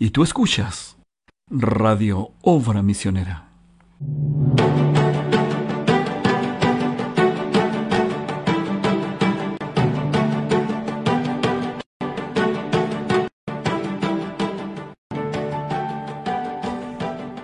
[0.00, 0.96] Y tú escuchas
[1.50, 3.48] Radio Obra Misionera.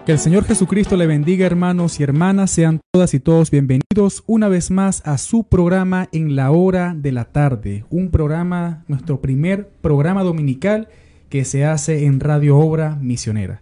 [0.06, 4.46] Que el Señor Jesucristo le bendiga hermanos y hermanas, sean todas y todos bienvenidos una
[4.46, 9.70] vez más a su programa en la hora de la tarde, un programa, nuestro primer
[9.80, 10.88] programa dominical
[11.34, 13.60] que se hace en Radio Obra Misionera.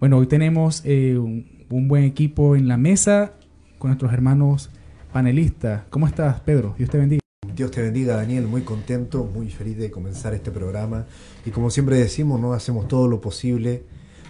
[0.00, 3.34] Bueno, hoy tenemos eh, un, un buen equipo en la mesa
[3.78, 4.70] con nuestros hermanos
[5.12, 5.82] panelistas.
[5.90, 6.74] ¿Cómo estás, Pedro?
[6.78, 7.20] Dios te bendiga.
[7.54, 8.46] Dios te bendiga, Daniel.
[8.46, 11.04] Muy contento, muy feliz de comenzar este programa.
[11.44, 13.82] Y como siempre decimos, no hacemos todo lo posible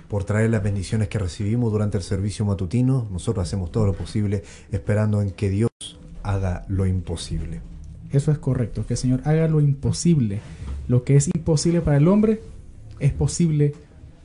[0.08, 3.06] por traer las bendiciones que recibimos durante el servicio matutino.
[3.12, 5.70] Nosotros hacemos todo lo posible esperando en que Dios
[6.24, 7.60] haga lo imposible.
[8.10, 10.40] Eso es correcto, que el Señor haga lo imposible.
[10.88, 12.40] Lo que es imposible para el hombre
[12.98, 13.74] es posible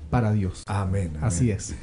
[0.09, 0.63] para Dios.
[0.67, 1.11] Amén.
[1.15, 1.23] amén.
[1.23, 1.75] Así es.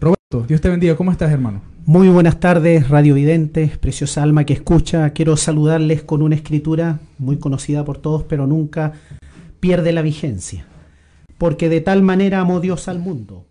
[0.00, 0.96] Roberto, Dios te bendiga.
[0.96, 1.62] ¿Cómo estás, hermano?
[1.86, 5.10] Muy buenas tardes, radiovidentes, preciosa alma que escucha.
[5.10, 8.92] Quiero saludarles con una escritura muy conocida por todos, pero nunca
[9.60, 10.66] pierde la vigencia.
[11.38, 13.46] Porque de tal manera amó Dios al mundo,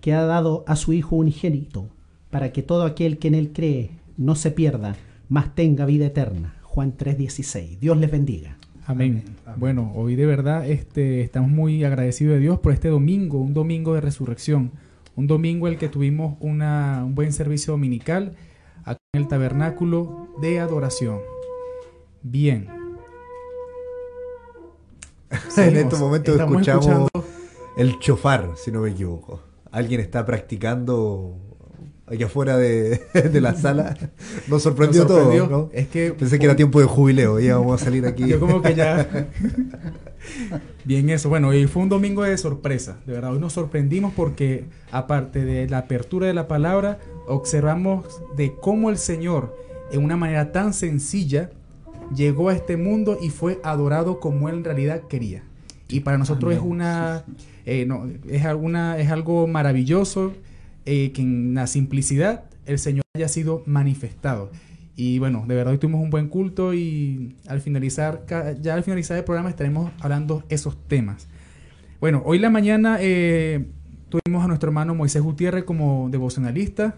[0.00, 1.88] que ha dado a su Hijo unigénito,
[2.30, 4.96] para que todo aquel que en él cree no se pierda,
[5.28, 6.54] mas tenga vida eterna.
[6.62, 7.78] Juan 3:16.
[7.80, 8.56] Dios les bendiga.
[8.86, 9.24] Amén.
[9.44, 9.58] Amén.
[9.58, 13.94] Bueno, hoy de verdad este, estamos muy agradecidos de Dios por este domingo, un domingo
[13.94, 14.72] de resurrección,
[15.16, 18.36] un domingo en el que tuvimos una, un buen servicio dominical
[18.84, 21.18] acá en el tabernáculo de adoración.
[22.22, 22.68] Bien.
[25.56, 27.08] en este momento escuchamos escuchando...
[27.76, 29.42] el chofar, si no me equivoco.
[29.72, 31.45] Alguien está practicando
[32.06, 33.96] aquí afuera de, de, la sala.
[34.48, 35.62] Nos sorprendió, Nos sorprendió, todo.
[35.62, 35.70] ¿no?
[35.72, 38.26] Es que pensé que era tiempo de jubileo, ya vamos a salir aquí.
[38.26, 39.28] Yo como que ya.
[40.84, 41.28] Bien eso.
[41.28, 42.98] Bueno, y fue un domingo de sorpresa.
[43.06, 48.54] De verdad, hoy nos sorprendimos porque aparte de la apertura de la palabra, observamos de
[48.54, 49.56] cómo el Señor,
[49.90, 51.50] en una manera tan sencilla,
[52.14, 55.42] llegó a este mundo y fue adorado como él en realidad quería.
[55.88, 56.64] Y para nosotros Amén.
[56.64, 57.24] es una
[57.64, 60.32] eh, no, es alguna es algo maravilloso
[60.86, 64.50] eh, que en la simplicidad el Señor haya sido manifestado.
[64.96, 68.24] Y bueno, de verdad hoy tuvimos un buen culto y al finalizar,
[68.62, 71.28] ya al finalizar el programa estaremos hablando esos temas.
[72.00, 73.66] Bueno, hoy la mañana eh,
[74.08, 76.96] tuvimos a nuestro hermano Moisés Gutiérrez como devocionalista.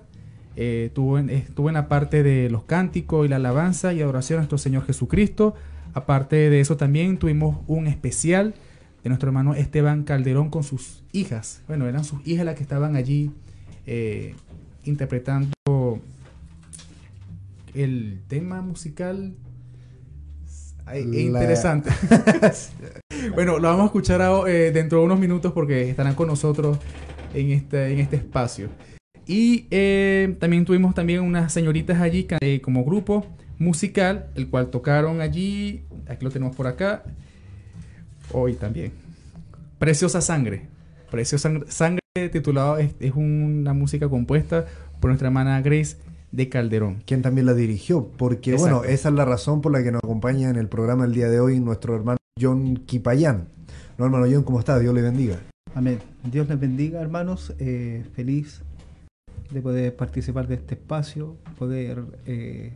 [0.55, 4.41] Eh, estuvo, estuvo en la parte de los cánticos y la alabanza y adoración a
[4.41, 5.55] nuestro Señor Jesucristo.
[5.93, 8.55] Aparte de eso también tuvimos un especial
[9.03, 11.63] de nuestro hermano Esteban Calderón con sus hijas.
[11.67, 13.33] Bueno, eran sus hijas las que estaban allí
[13.89, 14.35] eh,
[14.85, 15.53] interpretando
[17.75, 19.35] el tema musical
[20.97, 21.91] interesante.
[23.35, 26.79] bueno, lo vamos a escuchar a, eh, dentro de unos minutos porque estarán con nosotros
[27.35, 28.69] en este, en este espacio.
[29.27, 33.27] Y eh, también tuvimos también unas señoritas allí eh, como grupo
[33.59, 37.03] musical, el cual tocaron allí, aquí lo tenemos por acá,
[38.33, 38.93] hoy también.
[39.79, 40.69] Preciosa Sangre.
[41.11, 44.67] Preciosa Sangre titulado es, es, una música compuesta
[45.01, 45.97] por nuestra hermana Grace
[46.33, 47.03] de Calderón.
[47.07, 48.77] Quien también la dirigió, porque Exacto.
[48.77, 51.29] bueno, esa es la razón por la que nos acompaña en el programa el día
[51.29, 53.49] de hoy nuestro hermano John Kipayán.
[53.97, 54.79] No, hermano John, ¿cómo está?
[54.79, 55.39] Dios le bendiga.
[55.75, 55.99] Amén.
[56.25, 57.55] Dios les bendiga, hermanos.
[57.59, 58.63] Eh, feliz
[59.51, 62.73] de poder participar de este espacio, poder eh,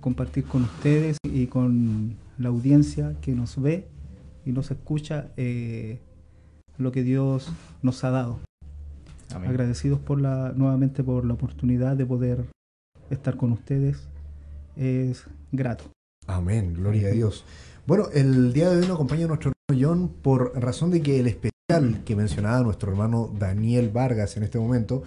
[0.00, 3.86] compartir con ustedes y con la audiencia que nos ve
[4.44, 5.98] y nos escucha eh,
[6.78, 7.50] lo que Dios
[7.82, 8.38] nos ha dado.
[9.34, 9.50] Amén.
[9.50, 12.44] Agradecidos por la, nuevamente por la oportunidad de poder
[13.10, 14.08] estar con ustedes.
[14.76, 15.84] Es grato.
[16.26, 17.44] Amén, gloria a Dios.
[17.86, 21.26] Bueno, el día de hoy nos acompaña nuestro hermano John por razón de que el
[21.26, 25.02] especial que mencionaba nuestro hermano Daniel Vargas en este momento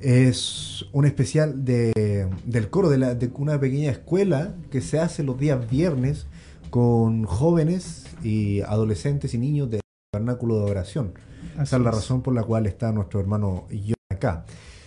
[0.00, 5.22] es un especial de, del coro de, la, de una pequeña escuela que se hace
[5.22, 6.26] los días viernes
[6.70, 9.80] con jóvenes y adolescentes y niños del
[10.12, 11.12] vernáculo de oración.
[11.54, 14.44] Así Esa es la razón por la cual está nuestro hermano John acá.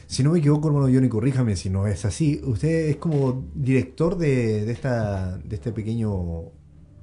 [0.08, 2.40] Si no me equivoco, hermano Johnny, corríjame si no es así.
[2.44, 6.52] Usted es como director de, de, esta, de este pequeño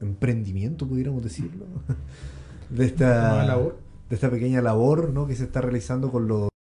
[0.01, 1.67] emprendimiento, pudiéramos decirlo.
[2.71, 3.81] De esta, labor?
[4.09, 5.27] De esta pequeña labor ¿no?
[5.27, 6.51] que se está realizando con los,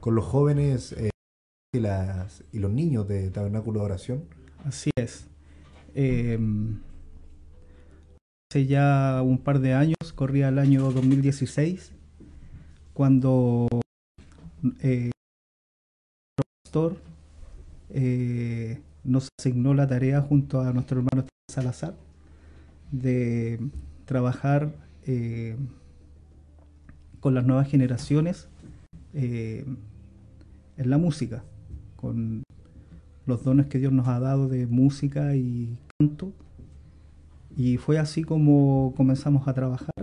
[0.00, 1.10] con los jóvenes eh,
[1.74, 4.24] y, las, y los niños de Tabernáculo de Oración.
[4.64, 5.26] Así es.
[5.94, 6.38] Eh,
[8.50, 11.92] hace ya un par de años, corría el año 2016,
[12.98, 13.68] cuando
[14.82, 15.12] eh,
[16.36, 16.96] el pastor
[17.90, 21.94] eh, nos asignó la tarea junto a nuestro hermano Salazar
[22.90, 23.60] de
[24.04, 24.74] trabajar
[25.06, 25.54] eh,
[27.20, 28.48] con las nuevas generaciones
[29.14, 29.78] en
[30.76, 31.44] la música,
[31.94, 32.42] con
[33.26, 36.32] los dones que Dios nos ha dado de música y canto.
[37.56, 39.94] Y fue así como comenzamos a trabajar.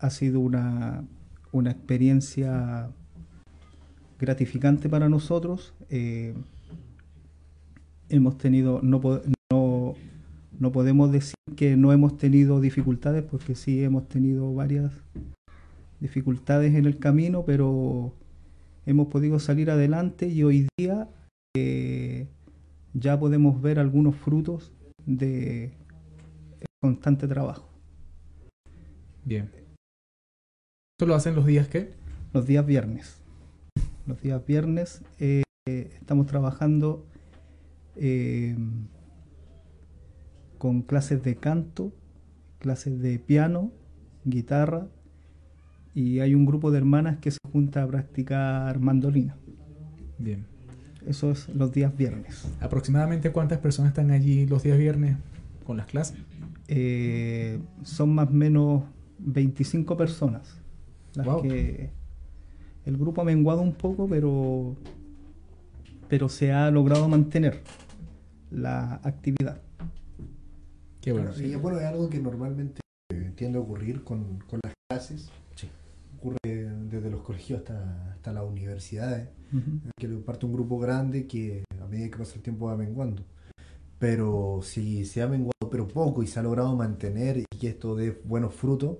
[0.00, 1.04] Ha sido una,
[1.52, 2.90] una, experiencia
[4.18, 5.74] gratificante para nosotros.
[5.90, 6.34] Eh,
[8.08, 9.00] hemos tenido, no,
[9.52, 9.94] no,
[10.58, 14.92] no podemos decir que no hemos tenido dificultades, porque sí hemos tenido varias
[16.00, 18.14] dificultades en el camino, pero
[18.86, 21.08] hemos podido salir adelante y hoy día
[21.56, 22.26] eh,
[22.94, 24.72] ya podemos ver algunos frutos
[25.06, 25.72] de
[26.80, 27.68] constante trabajo.
[29.24, 29.59] Bien.
[31.00, 31.94] ¿Esto lo hacen los días qué?
[32.34, 33.22] Los días viernes.
[34.06, 37.06] Los días viernes eh, estamos trabajando
[37.96, 38.54] eh,
[40.58, 41.94] con clases de canto,
[42.58, 43.72] clases de piano,
[44.26, 44.88] guitarra,
[45.94, 49.38] y hay un grupo de hermanas que se junta a practicar mandolina.
[50.18, 50.44] Bien.
[51.06, 52.46] Eso es los días viernes.
[52.60, 55.16] ¿Aproximadamente cuántas personas están allí los días viernes
[55.64, 56.18] con las clases?
[56.68, 58.82] Eh, son más o menos
[59.18, 60.59] 25 personas.
[61.14, 61.90] Las que
[62.86, 64.76] el grupo ha menguado un poco, pero,
[66.08, 67.62] pero se ha logrado mantener
[68.50, 69.60] la actividad.
[71.00, 71.32] Qué bueno.
[71.32, 72.80] Sí, bueno, es algo que normalmente
[73.34, 75.30] tiende a ocurrir con, con las clases
[76.20, 79.28] ocurre desde los colegios hasta, hasta las universidades,
[79.96, 83.24] que parte un grupo grande que a medida que pasa el tiempo va menguando.
[83.98, 87.96] Pero si se ha menguado pero poco y se ha logrado mantener y que esto
[87.96, 88.98] dé buenos frutos,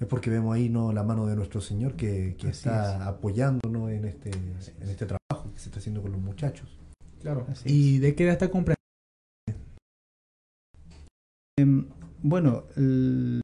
[0.00, 0.92] es porque vemos ahí ¿no?
[0.92, 5.58] la mano de nuestro Señor que, que está apoyándonos en este, en este trabajo que
[5.58, 6.78] se está haciendo con los muchachos.
[7.20, 7.46] Claro.
[7.64, 8.78] ¿Y de qué edad está comprendiendo?
[11.58, 11.88] Em,
[12.22, 13.40] bueno, el,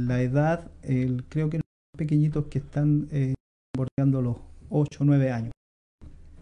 [0.00, 1.64] la edad, el, creo que los
[1.98, 3.34] pequeñitos que están eh,
[3.76, 4.38] bordeando los
[4.70, 5.52] 8 o 9 años.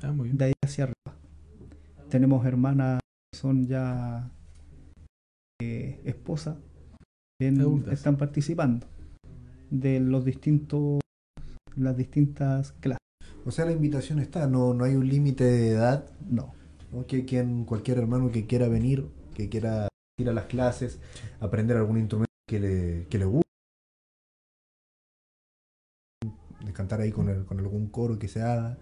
[0.00, 0.38] Ah, muy bien.
[0.38, 1.16] De ahí hacia arriba.
[2.08, 3.00] Tenemos hermanas
[3.32, 4.30] que son ya
[5.60, 6.56] eh, esposas
[7.90, 8.86] están participando
[9.70, 11.00] de los distintos
[11.76, 12.98] las distintas clases.
[13.44, 16.10] O sea, la invitación está, no, no hay un límite de edad.
[16.28, 16.54] No.
[17.06, 21.00] Que quien, cualquier hermano que quiera venir, que quiera ir a las clases,
[21.40, 23.48] aprender algún instrumento que le, que le guste,
[26.64, 28.78] de cantar ahí con, el, con algún coro que se haga,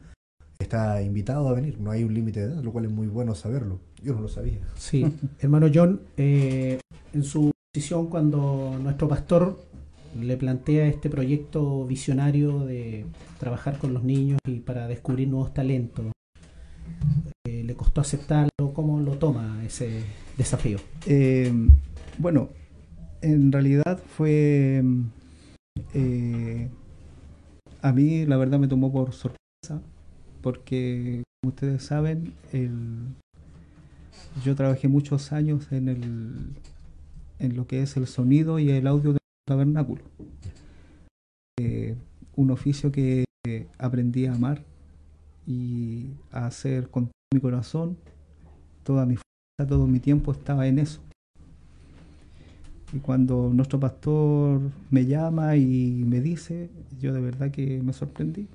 [0.58, 1.78] está invitado a venir.
[1.78, 3.80] No hay un límite de edad, lo cual es muy bueno saberlo.
[4.02, 4.58] Yo no lo sabía.
[4.74, 5.06] Sí,
[5.38, 6.80] hermano John, eh,
[7.12, 7.52] en su
[8.08, 9.56] cuando nuestro pastor
[10.18, 13.06] le plantea este proyecto visionario de
[13.38, 16.06] trabajar con los niños y para descubrir nuevos talentos,
[17.46, 18.50] eh, ¿le costó aceptarlo?
[18.74, 20.02] ¿Cómo lo toma ese
[20.36, 20.78] desafío?
[21.06, 21.52] Eh,
[22.18, 22.48] bueno,
[23.22, 24.82] en realidad fue...
[25.94, 26.68] Eh,
[27.82, 29.80] a mí la verdad me tomó por sorpresa,
[30.42, 32.34] porque como ustedes saben,
[34.44, 36.50] yo trabajé muchos años en, el,
[37.40, 40.02] en lo que es el sonido y el audio del tabernáculo.
[41.58, 41.96] Eh,
[42.36, 43.24] un oficio que
[43.78, 44.62] aprendí a amar
[45.46, 47.96] y a hacer con mi corazón.
[48.84, 51.00] Toda mi fuerza, todo mi tiempo estaba en eso.
[52.92, 54.60] Y cuando nuestro pastor
[54.90, 56.70] me llama y me dice,
[57.00, 58.48] yo de verdad que me sorprendí.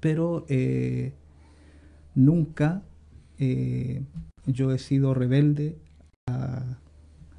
[0.00, 1.12] Pero eh,
[2.14, 2.82] nunca
[3.38, 4.02] eh,
[4.46, 5.76] yo he sido rebelde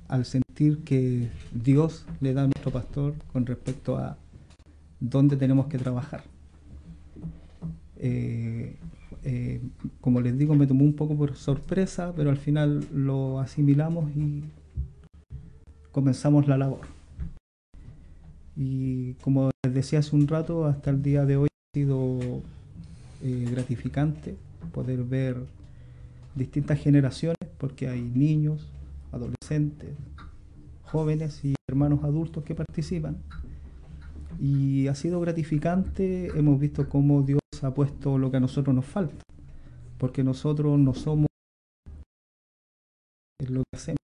[0.08, 4.18] al sentir que Dios le da a nuestro pastor con respecto a
[5.00, 6.24] dónde tenemos que trabajar.
[7.98, 8.76] Eh,
[10.02, 14.44] como les digo, me tomó un poco por sorpresa, pero al final lo asimilamos y
[15.92, 16.82] comenzamos la labor.
[18.56, 22.20] Y como les decía hace un rato, hasta el día de hoy ha sido
[23.24, 24.36] eh, gratificante
[24.72, 25.38] poder ver
[26.36, 28.68] distintas generaciones, porque hay niños,
[29.46, 29.96] adolescentes,
[30.84, 33.18] jóvenes y hermanos adultos que participan.
[34.40, 38.86] Y ha sido gratificante, hemos visto cómo Dios ha puesto lo que a nosotros nos
[38.86, 39.24] falta,
[39.98, 41.28] porque nosotros no somos
[43.48, 44.00] lo que hacemos,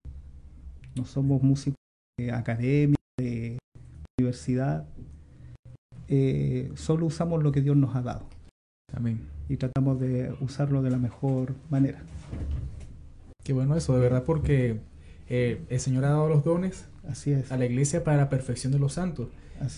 [0.97, 1.79] no somos músicos
[2.19, 3.59] de academia, de
[4.19, 4.87] universidad.
[6.09, 8.27] Eh, solo usamos lo que Dios nos ha dado.
[8.93, 9.21] Amén.
[9.49, 12.03] Y tratamos de usarlo de la mejor manera.
[13.43, 14.81] Qué bueno eso, de verdad, porque
[15.31, 17.51] eh, el Señor ha dado los dones Así es.
[17.51, 19.29] a la iglesia para la perfección de los santos.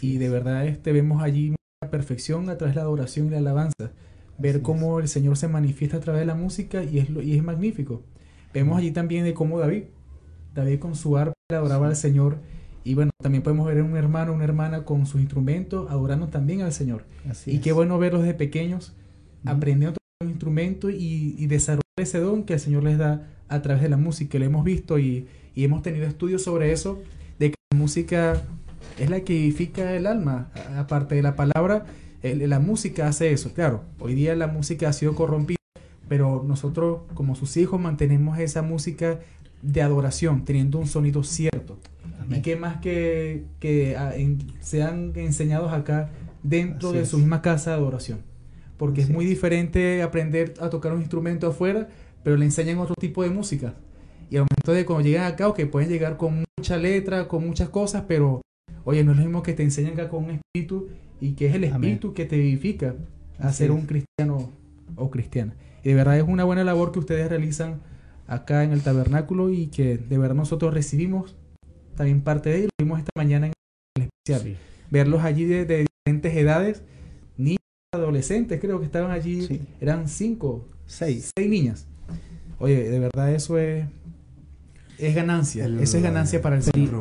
[0.00, 3.38] y de verdad este, vemos allí la perfección a través de la adoración y la
[3.38, 3.90] alabanza.
[4.38, 7.42] Ver cómo el Señor se manifiesta a través de la música y es, y es
[7.44, 8.02] magnífico.
[8.54, 9.85] Vemos allí también de cómo David,
[10.54, 12.38] David con su arpa adoraba al Señor
[12.85, 16.73] Y bueno, también podemos ver un hermano, una hermana con sus instrumentos adorando también al
[16.73, 17.04] Señor.
[17.30, 17.61] Así y es.
[17.62, 18.94] qué bueno verlos de pequeños
[19.44, 19.54] Ujú.
[19.54, 23.28] aprendiendo a tocar los instrumentos y, y desarrollar ese don que el Señor les da
[23.49, 24.38] a través de la música.
[24.38, 27.00] Lo hemos visto y, y hemos tenido estudios sobre eso,
[27.38, 28.42] de que la música
[28.99, 30.50] es la que vivifica el alma.
[30.76, 31.87] Aparte de la palabra,
[32.23, 33.52] el- la música hace eso.
[33.54, 35.56] Claro, hoy día la música ha sido corrompida,
[36.09, 39.21] pero nosotros como sus hijos mantenemos esa música
[39.62, 41.78] de adoración, teniendo un sonido cierto.
[42.21, 42.40] Amén.
[42.40, 46.11] Y qué más que, que ah, en- sean enseñados acá
[46.42, 47.09] dentro Así de es.
[47.09, 48.21] su misma casa de adoración.
[48.76, 51.88] Porque Así es muy diferente aprender a tocar un instrumento afuera,
[52.25, 53.75] pero le enseñan otro tipo de música.
[54.32, 57.68] Y al momento de cuando llegan acá, que pueden llegar con mucha letra, con muchas
[57.68, 58.40] cosas, pero
[58.84, 60.88] oye, no es lo mismo que te enseñan acá con un espíritu
[61.20, 61.74] y que es el Amén.
[61.74, 62.94] espíritu que te vivifica
[63.38, 64.50] a Así ser un cristiano
[64.96, 65.54] o cristiana.
[65.84, 67.82] Y de verdad es una buena labor que ustedes realizan
[68.26, 71.36] acá en el tabernáculo y que de verdad nosotros recibimos
[71.94, 72.68] también parte de ello.
[72.78, 73.52] Lo vimos esta mañana en
[73.96, 74.56] el especial.
[74.90, 76.82] Verlos allí de, de diferentes edades,
[77.36, 77.58] niños,
[77.94, 79.60] adolescentes, creo que estaban allí, Sí.
[79.78, 81.32] eran cinco, Seis.
[81.36, 81.86] seis niñas.
[82.58, 83.84] Oye, de verdad eso es,
[85.06, 86.92] es ganancia, El- eso es ganancia para el Señor.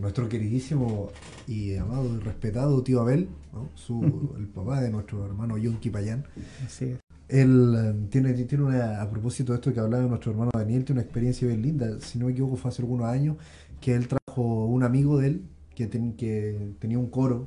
[0.00, 1.10] nuestro, queridísimo
[1.46, 3.68] y amado y respetado tío Abel, ¿no?
[3.74, 4.02] Su,
[4.38, 6.24] el papá de nuestro hermano Yonki Payán.
[6.64, 6.98] Así es.
[7.28, 11.00] Él eh, tiene, tiene una, a propósito de esto que hablaba nuestro hermano Daniel, tiene
[11.00, 11.98] una experiencia bien linda.
[12.00, 13.36] Si no me equivoco, fue hace algunos años
[13.80, 15.42] que él trajo un amigo de él
[15.74, 17.46] que, ten- que tenía un coro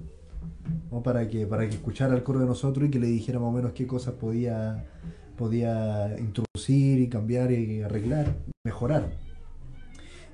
[0.92, 1.02] ¿no?
[1.04, 3.52] para, que, para que escuchara el coro de nosotros y que le dijera más o
[3.52, 4.84] menos qué cosas podía,
[5.38, 8.36] podía introducir y cambiar y arreglar,
[8.66, 9.12] mejorar.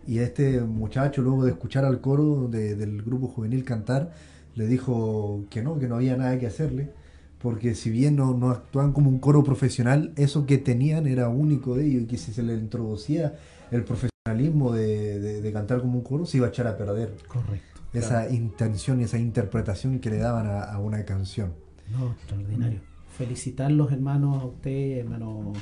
[0.07, 4.13] Y este muchacho, luego de escuchar al coro de- del grupo juvenil cantar,
[4.55, 6.91] le dijo que no, que no había nada que hacerle,
[7.39, 11.75] porque si bien no, no actuaban como un coro profesional, eso que tenían era único
[11.75, 13.35] de ellos, y que si se le introducía
[13.71, 17.15] el profesionalismo de, de- de cantar como un coro, se iba a echar a perder
[17.27, 17.81] Correcto.
[17.93, 21.53] esa intención y esa interpretación que le daban a, a una canción.
[21.91, 22.79] No, extraordinario.
[23.17, 25.53] Felicitar los hermanos a usted, hermano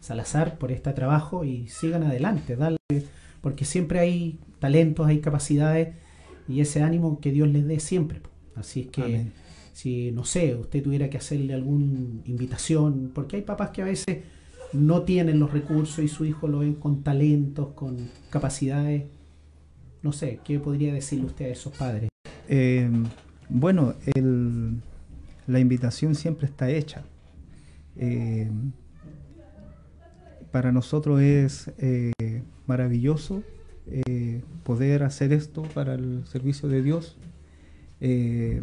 [0.00, 2.76] Salazar, por este trabajo y sigan adelante, dale,
[3.42, 5.94] porque siempre hay talentos, hay capacidades
[6.48, 8.20] y ese ánimo que Dios les dé siempre.
[8.54, 9.32] Así es que Amén.
[9.74, 11.84] si, no sé, usted tuviera que hacerle alguna
[12.24, 14.18] invitación, porque hay papás que a veces
[14.72, 19.04] no tienen los recursos y su hijo lo ven con talentos, con capacidades.
[20.02, 22.08] No sé, ¿qué podría decirle usted a esos padres?
[22.48, 22.88] Eh,
[23.48, 24.76] bueno, el-
[25.46, 27.04] la invitación siempre está hecha.
[27.96, 28.48] Eh,
[30.50, 32.12] para nosotros es eh,
[32.66, 33.42] maravilloso
[33.86, 37.16] eh, poder hacer esto para el servicio de Dios.
[38.00, 38.62] Eh,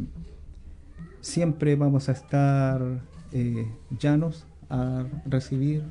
[1.22, 3.01] siempre vamos a estar
[3.32, 3.68] eh,
[4.00, 5.84] llanos a recibir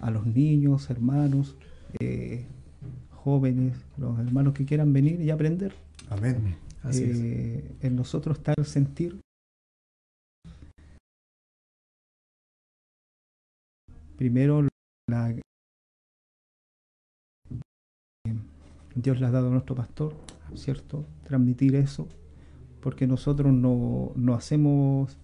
[0.00, 1.56] a los niños, hermanos,
[1.98, 2.44] eh,
[3.10, 5.74] jóvenes, los hermanos que quieran venir y aprender.
[6.08, 6.56] Amén.
[6.82, 7.84] Así es.
[7.84, 9.20] En nosotros está el sentir.
[14.16, 14.66] Primero,
[15.08, 15.34] la,
[19.02, 20.14] Dios le ha dado a nuestro pastor,
[20.54, 21.04] ¿cierto?
[21.24, 22.06] Transmitir eso,
[22.80, 25.16] porque nosotros no, no hacemos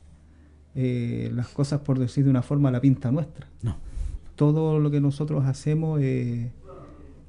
[0.74, 3.46] eh, las cosas por decir de una forma a la pinta nuestra.
[3.62, 3.76] No.
[4.36, 6.50] Todo lo que nosotros hacemos eh,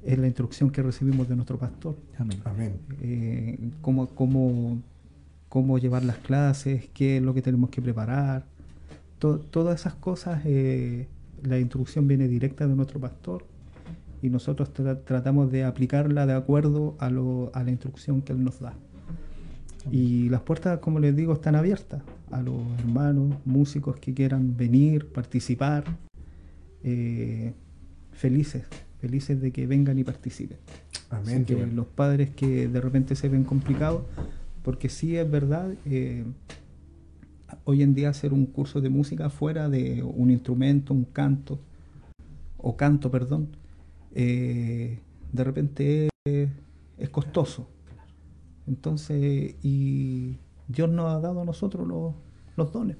[0.04, 2.38] es la instrucción que recibimos de nuestro pastor Amén.
[2.44, 2.78] Amén.
[3.00, 4.78] eh, cómo, cómo,
[5.48, 8.44] cómo llevar las clases, qué es lo que tenemos que preparar.
[9.20, 11.06] To- todas esas cosas, eh,
[11.42, 13.44] la instrucción viene directa de nuestro pastor
[14.22, 18.42] y nosotros tra- tratamos de aplicarla de acuerdo a, lo- a la instrucción que él
[18.42, 18.74] nos da.
[19.90, 25.12] Y las puertas, como les digo, están abiertas a los hermanos, músicos que quieran venir,
[25.12, 25.84] participar,
[26.82, 27.52] eh,
[28.12, 28.64] felices,
[29.00, 30.58] felices de que vengan y participen.
[31.10, 31.72] Así que bueno.
[31.74, 34.02] los padres que de repente se ven complicados,
[34.64, 36.24] porque sí es verdad, eh,
[37.64, 41.60] hoy en día hacer un curso de música fuera de un instrumento, un canto,
[42.58, 43.48] o canto, perdón,
[44.18, 44.98] eh,
[45.32, 47.68] de repente es, costoso.
[48.66, 52.14] Entonces, y Dios nos ha dado a nosotros los,
[52.56, 52.96] los dones.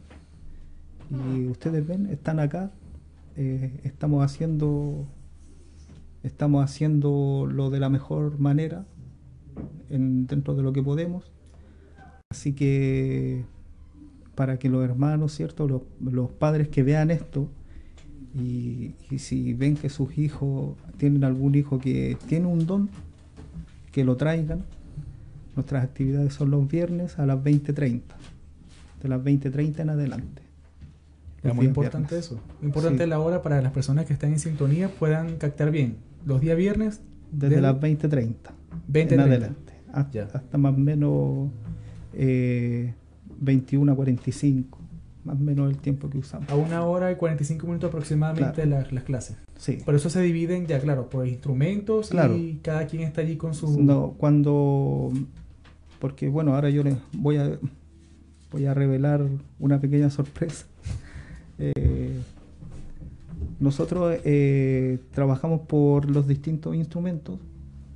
[1.11, 2.71] Y ustedes ven, están acá,
[3.37, 5.07] eh, estamos haciendo
[6.23, 8.85] estamos haciendo lo de la mejor manera
[9.91, 11.31] en- dentro de lo que podemos.
[12.31, 13.45] Así que
[14.35, 15.67] para que los hermanos, ¿cierto?
[15.69, 17.49] Los, los padres que vean esto
[18.39, 22.89] y, y si ven que sus hijos tienen algún hijo que tiene un don,
[23.93, 24.63] que lo traigan.
[25.55, 28.03] Nuestras actividades son los viernes a las 20.30,
[29.03, 30.43] de las 20.30 en adelante.
[31.43, 32.27] Es muy importante viernes.
[32.27, 32.41] eso.
[32.61, 33.09] Muy importante Sí.
[33.11, 35.97] la hora para las personas que están en sintonía puedan captar bien.
[36.27, 37.01] Los días viernes
[37.33, 38.35] Desde las 20.30
[38.89, 39.47] 20 en a 30.
[39.47, 39.73] adelante.
[40.35, 41.51] hasta más o menos
[42.13, 42.93] eh,
[43.41, 44.79] 21 a 45,
[45.27, 46.49] más o menos el tiempo que usamos.
[46.51, 48.71] A una hora y 45 minutos aproximadamente Claro.
[48.71, 49.37] las, las clases.
[49.57, 49.79] Sí.
[49.85, 52.37] Por eso se dividen ya, claro, por instrumentos Claro.
[52.37, 53.83] y cada quien está allí con su...
[53.83, 55.13] No, cuando
[55.99, 57.59] porque bueno, ahora yo les voy a
[58.53, 59.27] voy a revelar
[59.59, 60.67] una pequeña sorpresa.
[61.59, 62.21] Eh,
[63.61, 67.39] nosotros eh, trabajamos por los distintos instrumentos,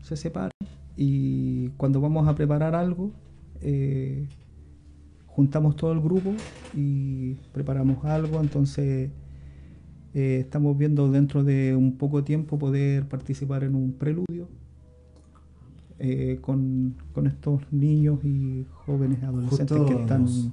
[0.03, 0.51] se separan
[0.97, 3.11] y cuando vamos a preparar algo,
[3.61, 4.27] eh,
[5.35, 6.33] juntamos todo el grupo
[6.75, 9.11] y preparamos algo, entonces
[10.15, 14.49] eh, estamos viendo dentro de un poco tiempo poder participar en un preludio
[15.99, 20.49] eh, con, con estos niños y jóvenes adolescentes Justo que están nos-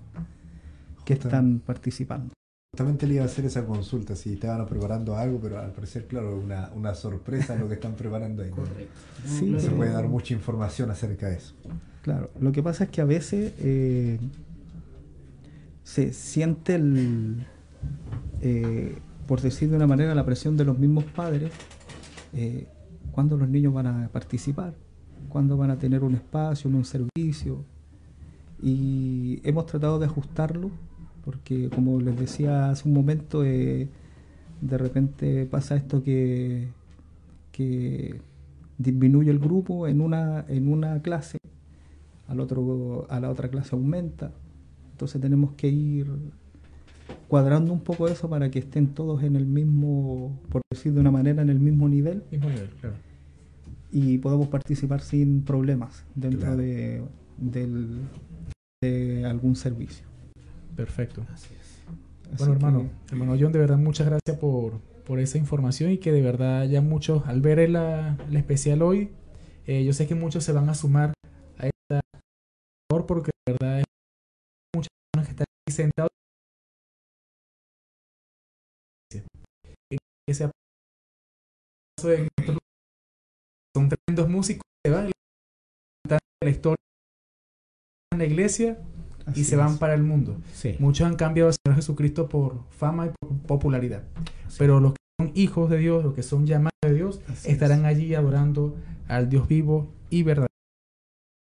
[1.06, 2.34] que están participando.
[2.74, 6.38] Justamente le iba a hacer esa consulta, si estaban preparando algo, pero al parecer, claro,
[6.38, 8.50] una, una sorpresa lo que están preparando ahí.
[8.52, 8.58] ¿no?
[9.26, 11.56] Sí, No se puede dar mucha información acerca de eso.
[12.04, 14.20] Claro, lo que pasa es que a veces eh,
[15.88, 17.46] se siente el,
[18.42, 21.50] eh, por decir de una manera, la presión de los mismos padres,
[22.34, 22.68] eh,
[23.14, 24.74] cuándo los niños van a participar,
[25.30, 27.64] cuándo van a tener un espacio, un servicio.
[28.62, 30.72] Y hemos tratado de ajustarlo,
[31.24, 33.88] porque como les decía hace un momento, eh,
[34.60, 36.68] de repente pasa esto que,
[37.54, 38.20] que
[38.78, 41.38] disminuye el grupo en una, en una clase
[42.28, 44.34] al otro, a la otra clase aumenta.
[44.98, 46.08] Entonces tenemos que ir
[47.28, 51.12] cuadrando un poco eso para que estén todos en el mismo, por decir de una
[51.12, 52.96] manera, en el mismo nivel Mismo nivel, claro.
[53.92, 56.58] y podamos participar sin problemas dentro Claro.
[56.58, 57.04] de,
[57.38, 58.00] del-
[58.82, 60.08] de algún servicio.
[60.76, 61.24] Perfecto.
[61.32, 61.50] Así
[62.40, 66.12] Bueno, que- hermano, hermano John, de verdad muchas gracias por, por esa información y que
[66.12, 69.10] de verdad ya muchos, al ver el, la- el especial hoy,
[69.68, 71.14] eh, yo sé que muchos se van a sumar
[71.60, 72.02] a esta
[72.90, 73.86] labor porque de verdad personas
[75.26, 76.12] que están aquí sentados.
[81.98, 82.30] Caso de
[83.76, 85.12] son tremendos músicos que van
[86.04, 86.78] cantan la historia
[88.14, 88.78] en la iglesia
[89.36, 89.78] y se van es.
[89.80, 90.38] para el mundo.
[90.54, 90.76] Sí.
[90.80, 94.04] Muchos han cambiado al Señor Jesucristo por fama y por popularidad.
[94.58, 97.80] Pero los que son hijos de Dios, los que son llamados de Dios, Así estarán
[97.80, 97.86] es.
[97.86, 98.76] allí adorando
[99.08, 100.48] al Dios vivo y verdadero.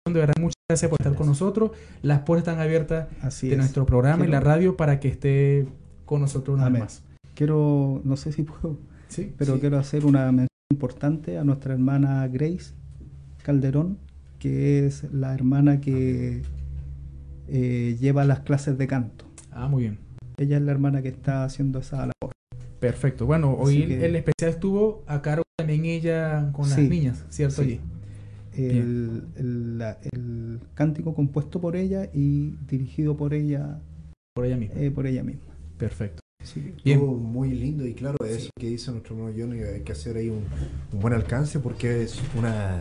[0.08, 1.72] De verdad, muchas gracias por estar con nosotros.
[2.02, 3.58] Las puertas están abiertas Así de es.
[3.58, 5.66] nuestro programa y la radio para que esté
[6.06, 7.02] con nosotros una vez más.
[7.34, 9.32] Quiero, no sé si puedo, ¿Sí?
[9.36, 9.60] pero Sí.
[9.60, 12.72] quiero hacer una mención importante a nuestra hermana Grace
[13.42, 13.98] Calderón,
[14.38, 16.42] que es la hermana que
[17.48, 19.26] eh, lleva las clases de canto.
[19.52, 19.98] Ah, muy bien.
[20.38, 22.32] Ella es la hermana que está haciendo esa labor.
[22.80, 23.26] Perfecto.
[23.26, 26.88] Bueno, hoy el- que- el especial estuvo a cargo también ella con las Sí.
[26.88, 27.56] niñas, ¿cierto?
[27.62, 27.62] Sí.
[27.62, 27.80] Allí.
[28.56, 29.82] El, el-
[30.12, 33.80] el cántico compuesto por ella y dirigido por ella,
[34.34, 34.80] Por ella misma.
[34.80, 35.52] eh, por ella misma.
[35.78, 36.20] Perfecto.
[36.40, 36.98] Que- Bien.
[36.98, 40.16] Estuvo muy lindo y claro, eso que dice nuestro hermano John, y hay que hacer
[40.16, 40.44] ahí un,
[40.92, 42.80] un buen alcance porque es una,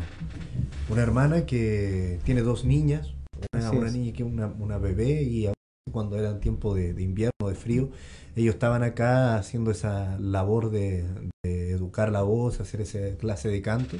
[0.89, 3.13] una hermana que tiene dos niñas,
[3.53, 5.49] una, una niña que es una, una bebé y
[5.91, 7.89] cuando eran tiempo de, de invierno, de frío,
[8.35, 11.03] ellos estaban acá haciendo esa labor de,
[11.43, 13.97] de educar la voz, hacer esa clase de canto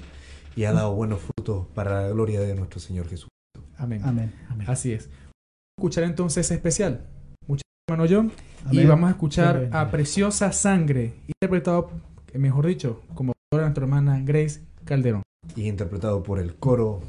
[0.56, 3.30] y ha dado buenos frutos para la gloria de nuestro Señor Jesús.
[3.78, 4.02] Amén.
[4.04, 4.34] Amén.
[4.68, 5.08] Así es.
[5.08, 7.06] Vamos a escuchar entonces ese especial.
[7.48, 8.32] Muchas gracias, hermano John.
[8.72, 8.90] Y Amén.
[8.90, 9.70] vamos a escuchar Amén.
[9.74, 11.92] a Preciosa Sangre, interpretado,
[12.34, 15.24] mejor dicho, como por nuestra hermana Grace Calderón.
[15.56, 17.02] Y interpretado por el coro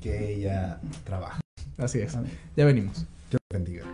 [0.00, 1.40] que ella trabaja.
[1.78, 2.14] Así es.
[2.14, 2.32] Amén.
[2.56, 3.06] Ya venimos.
[3.30, 3.84] Dios bendiga.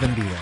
[0.00, 0.36] Les bendiga.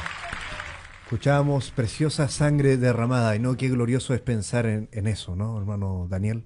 [1.05, 6.07] Escuchábamos preciosa sangre derramada y no qué glorioso es pensar en, en eso, ¿no, hermano
[6.09, 6.45] Daniel?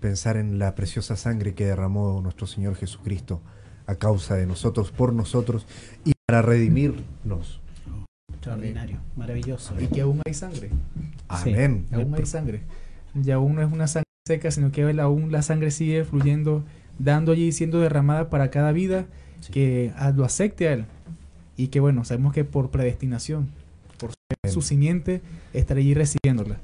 [0.00, 3.42] Pensar en la preciosa sangre que derramó nuestro Señor Jesucristo
[3.86, 5.66] a causa de nosotros, por nosotros
[6.04, 7.60] y para redimirnos.
[8.32, 9.74] Extraordinario, maravilloso.
[9.80, 10.70] Y que aún hay sangre.
[11.28, 11.86] Amén.
[11.92, 12.62] Aún hay sangre.
[13.14, 16.64] Ya aún no es una sangre seca, sino que aún la sangre sigue fluyendo,
[16.98, 19.06] dando allí, siendo derramada para cada vida
[19.40, 19.52] Sí.
[19.52, 20.86] que ah, lo acepte a Él.
[21.58, 23.48] Y que bueno, sabemos que por predestinación,
[23.98, 25.20] por ser su simiente,
[25.52, 26.58] estará allí recibiéndola.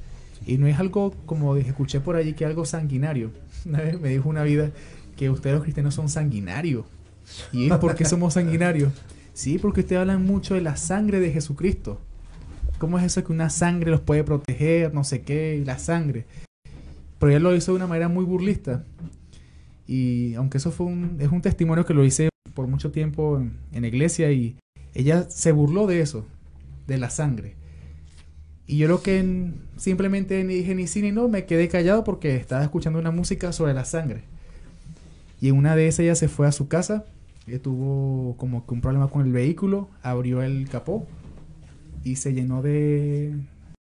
[0.47, 3.33] Y no es algo, como escuché por allí, que algo sanguinario.
[3.67, 4.71] Una vez me dijo una vida
[5.17, 6.87] que ustedes los cristianos son sanguinarios.
[7.53, 8.93] ¿Y por qué somos sanguinarios?
[9.33, 12.01] Sí, porque ustedes hablan mucho de la sangre de Jesucristo.
[12.79, 16.27] ¿Cómo es eso que una sangre los puede proteger, no sé qué, y la sangre?
[17.19, 18.85] Pero ella lo hizo de una manera muy burlista.
[19.89, 23.57] Y aunque eso fue un, es un testimonio que lo hice por mucho tiempo en,
[23.73, 24.57] en la iglesia y
[24.95, 26.25] ella se burló de eso,
[26.87, 27.55] de la sangre.
[28.67, 32.05] Y yo lo que en- simplemente ni dije ni sí ni no, me quedé callado
[32.05, 34.23] porque estaba escuchando una música sobre la sangre.
[35.41, 37.05] Y en una de esas ella se fue a su casa,
[37.47, 41.07] ella tuvo como que un problema con el vehículo, abrió el capó
[42.03, 43.35] y se llenó de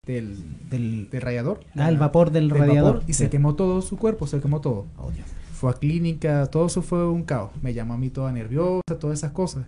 [0.07, 0.37] del,
[0.69, 1.59] Del, del radiador.
[1.75, 2.93] ah, el vapor del, del radiador.
[2.95, 4.85] vapor, y se quemó todo su cuerpo, se quemó todo.
[4.97, 5.11] Oh.
[5.53, 7.51] Fue a clínica, todo eso fue un caos.
[7.61, 9.65] Me llamó a mí toda nerviosa, todas esas cosas.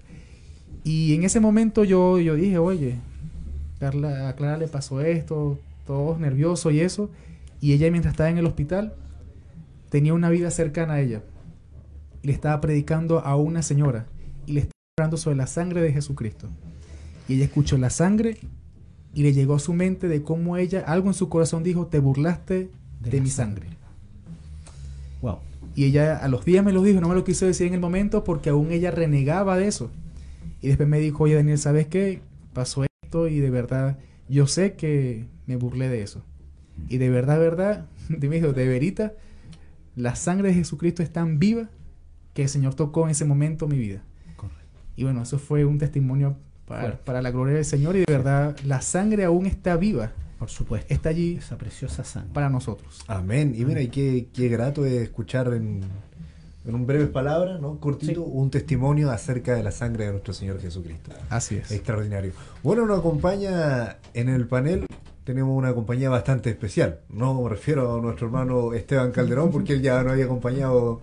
[0.84, 2.96] Y en ese momento yo, yo dije, oye,
[3.80, 7.10] Carla, a Clara le pasó esto, todos nerviosos y eso.
[7.62, 8.94] Y ella mientras estaba en el hospital
[9.90, 11.22] tenía una vida cercana a ella.
[12.22, 14.08] Le estaba predicando a una señora
[14.46, 16.50] y le estaba hablando sobre la sangre de Jesucristo.
[17.28, 18.38] Y ella escuchó la sangre
[19.14, 22.00] y le llegó a su mente de cómo ella, algo en su corazón dijo, te
[22.00, 23.68] burlaste de, mi sangre.
[23.68, 23.78] sangre.
[25.22, 25.40] Wow.
[25.76, 27.80] Y ella a los días me lo dijo, no me lo quiso decir en el
[27.80, 29.92] momento porque aún ella renegaba de eso.
[30.66, 32.22] Y después me dijo, oye Daniel, ¿sabes qué?
[32.54, 36.24] Pasó esto y de verdad yo sé que me burlé de eso.
[36.90, 39.14] Y de verdad, verdad, de me dijo, de verita,
[39.96, 41.70] la sangre de Jesucristo es tan viva
[42.34, 44.02] que el Señor tocó en ese momento mi vida.
[44.36, 44.80] Correcto.
[44.96, 48.58] Y bueno, eso fue un testimonio para, para la gloria del Señor y de verdad
[48.66, 50.92] la sangre aún está viva, Por supuesto.
[50.92, 52.34] está allí Esa preciosa sangre.
[52.34, 53.04] para nosotros.
[53.08, 53.54] Amén.
[53.56, 55.82] Y mira, y qué, qué grato es escuchar en,
[56.68, 57.80] en un breves palabras, ¿no?
[57.80, 58.32] Cortito, Sí.
[58.32, 61.12] un testimonio acerca de la sangre de nuestro Señor Jesucristo.
[61.30, 61.72] Así es.
[61.72, 62.32] Extraordinario.
[62.64, 64.86] Bueno, nos acompaña en el panel,
[65.24, 67.00] tenemos una compañía bastante especial.
[67.10, 71.02] No me refiero a nuestro hermano Esteban Calderón, porque él ya nos había acompañado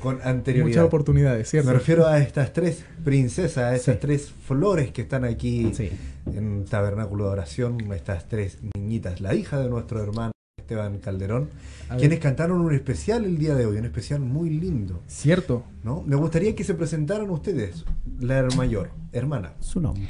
[0.00, 0.68] con anterioridad.
[0.68, 1.68] Muchas oportunidades, ¿cierto?
[1.68, 4.00] Me refiero a estas tres princesas, a estas Sí.
[4.00, 5.90] tres flores que están aquí Sí.
[6.26, 11.50] en Tabernáculo de Oración, estas tres niñitas, la hija de nuestro hermano Esteban Calderón.
[11.98, 15.02] Quienes cantaron un especial el día de hoy, un especial muy lindo.
[15.06, 15.64] Cierto.
[15.82, 16.02] ¿no?
[16.02, 17.84] Me gustaría que se presentaran ustedes,
[18.20, 19.54] la mayor, hermana.
[19.60, 20.06] Su nombre.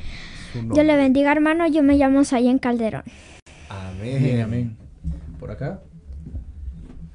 [0.53, 0.85] su Dios nombre.
[0.85, 1.67] le bendiga, hermano.
[1.67, 3.05] Yo me llamo Sayen Calderón.
[3.69, 4.23] Amén.
[4.23, 4.77] Bien, amén.
[5.39, 5.83] Por acá.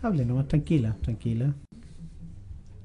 [0.02, 1.54] Hable nomás, tranquila, tranquila.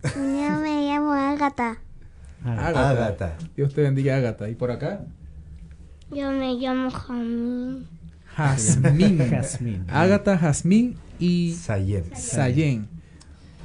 [0.03, 0.21] Yo
[0.61, 1.79] me llamo Agatha.
[2.45, 2.91] Ágata.
[2.91, 3.39] Ágata.
[3.57, 4.49] Dios te bendiga, Ágata.
[4.49, 5.05] ¿Y por acá?
[6.11, 7.87] Yo me llamo Jamín.
[8.37, 9.19] Jazmín.
[9.19, 9.85] Jazmín.
[9.89, 12.05] Ágata, Jazmín y Sayen.
[12.17, 12.89] Sayen.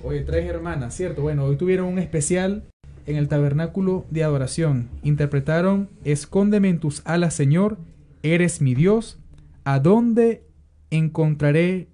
[0.03, 1.23] Oye, tres hermanas, ¿cierto?
[1.23, 2.63] Bueno, hoy tuvieron un especial
[3.07, 4.89] en el tabernáculo de adoración.
[5.01, 7.79] Interpretaron Escóndeme en tus alas, Señor,
[8.21, 9.17] eres mi Dios.
[9.63, 10.43] ¿A dónde
[10.91, 11.87] encontraré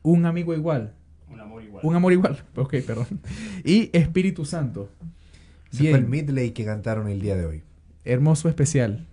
[0.00, 0.94] un amigo igual?
[1.28, 1.84] Un amor igual.
[1.84, 2.44] Un amor igual.
[2.56, 3.20] Ok, perdón.
[3.64, 4.88] Y Espíritu Santo.
[5.70, 7.62] Ese fue el medley que cantaron el día de hoy.
[8.04, 9.06] Hermoso especial.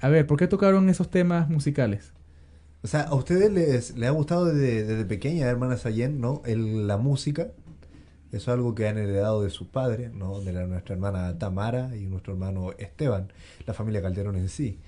[0.00, 2.14] A ver, ¿por qué tocaron esos temas musicales?
[2.84, 6.42] O sea, ¿a ustedes les, les ha gustado desde, desde pequeña, hermana Sayen, ¿no?
[6.44, 7.48] El- la música.
[8.32, 10.40] Eso es algo que han heredado de sus padres, ¿no?
[10.40, 13.32] De la- nuestra hermana Tamara y nuestro hermano Esteban,
[13.66, 14.78] la familia Calderón en sí.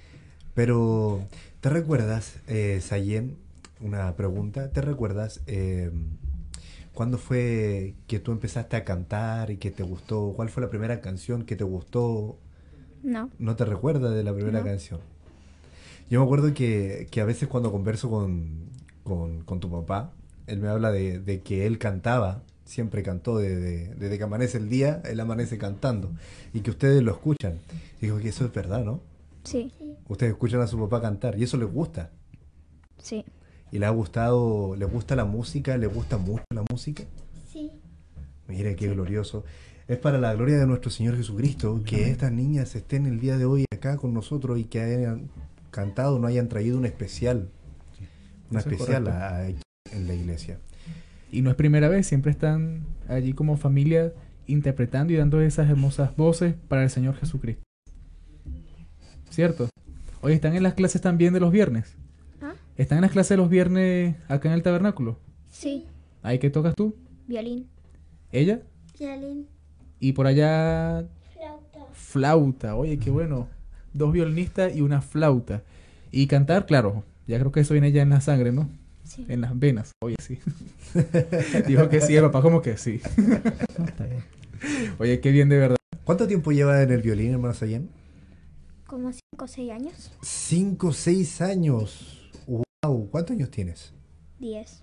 [0.55, 1.23] Pero,
[1.61, 3.37] ¿te recuerdas, eh, Sayen?
[3.81, 4.71] Una pregunta.
[4.71, 5.91] ¿Te recuerdas eh,
[6.95, 10.33] cuándo fue que tú empezaste a cantar y que te gustó?
[10.35, 12.39] ¿Cuál fue la primera canción que te gustó
[13.03, 13.31] No.
[13.39, 14.65] ¿No te recuerdas de la primera No.
[14.65, 15.01] canción?
[16.11, 18.71] Yo me acuerdo que, que a veces cuando converso con,
[19.03, 20.13] con, con tu papá,
[20.47, 24.69] él me habla de, de que él cantaba, siempre cantó desde, desde que amanece el
[24.69, 26.13] día, él amanece cantando,
[26.53, 27.59] y que ustedes lo escuchan.
[28.01, 29.01] Digo que eso es verdad, ¿no?
[29.45, 29.73] Sí.
[30.09, 32.11] Ustedes escuchan a su papá cantar, y eso les gusta.
[32.99, 33.25] Sí.
[33.73, 37.05] ¿Y le ha gustado, le gusta la música, le gusta mucho la música?
[37.51, 37.71] Sí.
[38.47, 39.45] Mire qué glorioso.
[39.89, 43.45] Es para la gloria de nuestro Señor Jesucristo que estas niñas estén el día de
[43.45, 45.29] hoy acá con nosotros y que hayan
[45.75, 47.49] cantado, no hayan traído un especial,
[48.51, 50.59] una Eso especial a- en la iglesia.
[51.33, 54.13] Y no es primera vez, siempre están allí como familia
[54.47, 57.63] interpretando y dando esas hermosas voces para el Señor Jesucristo.
[59.31, 59.69] ¿Cierto?
[60.21, 61.97] Oye, ¿están en las clases también de los viernes?
[62.41, 62.55] ¿Ah?
[62.77, 65.19] ¿Están en las clases de los viernes acá en el tabernáculo?
[65.51, 65.87] Sí,
[66.23, 66.95] ¿Ahí qué tocas tú?
[67.27, 67.69] violín.
[68.33, 68.61] ¿Ella?
[68.99, 69.47] Violín.
[70.01, 71.87] Y por allá Flauta.
[71.93, 72.77] flauta.
[72.77, 73.49] Oye, qué bueno.
[73.95, 75.63] Dos violinistas y una flauta.
[76.11, 77.05] Y cantar, claro.
[77.27, 78.69] Ya creo que eso viene ya en la sangre, ¿no?
[79.05, 79.25] Sí.
[79.29, 79.93] En las venas.
[80.03, 80.39] Oye, sí.
[81.67, 83.01] Dijo que sí, el papá como que sí.
[83.17, 84.23] No, está bien.
[84.99, 85.77] Oye, qué bien de verdad.
[86.05, 87.89] ¿Cuánto tiempo lleva en el violín, hermano Sayen?
[88.87, 90.13] Como 5 o 6 años.
[90.23, 92.31] Cinco, seis años.
[92.47, 93.09] Wow.
[93.11, 93.93] ¿Cuántos años tienes?
[94.39, 94.83] 10.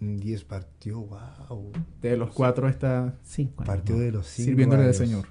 [0.00, 1.70] Mm, Diez partió, wow.
[2.00, 4.00] De los cuatro está Cinco años, Partió ¿no?
[4.00, 4.94] de los cinco sirviéndole al.
[4.94, 5.26] Señor.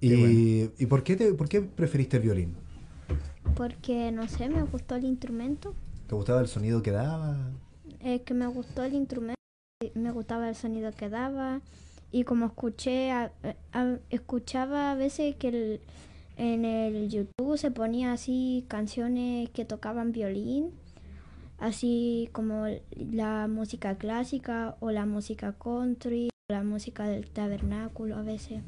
[0.00, 2.54] ¿Y, ¿y por, qué te, por qué preferiste el violín?
[3.54, 5.74] Porque, no sé, me gustó el instrumento.
[6.06, 7.36] ¿Te gustaba el sonido que daba?
[8.00, 9.34] Es que me gustó el instrumento.
[9.94, 11.60] Me gustaba el sonido que daba.
[12.12, 13.32] Y como escuché, a-
[13.72, 15.80] a- escuchaba a veces que el-
[16.36, 20.70] en el YouTube se ponía así canciones que tocaban violín.
[21.58, 22.64] Así como
[22.96, 28.62] la música clásica o la música country, o la música del tabernáculo a veces.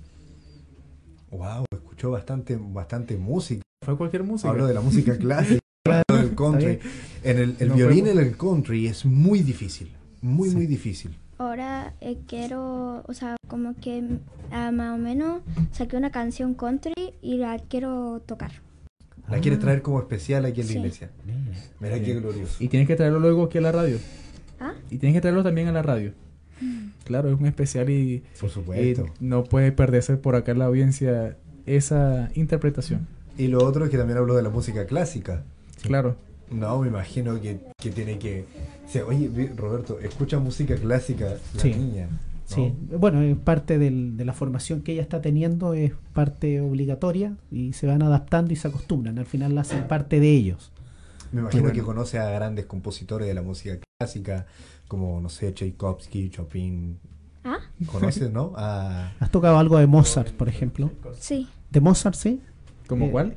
[1.33, 3.63] Wow, escuchó bastante, bastante música.
[3.85, 4.51] Fue cualquier música.
[4.51, 5.61] Habló de la música clásica,
[6.09, 6.79] del country.
[7.25, 9.91] En el, el No violín fue- en el country es muy difícil.
[10.21, 11.17] Muy, muy difícil.
[11.39, 14.05] Ahora eh, quiero, o sea, como que
[14.53, 15.43] ah, más o menos
[15.73, 18.53] saqué una canción country y la quiero tocar.
[19.29, 20.79] La quieres traer como especial aquí en la Sí.
[20.79, 21.11] iglesia.
[21.81, 22.63] Mira qué glorioso.
[22.63, 23.99] Y tienes que traerlo luego aquí a la radio.
[24.61, 24.75] ¿Ah?
[24.91, 26.13] Y tienes que traerlo también a la radio.
[27.05, 29.07] Claro, es un especial y, Por y supuesto.
[29.21, 31.37] no puede perderse por acá en la audiencia
[31.67, 33.07] esa interpretación.
[33.39, 35.43] Y lo otro es que también habló de la música clásica.
[35.83, 36.17] Claro.
[36.51, 38.45] No, me imagino que, que tiene que...
[38.87, 41.71] o sea, oye, Roberto, escucha música clásica la Sí.
[41.75, 42.09] niña.
[42.11, 42.19] ¿no?
[42.45, 47.35] Sí, bueno, es parte del- de la formación que ella está teniendo, es parte obligatoria
[47.51, 49.19] y se van adaptando y se acostumbran.
[49.19, 50.71] Al final la hacen parte de ellos.
[51.33, 51.75] Me imagino bueno.
[51.75, 54.45] que conoce a grandes compositores de la música clásica,
[54.93, 56.99] como, no sé, Tchaikovsky, Chopin.
[57.45, 57.61] ¿Ah?
[57.91, 58.53] ¿Conoces, no?
[58.57, 59.13] A...
[59.21, 60.91] ¿Has tocado algo de Mozart, por ejemplo?
[61.19, 61.49] Sí.
[61.71, 62.43] ¿De Mozart, sí?
[62.87, 63.37] ¿Como Eh, cuál?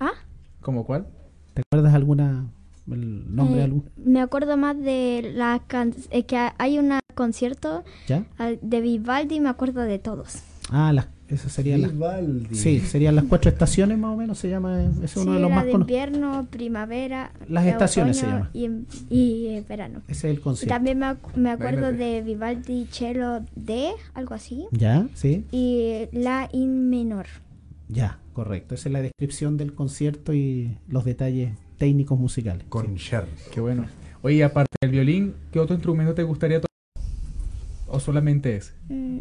[0.00, 0.12] ¿Ah?
[0.62, 1.06] ¿Como cuál?
[1.52, 2.46] ¿Te acuerdas alguna
[2.90, 3.90] el nombre de Eh, algún?
[3.98, 8.24] Me acuerdo más de la can eh, que hay un concierto ¿Ya?
[8.38, 10.38] ah, de Vivaldi, me acuerdo de todos.
[10.70, 12.54] Ah, las, esas serían las, Vivaldi.
[12.54, 15.50] sí, serían las cuatro estaciones más o menos, se llama, es Sí, uno de los
[15.50, 15.80] más conocidos.
[15.80, 18.50] invierno, primavera, Las de estaciones se llama.
[18.52, 20.02] Y, eh, verano.
[20.08, 20.74] Ese es el Y concierto.
[20.74, 25.06] también me, ac- me acuerdo de Vivaldi Cello D, algo así, ¿Ya?
[25.14, 27.26] Sí, y La In menor.
[27.88, 28.74] ya, correcto.
[28.74, 32.64] Esa es la descripción del concierto y los detalles técnicos musicales.
[32.68, 33.10] Con Sí.
[33.52, 33.86] Qué bueno.
[34.22, 36.65] Oye, aparte del violín, ¿qué otro instrumento te gustaría tocar?
[37.88, 38.72] ¿O solamente ese?
[38.88, 39.20] Mm,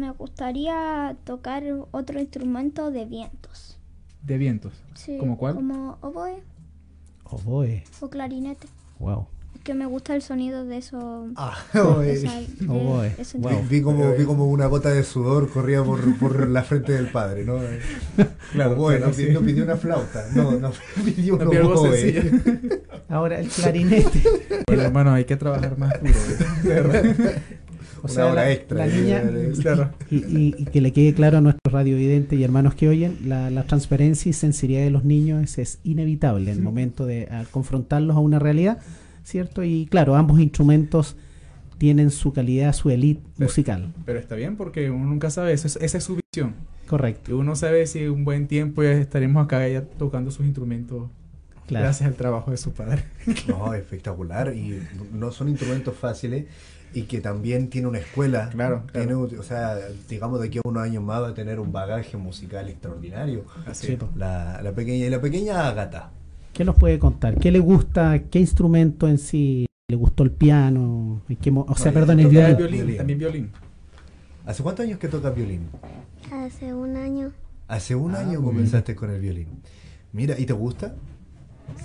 [0.00, 1.62] Me gustaría tocar
[1.92, 3.78] otro instrumento de vientos.
[4.22, 4.72] De vientos.
[4.94, 5.54] Sí, ¿Como cuál?
[5.54, 6.42] Como oboe
[7.24, 8.66] Oboe, o clarinete.
[8.98, 9.26] wow.
[9.54, 11.28] Es que me gusta el sonido de eso.
[11.36, 11.56] Ah,
[12.04, 13.62] esa- de Oboe, ese wow.
[13.68, 17.44] Vi como, vi como una gota de sudor corría por, por la frente del padre,
[17.44, 17.58] ¿no?
[18.52, 19.26] Claro, claro, sí.
[19.26, 20.26] pidió, pidió una flauta.
[20.34, 20.72] No, no,
[21.04, 22.30] pidió un No, oboe.
[23.08, 24.22] Ahora el clarinete.
[24.66, 26.14] Bueno, hermano, hay que trabajar más duro.
[26.64, 27.42] ¿eh?
[28.02, 29.22] O Una sea, hora la, extra, la eh, niña,
[30.10, 33.48] y, y- y que le quede claro a nuestros radiovidentes y hermanos que oyen, la,
[33.50, 37.44] la transparencia y sensibilidad de los niños es, es inevitable en el momento de a
[37.50, 38.78] confrontarlos a una realidad,
[39.22, 39.62] ¿cierto?
[39.62, 41.14] Y claro, ambos instrumentos
[41.78, 45.76] tienen su calidad, su elite musical, Pero está bien porque uno nunca sabe, eso es-
[45.76, 46.54] esa es su visión.
[46.88, 47.30] correcto.
[47.30, 51.08] Y uno sabe si un buen tiempo ya estaremos acá ya tocando sus instrumentos
[51.66, 51.84] Claro.
[51.84, 53.04] gracias al trabajo de su padre.
[53.48, 54.52] No, espectacular.
[54.54, 54.80] Y
[55.14, 56.46] no son instrumentos fáciles
[56.94, 58.50] y que también tiene una escuela.
[58.50, 59.76] Claro, Tiene, o sea,
[60.08, 63.44] digamos de aquí a unos años más va a tener un bagaje musical extraordinario.
[63.66, 63.98] Así Sí.
[64.16, 66.10] La, la pequeña y la pequeña Ágata.
[66.52, 67.38] ¿Qué nos puede contar?
[67.38, 68.18] ¿Qué le gusta?
[68.30, 69.66] ¿Qué instrumento en sí?
[69.88, 71.22] ¿Le gustó el piano?
[71.28, 72.56] ¿En qué mo- o sea, No, perdón, el violín.
[72.56, 72.96] violín, Violín.
[72.98, 73.50] también violín.
[74.44, 75.62] ¿Hace cuántos años que tocas violín?
[76.30, 77.32] Hace un año,
[77.68, 79.46] Hace un Ah, año comenzaste con el violín.
[80.12, 80.94] Mira, ¿y te gusta?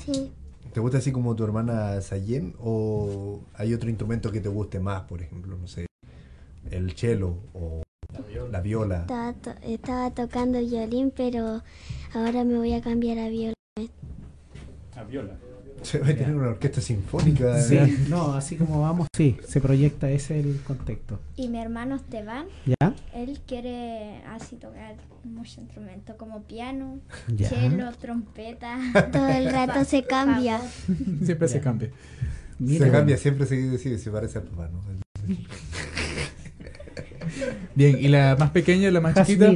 [0.06, 0.32] sí.
[0.78, 2.54] ¿Te gusta así como tu hermana Sayen?
[2.60, 5.58] ¿O hay otro instrumento que te guste más, por ejemplo?
[5.58, 5.88] No sé,
[6.70, 7.82] el cello o
[8.52, 9.00] la viola.
[9.02, 11.64] Estaba, to- estaba tocando el violín, pero
[12.14, 13.56] ahora me voy a cambiar a viola.
[14.96, 15.36] La viola.
[15.82, 17.62] Se va a tener una orquesta sinfónica.
[17.62, 17.78] Sí,
[18.10, 21.20] no, así como vamos, sí, se proyecta, ese es el contexto.
[21.36, 22.94] Y mi hermano Esteban, ¿Ya?
[23.14, 27.50] él quiere así tocar muchos instrumentos como piano, Ya.
[27.50, 28.78] cello, trompeta.
[29.12, 30.60] Todo el rato se cambia.
[31.24, 31.90] Siempre se cambia.
[32.60, 34.82] Mira, se cambia, siempre se, sí, se parece al papá, ¿no?
[37.76, 39.54] Bien, y la más pequeña, la más chiquita.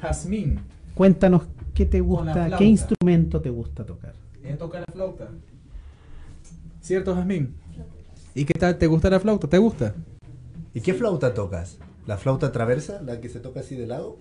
[0.00, 0.60] Jazmín,
[0.94, 1.42] cuéntanos
[1.74, 2.56] ¿qué te gusta?
[2.58, 4.14] ¿Qué instrumento te gusta tocar?
[4.44, 5.28] Ella toca la flauta.
[6.82, 7.54] ¿Cierto, Jazmín?
[8.34, 8.76] ¿Y qué tal?
[8.78, 9.48] ¿Te gusta la flauta?
[9.48, 9.94] ¿Te gusta?
[10.74, 11.78] ¿Y qué flauta tocas?
[12.06, 13.00] ¿La flauta traversa?
[13.02, 14.16] ¿La que se toca así de lado?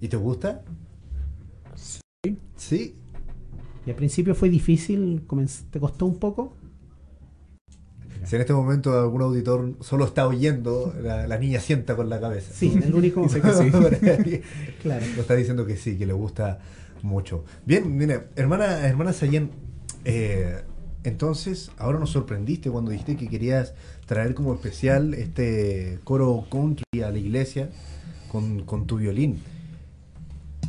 [0.00, 0.62] ¿Y te gusta?
[1.74, 2.36] Sí.
[2.56, 2.94] Sí.
[3.86, 5.26] ¿Y al principio fue difícil?
[5.26, 6.52] ¿Comenz- ¿Te costó un poco?
[8.24, 12.20] Si en este momento algún auditor solo está oyendo, la, la niña sienta con la
[12.20, 12.52] cabeza.
[12.52, 13.22] Sí, el único.
[13.24, 13.70] Dice que sí.
[14.82, 15.06] claro.
[15.16, 16.58] Lo está diciendo que sí, que le gusta
[17.02, 17.44] mucho.
[17.64, 19.50] Bien, mire, hermana, hermana Sayen,
[20.04, 20.60] eh,
[21.04, 23.74] entonces ahora nos sorprendiste cuando dijiste que querías
[24.06, 27.70] traer como especial este coro country a la iglesia
[28.30, 29.40] con, con tu violín.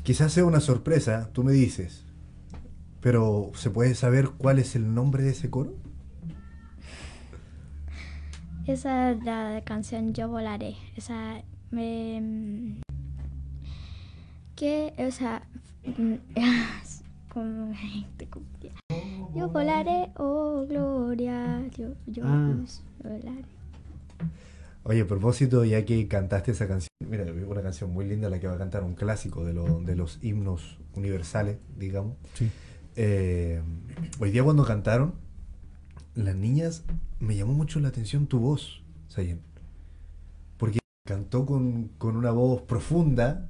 [0.03, 2.03] Quizás sea una sorpresa, tú me dices,
[3.01, 5.73] pero ¿se puede saber cuál es el nombre de ese coro?
[8.67, 10.75] Esa es la canción Yo volaré.
[10.95, 12.79] Esa me...
[14.55, 14.93] ¿Qué?
[14.97, 15.47] O sea...
[17.33, 17.73] como-.
[19.35, 21.65] Yo volaré, oh gloria.
[21.77, 22.55] Yo, yo Ah.
[23.03, 23.45] volaré.
[24.83, 28.47] Oye, a propósito, ya que cantaste esa canción, mira, una canción muy linda la que
[28.47, 32.17] va a cantar un clásico de, lo- de los himnos universales, digamos.
[32.33, 32.49] Sí.
[32.95, 33.61] Eh,
[34.19, 35.13] hoy día cuando cantaron,
[36.15, 36.83] las niñas,
[37.19, 39.41] me llamó mucho la atención tu voz, Sayen.
[40.57, 43.47] Porque cantó con, con una voz profunda,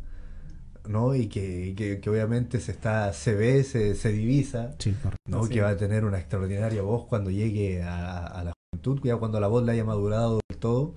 [0.88, 1.16] ¿no?
[1.16, 5.44] Y que, que, que, obviamente se está, se ve, se, se divisa, sí, ¿no?
[5.44, 5.54] Sí.
[5.54, 9.40] Que va a tener una extraordinaria voz cuando llegue a, a la juventud, ya cuando
[9.40, 10.94] la voz la haya madurado del todo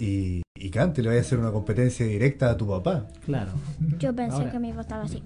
[0.00, 3.06] y, y cante, le vaya a hacer una competencia directa a tu papá.
[3.26, 3.52] Claro.
[3.98, 4.50] Yo pensé Ahora.
[4.50, 5.22] que mi voz estaba así.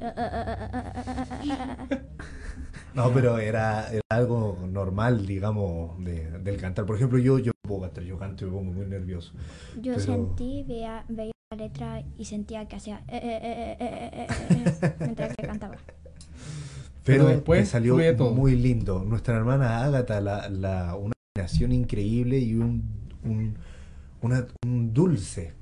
[2.95, 6.87] no, pero era, era, algo normal, digamos, de, del cantar.
[6.87, 9.32] Por ejemplo, yo, yo puedo cantar, yo canto y me pongo muy nervioso.
[9.76, 10.01] Yo pero...
[10.01, 14.95] sentí, veía, veía letra y sentía que hacía eh, eh, eh, eh, eh, eh, eh,
[15.01, 15.77] mientras que cantaba.
[17.05, 18.31] Pero, Pero después salió todo.
[18.33, 19.05] muy lindo.
[19.05, 22.83] Nuestra hermana Ágata, la, la, una combinación increíble y un,
[23.25, 23.55] un,
[24.23, 25.53] una- un dulce.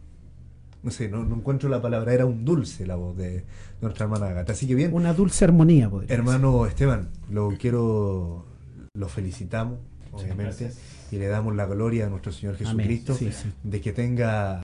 [0.85, 3.45] No sé, no, no encuentro la palabra, era un dulce la voz de
[3.81, 4.53] nuestra hermana Ágata.
[4.53, 8.47] Así que bien, Una dulce armonía, podría hermano Esteban, lo quiero,
[8.95, 9.79] lo felicitamos,
[10.13, 10.79] obviamente, gracias.
[11.13, 12.57] y le damos la gloria a nuestro Señor.
[12.57, 13.53] Jesucristo Sí, sí.
[13.63, 14.63] de que tenga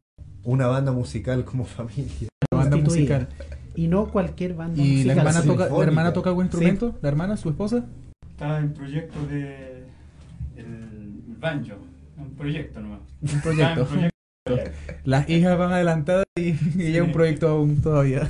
[0.49, 2.29] una banda musical como familia.
[2.51, 3.29] La banda musical.
[3.75, 5.19] Y no cualquier banda ¿Y la musical.
[5.19, 5.47] hermana, sí.
[5.47, 6.99] toca, la hermana toca algún instrumento?
[7.03, 7.85] ¿La hermana, su esposa?
[8.31, 9.85] Está en proyecto de
[10.57, 11.75] el banjo,
[12.17, 13.01] un proyecto nomás.
[13.21, 13.87] Un proyecto.
[15.05, 18.29] Las hijas van adelantadas y, y ella un proyecto aún todavía.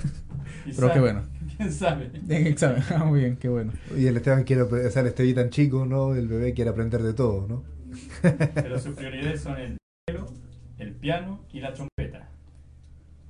[0.64, 1.22] Pero qué bueno.
[1.56, 2.10] ¿Quién sabe?
[2.28, 2.82] En examen.
[2.90, 3.72] Ah, muy bien, qué bueno.
[3.96, 6.14] Y el Esteban quiere, o sea, el Esteban tan chico, ¿no?
[6.14, 7.62] El bebé quiere aprender de todo, ¿no?
[8.54, 9.76] Pero sus prioridades son el
[10.08, 10.26] cello,
[10.78, 12.28] el piano y la trompeta.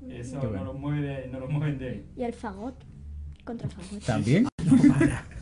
[0.08, 0.64] Eso Qué no bueno.
[0.64, 2.06] lo mueve de- no lo mueven de ahí.
[2.16, 2.74] Y el fagot.
[3.44, 4.02] Contra fagot.
[4.04, 4.46] ¿También?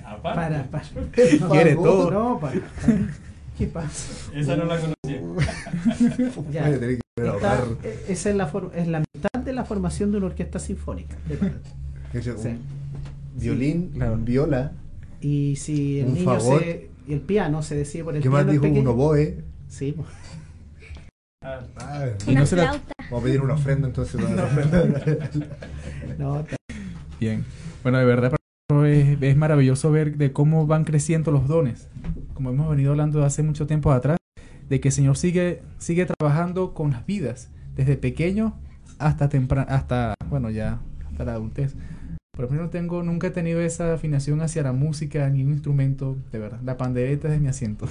[0.04, 0.84] Aparte, Para, para.
[1.50, 2.10] Quiere No, todo.
[2.10, 2.60] No, para.
[2.86, 2.98] para.
[3.58, 4.30] ¿Qué pasa?
[4.34, 5.22] esa no la conocía.
[6.50, 6.66] Ya.
[6.66, 7.76] Voy a tener que volver a Está- ahorrar.
[7.84, 11.16] eh, esa es la, for- es la mitad de la formación de una orquesta sinfónica.
[12.12, 12.50] Es un Sí.
[13.34, 14.16] Violín, claro.
[14.18, 14.72] viola,
[15.20, 16.60] Y si el Un niño fagot.
[16.62, 18.64] se, y el piano se decide por el ¿qué piano más el dijo?
[18.64, 19.44] Un pequeño, oboe.
[19.68, 20.08] Sí, pues.
[21.42, 21.60] Ah,
[22.26, 22.80] Y no se la-
[23.10, 24.20] vamos a pedir una ofrenda entonces.
[26.18, 26.44] No,
[27.20, 27.44] Bien.
[27.82, 28.32] Bueno, de verdad
[28.86, 31.88] es, es maravilloso ver de cómo van creciendo los dones.
[32.34, 34.18] Como hemos venido hablando hace mucho tiempo atrás,
[34.68, 38.58] de que el Señor sigue, sigue trabajando con las vidas, desde pequeño
[38.98, 40.80] hasta temprano, hasta, bueno, ya,
[41.10, 41.74] hasta la adultez.
[42.36, 46.16] Por ejemplo, no tengo, nunca he tenido esa afinación hacia la música ni un instrumento,
[46.32, 46.60] de verdad.
[46.64, 47.86] La pandereta es de mi asiento.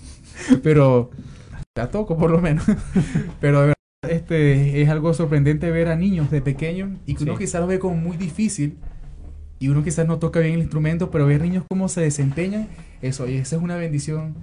[0.62, 1.10] Pero
[1.76, 2.64] la toco por lo menos.
[3.40, 3.74] Pero de verdad,
[4.10, 7.40] este es algo sorprendente ver a niños de pequeños y que uno Sí.
[7.44, 8.76] quizás lo ve como muy difícil
[9.58, 12.68] y uno quizás no toca bien el instrumento, pero ver niños cómo se desempeñan,
[13.02, 14.34] eso, y esa es una bendición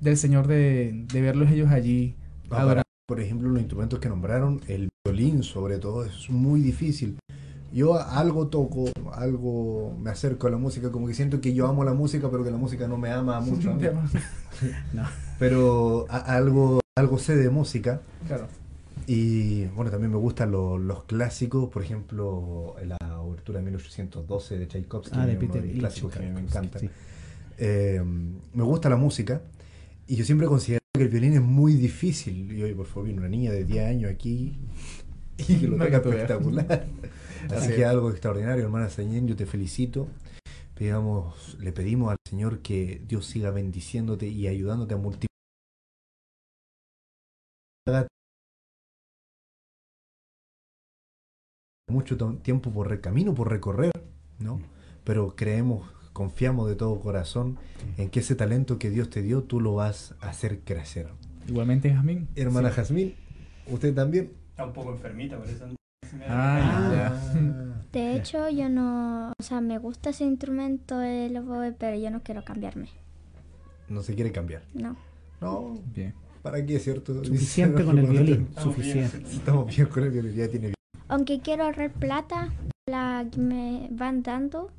[0.00, 2.14] del Señor de, de verlos ellos allí
[2.48, 2.82] para- adorando.
[3.06, 7.18] por ejemplo, los instrumentos que nombraron, el violín sobre todo, es muy difícil.
[7.72, 11.84] Yo algo toco, algo me acerco a la música, como que siento que yo amo
[11.84, 13.74] la música, pero que la música no me ama mucho.
[14.94, 15.02] no.
[15.38, 18.00] Pero a- algo, algo sé de música.
[18.26, 18.46] Claro.
[19.06, 24.66] Y bueno, también me gustan lo- los clásicos, por ejemplo, la obertura de 1812 de
[24.66, 26.80] Tchaikovsky, Ah, de uno Peter mis Ilich, clásicos que a mí me encantan.
[26.80, 26.90] sí.
[27.58, 28.02] Eh,
[28.54, 29.42] me gusta la música
[30.06, 32.50] y yo siempre considero que el violín es muy difícil.
[32.52, 34.56] Y hoy, por favor, viene una niña de 10 años aquí
[35.38, 36.02] y que lo No, veas.
[36.04, 36.86] espectacular.
[37.50, 40.08] Así que algo extraordinario, hermana Sañén, yo te felicito.
[40.74, 45.28] Pedimos, le pedimos al Señor que Dios siga bendiciéndote y ayudándote a multiplicar
[51.88, 53.90] mucho tiempo por el camino por recorrer
[54.38, 54.60] ¿no?
[55.04, 57.58] Pero creemos, confiamos de todo corazón
[57.96, 61.08] en que ese talento que Dios te dio, tú lo vas a hacer crecer.
[61.46, 62.28] Igualmente, Jazmín.
[62.36, 63.14] Hermana Jazmín,
[63.66, 64.32] ¿usted también?
[64.50, 65.66] Está un poco enfermita, por eso
[66.28, 67.34] Ah, ya.
[67.92, 72.22] De hecho, yo no, o sea, me gusta ese instrumento el oboe, pero yo no
[72.22, 72.88] quiero cambiarme.
[73.88, 74.62] No se quiere cambiar.
[74.74, 74.96] No.
[75.40, 76.12] No, Bien.
[76.42, 77.24] ¿para qué, cierto?
[77.24, 78.48] Suficiente con el violín.
[78.50, 79.08] Estamos bien.
[79.08, 79.30] Suficiente.
[79.36, 80.74] Estamos bien con el violín, ya tiene
[81.08, 82.48] Aunque quiero ahorrar plata,
[82.86, 84.70] la que me van dando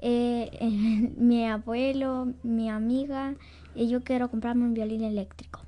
[0.00, 3.34] eh, eh, mi abuelo, mi amiga,
[3.74, 5.60] y yo quiero comprarme un violín eléctrico.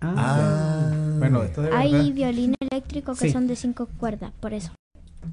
[0.00, 1.82] Ah, Ah, Bueno, esto de verdad.
[1.82, 3.30] Hay violín eléctrico que Sí.
[3.30, 4.72] son de cinco cuerdas, por eso.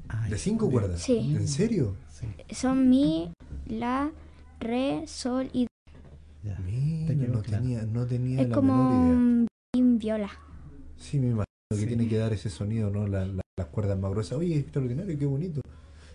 [0.08, 1.00] ay, ¿De cinco cuerdas?
[1.00, 1.34] Sí.
[1.36, 1.94] ¿En serio?
[2.50, 3.30] Son mi,
[3.66, 4.10] la,
[4.60, 5.66] re, sol y
[6.44, 6.56] ya.
[6.64, 7.62] Mira, Te no claro.
[7.62, 9.16] tenía, no tenía es la como menor idea.
[9.16, 10.30] un violín viola.
[10.98, 13.06] Sí, me imagino que tiene que dar ese sonido, ¿no?
[13.08, 14.38] La- la- las cuerdas más gruesas.
[14.38, 15.60] Oye, extraordinario, qué bonito.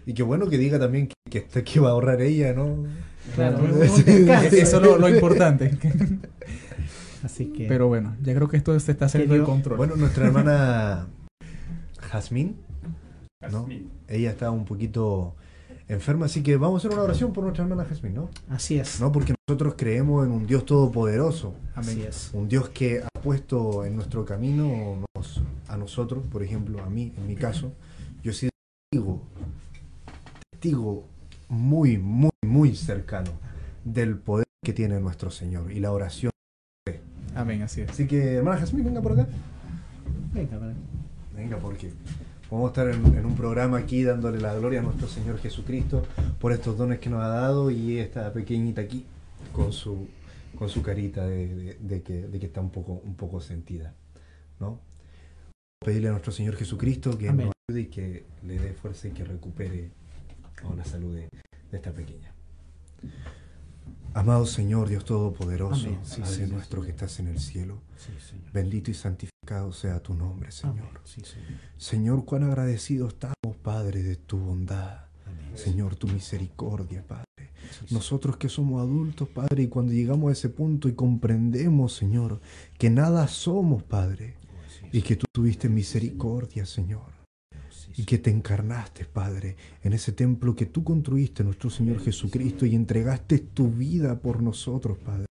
[0.06, 2.86] Y qué bueno que diga también que, que, está- que va a ahorrar ella, ¿no?
[3.36, 4.04] Claro, Sí.
[4.62, 5.78] Eso es lo, lo importante.
[7.24, 9.78] Así que Pero bueno, ya creo que esto se está saliendo de Querido- control.
[9.78, 11.08] Bueno, nuestra hermana
[12.00, 12.58] Jazmín,
[13.52, 13.68] ¿no?
[14.08, 15.36] Ella está un poquito
[15.90, 18.30] enferma, así que vamos a hacer una oración por nuestra hermana Jazmín, ¿no?
[18.50, 19.00] así es.
[19.00, 22.30] No, porque nosotros creemos en un Dios todopoderoso, Así es.
[22.34, 27.14] un Dios que ha puesto en nuestro camino nos- a nosotros, por ejemplo, a mí,
[27.18, 27.72] en mi caso,
[28.24, 28.52] yo he sido
[28.92, 29.22] testigo,
[30.52, 31.04] testigo
[31.50, 33.32] muy, muy, muy cercano
[33.86, 36.32] del poder que tiene nuestro Señor y la oración.
[37.38, 37.90] Amén, así es.
[37.90, 39.28] Así que, hermana Jazmín, venga por acá.
[40.34, 40.74] Venga, para-
[41.36, 41.92] Venga, porque
[42.50, 46.04] vamos a estar en, en un programa aquí dándole la gloria a nuestro Señor Jesucristo
[46.40, 49.06] por estos dones que nos ha dado y esta pequeñita aquí
[49.54, 50.08] con su,
[50.58, 53.94] con su carita de, de- de que, de que está un poco, un poco sentida.
[54.60, 54.80] ¿no?
[55.86, 57.46] Pedirle a nuestro Señor Jesucristo que Amén.
[57.48, 59.92] nos ayude y que le dé fuerza y que recupere
[60.76, 61.30] la salud de,
[61.72, 62.32] de esta pequeña.
[64.18, 66.00] Amado Señor, Dios Todopoderoso, Amén.
[66.04, 66.54] Sí, Padre Señor.
[66.54, 67.84] nuestro que estás en el cielo,
[68.52, 71.02] bendito y santificado sea tu nombre, Señor.
[71.04, 71.30] Señor.
[71.78, 75.06] Señor, cuán agradecidos estamos, Padre, de tu bondad.
[75.24, 75.56] Amén.
[75.56, 77.26] Señor, tu misericordia, Padre.
[77.92, 82.42] Nosotros que somos adultos, Padre, y cuando llegamos a ese punto y comprendemos, Señor,
[82.80, 84.34] que nada somos, Padre,
[84.92, 87.17] y que tú tuviste misericordia, Señor,
[87.98, 92.76] y que te encarnaste, Padre, en ese templo que tú construiste, nuestro Señor Jesucristo, y
[92.76, 95.26] entregaste tu vida por nosotros, Padre.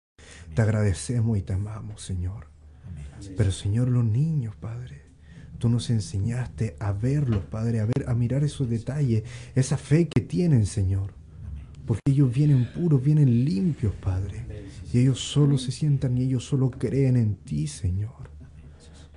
[0.55, 2.47] Te agradecemos y te amamos, Señor.
[3.35, 5.01] Pero Señor, los niños, Padre,
[5.59, 9.23] tú nos enseñaste a verlos, Padre, a ver, a mirar esos detalles,
[9.55, 11.13] esa fe que tienen, Señor.
[11.85, 14.45] Porque ellos vienen puros, vienen limpios, Padre.
[14.93, 18.31] Y ellos solo se sientan y ellos solo creen en ti, Señor.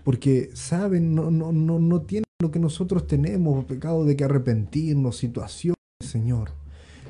[0.03, 5.16] Porque saben, no, no, no, no tienen lo que nosotros tenemos, pecado de que arrepentirnos,
[5.16, 6.51] situaciones, Señor.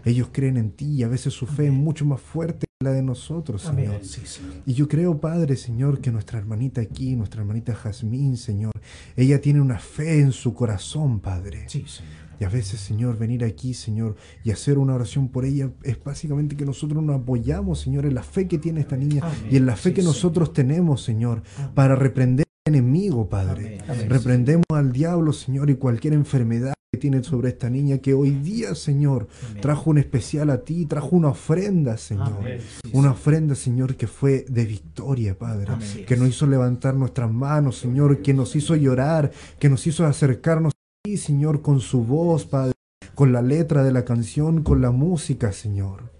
[0.05, 2.93] Ellos creen en ti y a veces su fe es mucho más fuerte que la
[2.93, 3.97] de nosotros, Señor.
[3.97, 4.05] Amén.
[4.05, 4.53] Sí, Señor.
[4.65, 8.73] Y yo creo, Padre, Señor, que nuestra hermanita aquí, nuestra hermanita Jazmín, Señor,
[9.17, 11.65] ella tiene una fe en su corazón, Padre.
[11.69, 12.13] Sí, Señor.
[12.39, 14.15] Y a veces, Señor, venir aquí, Señor,
[14.45, 18.23] y hacer una oración por ella es básicamente que nosotros nos apoyamos, Señor, en la
[18.23, 19.49] fe que tiene esta niña Amén.
[19.51, 21.71] y en la fe Sí, que nosotros tenemos, Señor, Amén.
[21.75, 23.79] para reprender enemigo, Padre.
[23.83, 23.83] Amén.
[23.89, 24.11] Amén.
[24.11, 28.75] Reprendemos al diablo, Señor, y cualquier enfermedad que tiene sobre esta niña que hoy día,
[28.75, 29.61] Señor, Amén.
[29.61, 32.39] trajo un especial a ti, trajo una ofrenda, Señor.
[32.83, 35.73] Sí, Una ofrenda, Señor, que fue de victoria, Padre.
[36.07, 38.23] Que nos hizo levantar nuestras manos, Señor.
[38.23, 39.31] Que nos hizo llorar.
[39.59, 42.73] Que nos hizo acercarnos a ti, Señor, con su voz, Padre.
[43.15, 46.16] Con la letra de la canción, con la música, Señor.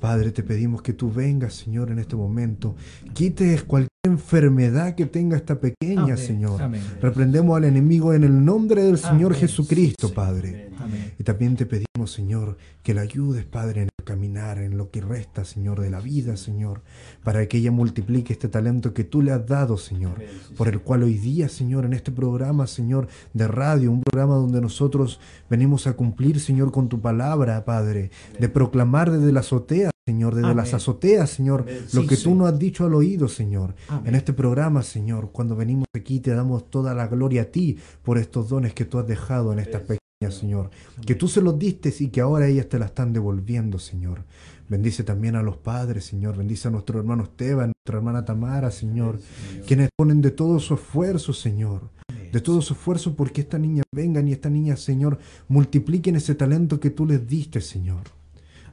[0.00, 2.76] Padre, te pedimos que tú vengas, Señor, en este momento.
[3.14, 6.18] Quites cualquier enfermedad que tenga esta pequeña, Amén.
[6.18, 6.62] Señor.
[6.62, 6.82] Amén.
[7.00, 9.40] Reprendemos al enemigo en el nombre del Señor Amén.
[9.40, 10.70] Jesucristo, Padre.
[10.78, 11.14] Amén.
[11.18, 15.00] Y también te pedimos, Señor, que la ayudes, Padre, en el caminar, en lo que
[15.00, 16.82] resta, Señor, de la vida, Señor,
[17.24, 20.14] para que ella multiplique este talento que tú le has dado, Señor,
[20.56, 24.60] por el cual hoy día, Señor, en este programa, Señor, de radio, un programa donde
[24.60, 25.20] nosotros
[25.50, 30.46] venimos a cumplir, Señor, con tu palabra, Padre, de proclamar desde la azotea, Señor, desde
[30.46, 30.56] Amén.
[30.56, 32.36] las azoteas, Señor, lo Sí, que tú Señor.
[32.38, 33.74] nos has dicho al oído, Señor.
[33.88, 34.06] Amén.
[34.06, 38.16] En este programa, Señor, cuando venimos aquí, te damos toda la gloria a ti por
[38.16, 40.70] estos dones que tú has dejado en esta pequeña, Señor.
[41.04, 44.24] Que tú se los diste y que ahora ellas te la están devolviendo, Señor.
[44.66, 46.38] Bendice también a los padres, Señor.
[46.38, 49.18] Bendice a nuestro hermano Esteban, nuestra hermana Tamara, Señor.
[49.66, 51.90] Quienes ponen de todo su esfuerzo, Señor.
[52.32, 56.80] De todo su esfuerzo porque esta niña vengan y esta niña, Señor, multipliquen ese talento
[56.80, 58.04] que tú les diste, Señor.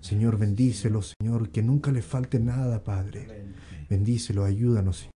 [0.05, 3.25] Señor, bendícelo, Señor, que nunca le falte nada, Padre.
[3.89, 5.13] Bendícelo, ayúdanos, Señor.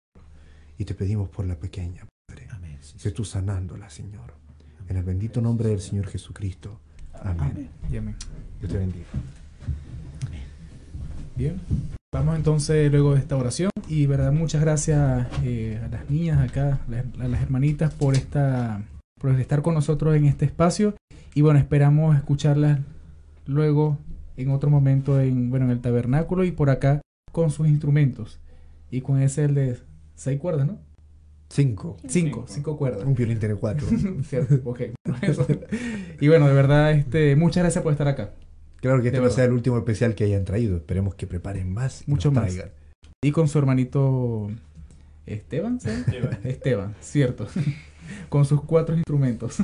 [0.78, 2.46] Y te pedimos por la pequeña, Padre.
[2.52, 2.78] Amén.
[2.80, 3.16] Sí, Que Señor.
[3.16, 4.34] tú sanándola, Señor.
[4.86, 6.78] En el bendito nombre del Señor Jesucristo.
[7.14, 7.68] Amén.
[7.90, 8.14] Y amén.
[8.60, 9.06] Dios te bendiga.
[11.34, 11.60] Bien.
[12.14, 16.78] Vamos entonces luego de esta oración y verdad muchas gracias eh, a las niñas acá,
[17.18, 18.84] a las hermanitas por esta
[19.20, 20.94] por estar con nosotros en este espacio
[21.34, 22.78] y bueno esperamos escucharlas
[23.46, 23.98] luego
[24.36, 27.00] en otro momento en bueno en el tabernáculo y por acá
[27.32, 28.38] con sus instrumentos
[28.90, 29.78] y con ese el de
[30.14, 30.78] seis cuerdas, ¿no?
[31.48, 31.96] Cinco.
[32.00, 32.44] Cinco, Cinco.
[32.48, 33.04] cinco cuerdas.
[33.04, 33.86] Un violín tiene cuatro.
[34.24, 34.80] Cierto, ok.
[35.22, 35.46] Eso.
[36.20, 38.32] Y bueno, de verdad, este, muchas gracias por estar acá.
[38.80, 39.36] Claro que De este no verdad.
[39.36, 40.76] sea el último especial que hayan traído.
[40.76, 42.46] Esperemos que preparen más y Mucho más.
[42.46, 42.70] traigan.
[43.22, 44.48] Y con su hermanito
[45.26, 45.88] Esteban, ¿sí?
[45.90, 46.38] Esteban.
[46.44, 47.46] Esteban, cierto.
[48.28, 49.58] con sus cuatro instrumentos.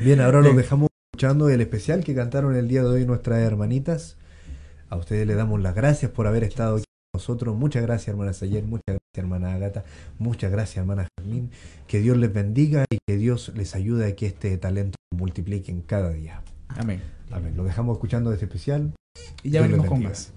[0.00, 4.18] Bien, ahora los dejamos escuchando el especial que cantaron el día de hoy nuestras hermanitas.
[4.90, 7.56] A ustedes les damos las gracias por haber estado aquí con nosotros.
[7.56, 8.64] Muchas gracias, hermana Sayer.
[8.64, 9.82] Muchas gracias, hermana Agata.
[10.18, 11.50] Muchas gracias, hermana Germín.
[11.86, 15.72] Que Dios les bendiga y que Dios les ayude a que este talento se multiplique
[15.72, 16.42] en cada día.
[16.68, 17.00] Amén.
[17.30, 17.56] Amén.
[17.56, 18.92] Lo dejamos escuchando este especial.
[19.42, 20.34] Y ya Dios venimos con más.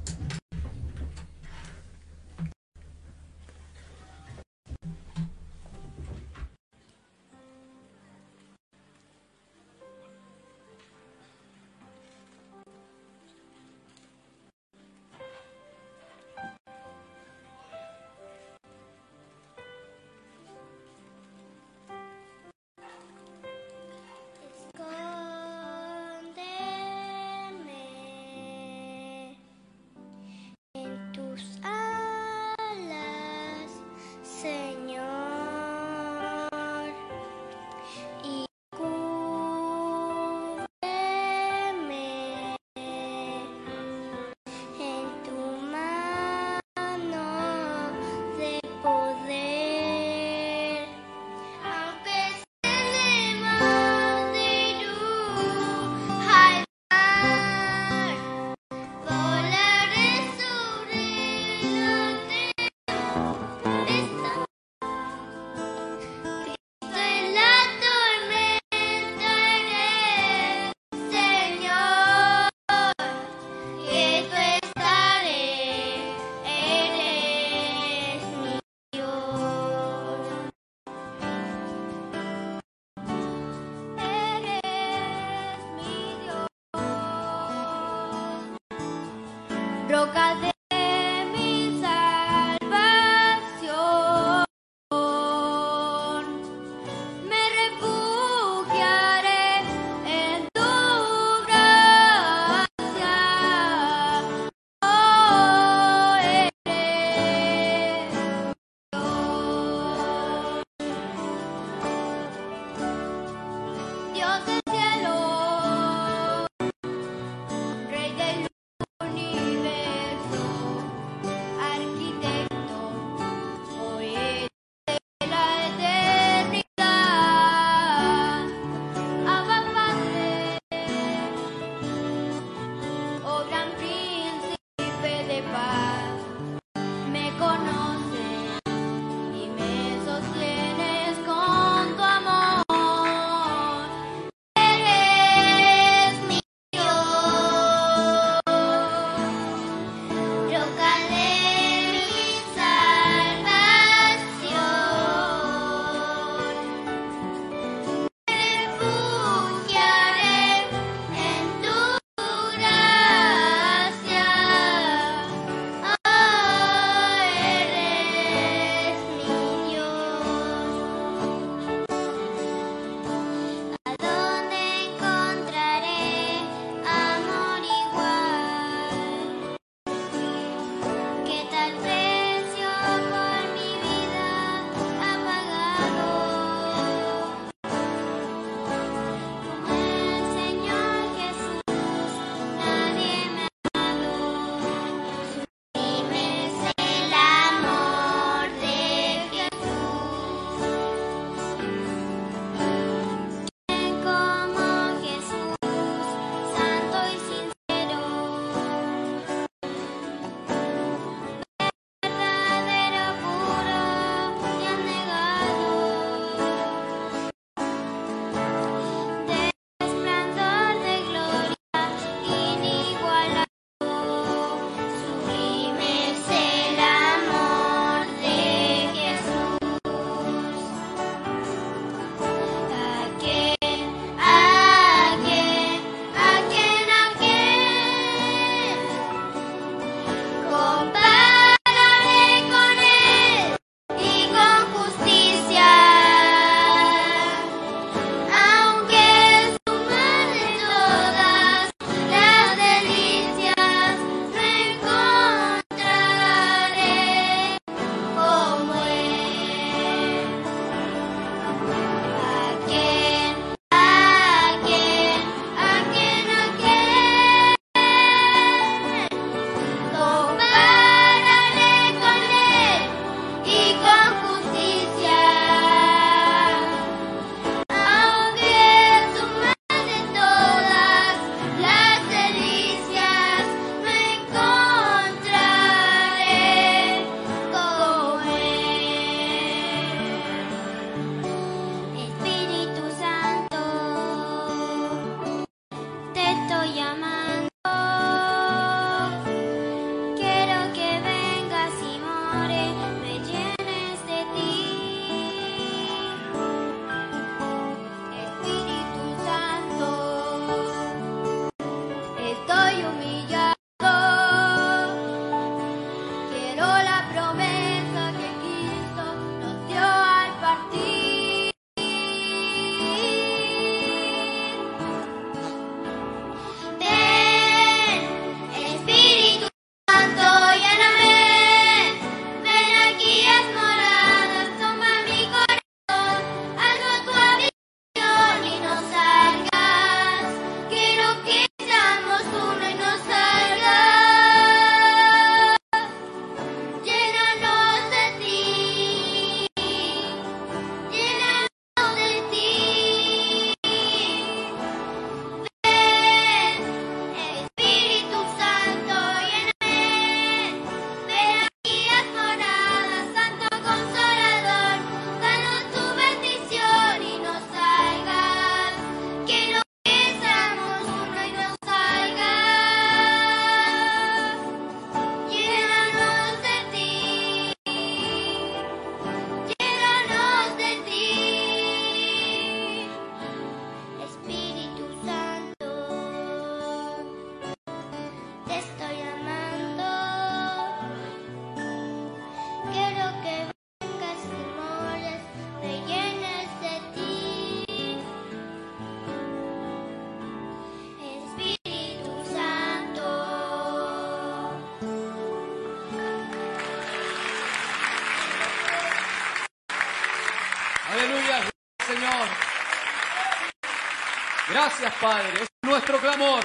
[414.62, 415.30] Gracias, Padre.
[415.44, 416.42] Es nuestro clamor.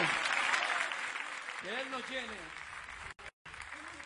[1.64, 2.32] Él nos llene.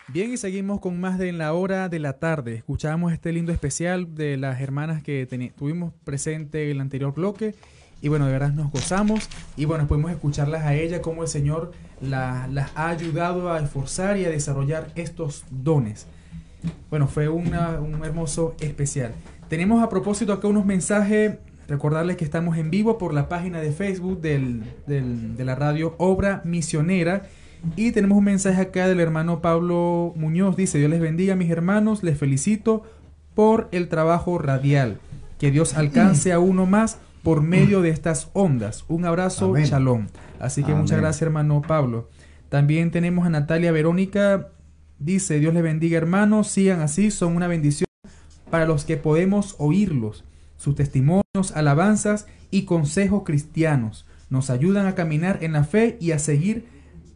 [0.06, 2.54] Bien, y seguimos con más de En la Hora de la Tarde.
[2.54, 5.26] Escuchamos este lindo especial de las hermanas que
[5.58, 7.54] tuvimos presente en el anterior bloque.
[8.00, 9.28] Y bueno, de verdad nos gozamos.
[9.58, 14.16] Y bueno, podemos escucharlas a ella, cómo el Señor la- las ha ayudado a esforzar
[14.16, 16.06] y a desarrollar estos dones.
[16.88, 19.12] Bueno, fue una- un hermoso especial.
[19.50, 21.36] Tenemos a propósito acá unos mensajes.
[21.68, 25.94] Recordarles que estamos en vivo por la página de Facebook del- del- de la radio
[25.98, 27.24] Obra Misionera.
[27.76, 30.56] Y tenemos un mensaje acá del hermano Pablo Muñoz.
[30.56, 32.84] Dice, Dios les bendiga mis hermanos, les felicito
[33.34, 34.98] por el trabajo radial.
[35.38, 38.84] Que Dios alcance a uno más por medio de estas ondas.
[38.88, 39.64] Un abrazo, Amén.
[39.66, 40.06] shalom.
[40.40, 42.08] Así que muchas gracias hermano Pablo.
[42.48, 44.48] También tenemos a Natalia Verónica.
[44.98, 47.86] Dice, Dios les bendiga hermanos, sigan así, son una bendición
[48.50, 50.24] para los que podemos oírlos.
[50.58, 56.18] Sus testimonios, alabanzas y consejos cristianos nos ayudan a caminar en la fe y a
[56.18, 56.66] seguir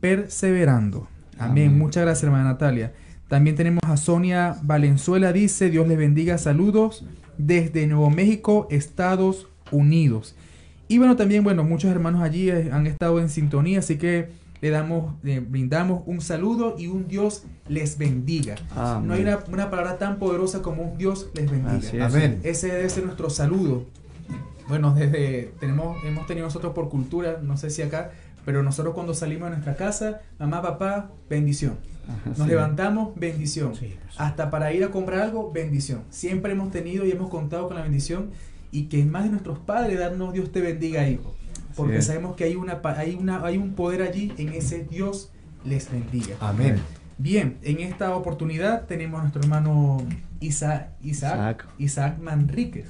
[0.01, 1.09] perseverando.
[1.39, 1.67] Amén.
[1.69, 1.79] Amén.
[1.79, 2.95] Muchas gracias, hermana Natalia.
[3.29, 7.05] También tenemos a Sonia Valenzuela, dice, Dios les bendiga, saludos
[7.39, 10.37] desde Nuevo México, Estados Unidos.
[10.89, 14.29] Y bueno, también, bueno, muchos hermanos allí eh, han estado en sintonía, así que
[14.63, 18.55] le damos, le brindamos un saludo y un Dios les bendiga.
[18.77, 19.09] Amén.
[19.09, 21.79] No hay una, una palabra tan poderosa como un Dios les bendiga.
[21.79, 22.03] Así es.
[22.03, 22.41] Amén.
[22.45, 23.87] Ese debe ser nuestro saludo.
[24.69, 28.13] Bueno, desde tenemos, hemos tenido nosotros por cultura, no sé si acá,
[28.45, 31.79] pero nosotros cuando salimos de nuestra casa, mamá, papá, bendición.
[32.09, 32.47] Ajá, Nos sí.
[32.47, 33.75] levantamos, bendición.
[33.75, 34.15] Sí, pues.
[34.21, 36.05] Hasta para ir a comprar algo, bendición.
[36.11, 38.31] Siempre hemos tenido y hemos contado con la bendición
[38.71, 41.35] y que más de nuestros padres darnos Dios te bendiga, hijo.
[41.77, 42.07] Porque es.
[42.07, 45.31] sabemos que hay una hay una hay un poder allí en ese Dios
[45.65, 46.37] les bendiga.
[46.41, 46.77] Amén.
[47.19, 49.99] Bien, en esta oportunidad tenemos a nuestro hermano
[50.41, 52.19] Isaac Isaac, Isaac.
[52.21, 52.89] Manríquez.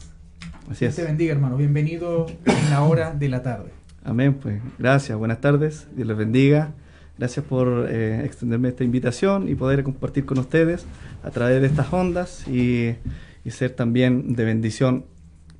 [0.70, 0.96] Así Dios es.
[0.96, 1.56] te bendiga, hermano.
[1.56, 3.70] Bienvenido en la hora de la tarde.
[4.04, 6.72] Amén, pues gracias, buenas tardes, Dios les bendiga.
[7.18, 10.86] Gracias por eh, extenderme esta invitación y poder compartir con ustedes
[11.22, 12.96] a través de estas ondas y,
[13.44, 15.04] y ser también de bendición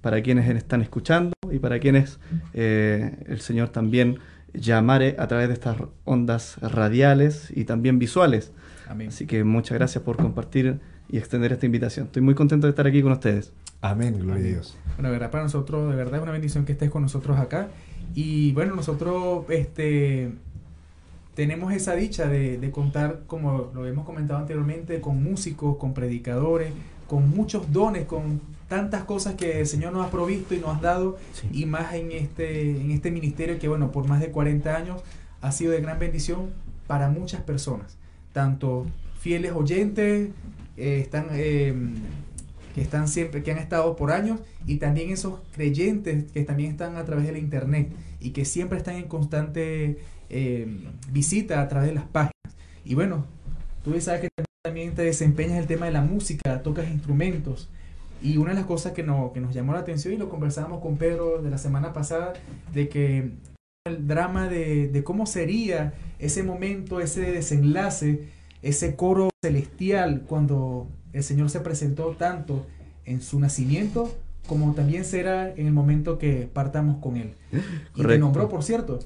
[0.01, 2.19] para quienes están escuchando y para quienes
[2.55, 4.19] eh, el Señor también
[4.55, 8.53] llamare a través de estas ondas radiales y también visuales.
[8.89, 9.09] Amén.
[9.09, 12.07] Así que muchas gracias por compartir y extender esta invitación.
[12.07, 13.53] Estoy muy contento de estar aquí con ustedes.
[13.81, 14.47] Amén, gloria Amén.
[14.47, 14.77] a Dios.
[14.97, 17.69] Bueno, de verdad para nosotros, de verdad es una bendición que estés con nosotros acá.
[18.15, 20.33] Y bueno, nosotros este,
[21.35, 26.73] tenemos esa dicha de, de contar, como lo hemos comentado anteriormente, con músicos, con predicadores,
[27.07, 28.41] con muchos dones, con
[28.73, 31.47] tantas cosas que el Señor nos ha provisto y nos ha dado, Sí.
[31.53, 35.03] y más en este, en este ministerio que, bueno, por más de 40 años
[35.43, 36.49] ha sido de gran bendición
[36.87, 37.99] para muchas personas,
[38.33, 38.87] tanto
[39.21, 40.31] fieles oyentes,
[40.79, 41.75] eh, están, eh,
[42.75, 46.97] que están siempre, que han estado por años, y también esos creyentes que también están
[46.97, 49.99] a través de la internet y que siempre están en constante
[50.31, 50.67] eh,
[51.11, 52.33] visita a través de las páginas.
[52.87, 53.27] Y bueno,
[53.85, 54.29] tú sabes que
[54.65, 57.69] también te desempeñas el tema de la música, tocas instrumentos.
[58.23, 60.81] Y una de las cosas que, no, que nos llamó la atención y lo conversábamos
[60.81, 62.33] con Pedro de la semana pasada,
[62.73, 63.31] de que
[63.85, 68.29] el drama de, de cómo sería ese momento, ese desenlace,
[68.63, 72.67] ese coro celestial cuando el Señor se presentó tanto
[73.05, 74.09] en su nacimiento
[74.47, 77.35] como también será en el momento que partamos con Él.
[77.95, 78.99] Y te nombró, por cierto.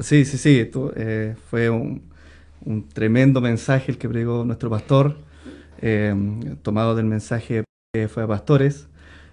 [0.00, 0.64] Sí, sí, sí.
[0.70, 2.02] tú, eh, fue un,
[2.64, 5.16] un tremendo mensaje el que pregó nuestro pastor,
[5.80, 6.14] eh,
[6.62, 8.86] tomado del mensaje que fue a pastores.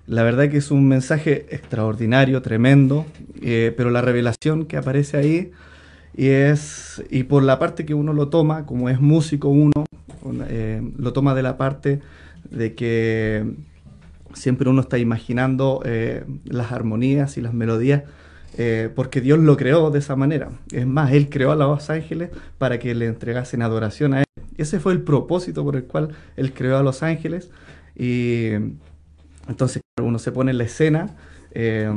[0.07, 3.05] La verdad que es un mensaje extraordinario, tremendo,
[3.41, 5.51] eh, pero la revelación que aparece ahí
[6.15, 9.85] y es y por la parte que uno lo toma, como es músico uno,
[10.47, 11.99] eh, lo toma de la parte
[12.49, 13.43] de que
[14.33, 18.03] siempre uno está imaginando eh, las armonías y las melodías
[18.57, 20.49] eh, porque Dios lo creó de esa manera.
[20.71, 24.25] Es más, Él creó a los ángeles para que le entregasen adoración a Él.
[24.57, 27.49] Ese fue el propósito por el cual Él creó a los ángeles.
[27.95, 28.49] Y
[29.47, 31.15] entonces uno se pone en la escena
[31.57, 31.89] eh,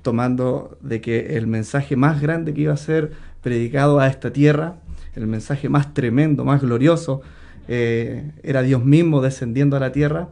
[0.00, 4.76] tomando de que el mensaje más grande que iba a ser predicado a esta tierra,
[5.14, 7.20] el mensaje más tremendo, más glorioso,
[7.68, 10.28] eh, era Dios mismo descendiendo a la tierra.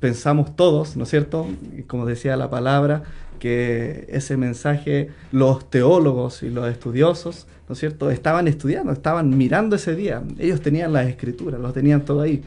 [0.00, 1.46] Pensamos todos, ¿no es cierto?
[1.86, 3.02] Como decía la palabra,
[3.38, 9.76] que ese mensaje los teólogos y los estudiosos, ¿no es cierto?, estaban estudiando, estaban mirando
[9.76, 10.22] ese día.
[10.38, 12.42] Ellos tenían las escrituras, lo tenían todo ahí.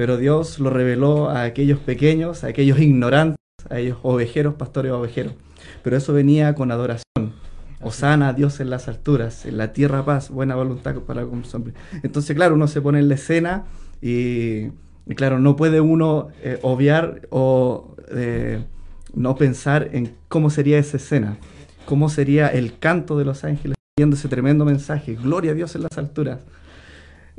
[0.00, 3.36] Pero Dios lo reveló a aquellos pequeños, a aquellos ignorantes,
[3.68, 5.34] a aquellos ovejeros, pastores ovejeros.
[5.82, 7.34] Pero eso venía con adoración.
[7.82, 11.54] Osana a Dios en las alturas, en la tierra paz, buena voluntad para con los
[11.54, 11.76] hombres.
[12.02, 13.64] Entonces, claro, uno se pone en la escena
[14.00, 14.68] y,
[15.04, 18.64] y claro, no puede uno eh, obviar o eh,
[19.12, 21.36] no pensar en cómo sería esa escena,
[21.84, 25.82] cómo sería el canto de los ángeles viendo ese tremendo mensaje, gloria a Dios en
[25.82, 26.38] las alturas.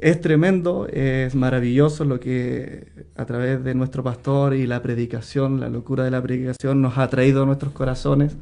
[0.02, 5.70] Es tremendo, es maravilloso lo que a través de nuestro pastor y la predicación, la
[5.70, 8.36] locura de la predicación nos ha traído a nuestros corazones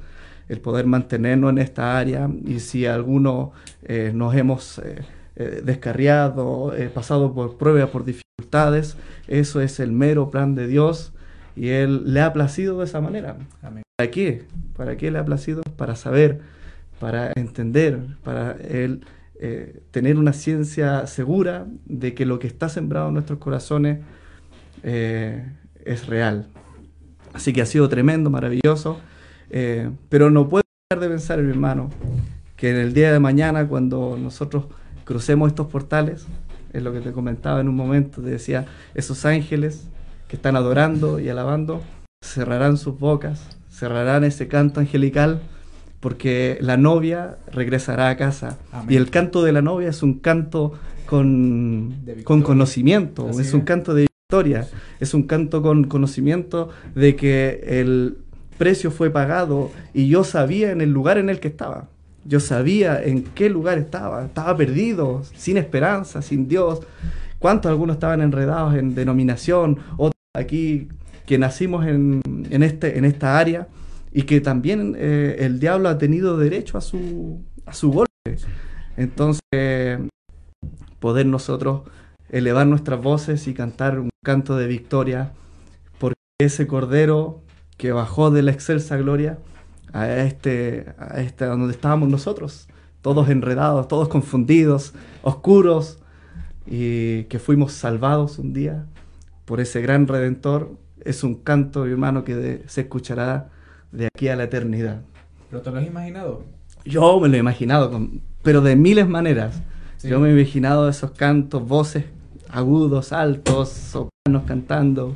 [0.48, 3.52] el poder mantenernos en esta área y si alguno
[3.84, 5.02] eh, nos hemos eh,
[5.36, 8.96] eh, descarriado, eh, pasado por pruebas, por dificultades,
[9.28, 11.12] eso es el mero plan de Dios
[11.58, 13.36] y Él le ha placido de esa manera.
[13.62, 13.84] Amén.
[13.98, 14.46] ¿Para qué?
[14.78, 15.62] ¿Para qué le ha placido?
[15.76, 16.40] Para saber,
[17.02, 19.02] para entender, para Él
[19.42, 24.00] eh, tener una ciencia segura de que lo que está sembrado en nuestros corazones
[24.84, 25.50] eh,
[25.86, 26.48] es real.
[27.34, 29.00] Así que ha sido tremendo, maravilloso,
[29.50, 31.90] eh, pero no puedo dejar de pensar, mi hermano,
[32.58, 34.66] que en el día de mañana, cuando nosotros
[35.06, 36.28] crucemos estos portales,
[36.74, 39.88] es lo que te comentaba en un momento, te decía, esos ángeles
[40.28, 41.82] que están adorando y alabando,
[42.22, 45.42] cerrarán sus bocas, cerrarán ese canto angelical,
[46.00, 48.58] porque la novia regresará a casa.
[48.72, 48.88] Amén.
[48.94, 50.74] Y el canto de la novia es un canto
[51.06, 54.68] con, con conocimiento, Así es un canto de victoria,
[55.00, 58.18] es un canto con conocimiento de que el
[58.60, 61.88] precio fue pagado y yo sabía en el lugar en el que estaba.
[62.26, 64.26] Yo sabía en qué lugar estaba.
[64.26, 66.82] Estaba perdido, sin esperanza, sin Dios.
[67.40, 69.80] ¿Cuántos algunos estaban enredados en denominación?
[69.98, 70.90] Otros aquí
[71.26, 72.22] que nacimos en,
[72.52, 73.68] en este, en esta área
[74.12, 78.38] y que también eh, el diablo ha tenido derecho a su, a su golpe.
[78.98, 79.42] Entonces,
[81.00, 81.84] poder nosotros
[82.30, 85.32] elevar nuestras voces y cantar un canto de victoria,
[86.00, 87.42] porque ese cordero
[87.78, 89.40] que bajó de la excelsa gloria
[89.94, 92.68] a este, a este donde estábamos nosotros,
[93.02, 96.00] todos enredados, todos confundidos, oscuros,
[96.66, 98.86] y que fuimos salvados un día
[99.46, 103.50] por ese gran redentor, es un canto, hermano, que se escuchará
[103.92, 105.02] de aquí a la eternidad.
[105.50, 106.44] ¿Pero te lo has imaginado?
[106.86, 109.62] Yo me lo he imaginado, con- pero de miles maneras.
[109.98, 110.08] Sí.
[110.10, 112.06] Yo me he imaginado esos cantos, voces
[112.50, 115.16] agudos, altos, sopranos cantando,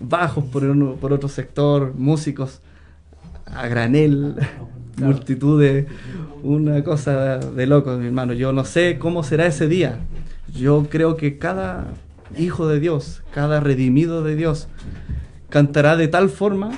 [0.00, 2.60] bajos por, uno, por otro sector, músicos
[3.46, 4.34] a granel,
[4.98, 5.86] multitudes,
[6.42, 8.32] una cosa de locos, mi hermano.
[8.32, 9.98] Yo no sé cómo será ese día.
[10.54, 11.86] Yo creo que cada
[12.36, 14.68] hijo de Dios, cada redimido de Dios,
[15.48, 16.72] cantará de tal forma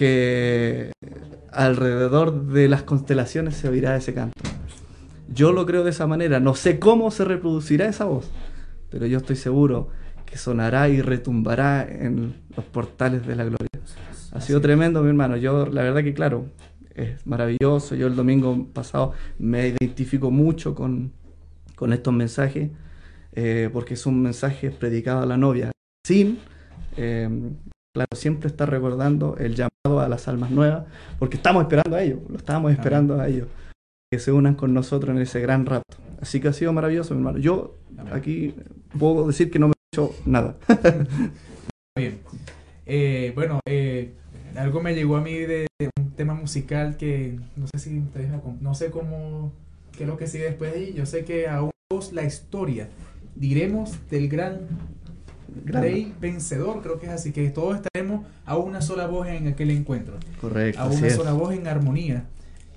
[0.00, 0.92] que
[1.52, 4.32] alrededor de las constelaciones se oirá ese canto.
[5.28, 6.40] Yo lo creo de esa manera.
[6.40, 8.30] No sé cómo se reproducirá esa voz,
[8.88, 9.88] pero yo estoy seguro
[10.24, 13.68] que sonará y retumbará en los portales de la gloria.
[14.32, 15.36] Ha sido tremendo, mi hermano.
[15.36, 16.46] Yo, la verdad que, claro,
[16.94, 17.94] es maravilloso.
[17.94, 21.12] Yo el domingo pasado me identifico mucho con,
[21.76, 22.70] con estos mensajes,
[23.34, 25.72] eh, porque son mensajes predicados a la novia,
[26.06, 26.38] sin,
[26.96, 27.28] eh,
[27.94, 30.84] claro, siempre está recordando el llamado a las almas nuevas,
[31.18, 33.48] porque estamos esperando a ellos, lo estábamos esperando a ellos,
[34.12, 35.96] que se unan con nosotros en ese gran rapto.
[36.20, 37.38] Así que ha sido maravilloso, mi hermano.
[37.38, 37.76] Yo
[38.12, 38.54] aquí
[38.98, 40.56] puedo decir que no me he hecho nada.
[41.96, 42.20] Bien.
[42.86, 44.14] Eh, bueno, eh,
[44.56, 48.30] algo me llegó a mí de, de un tema musical que no sé si ustedes
[48.60, 49.52] no sé cómo
[49.96, 50.92] qué es lo que sigue después de ahí.
[50.94, 51.70] Yo sé que aún
[52.12, 52.88] la historia,
[53.34, 54.60] diremos del gran
[55.64, 59.48] Gran- rey vencedor, creo que es así, que todos estaremos a una sola voz en
[59.48, 61.14] aquel encuentro, Correcto, a así una es.
[61.16, 62.24] sola voz en armonía.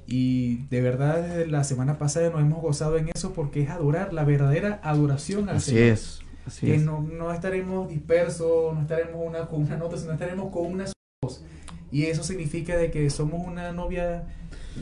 [0.05, 4.13] Y de verdad desde la semana pasada nos hemos gozado en eso porque es adorar,
[4.13, 6.83] la verdadera adoración al Así Señor es, así que es.
[6.83, 10.93] no, no estaremos dispersos, no estaremos una, con una nota, sino estaremos con una sola
[11.23, 11.43] voz.
[11.91, 14.23] Y eso significa de que somos una novia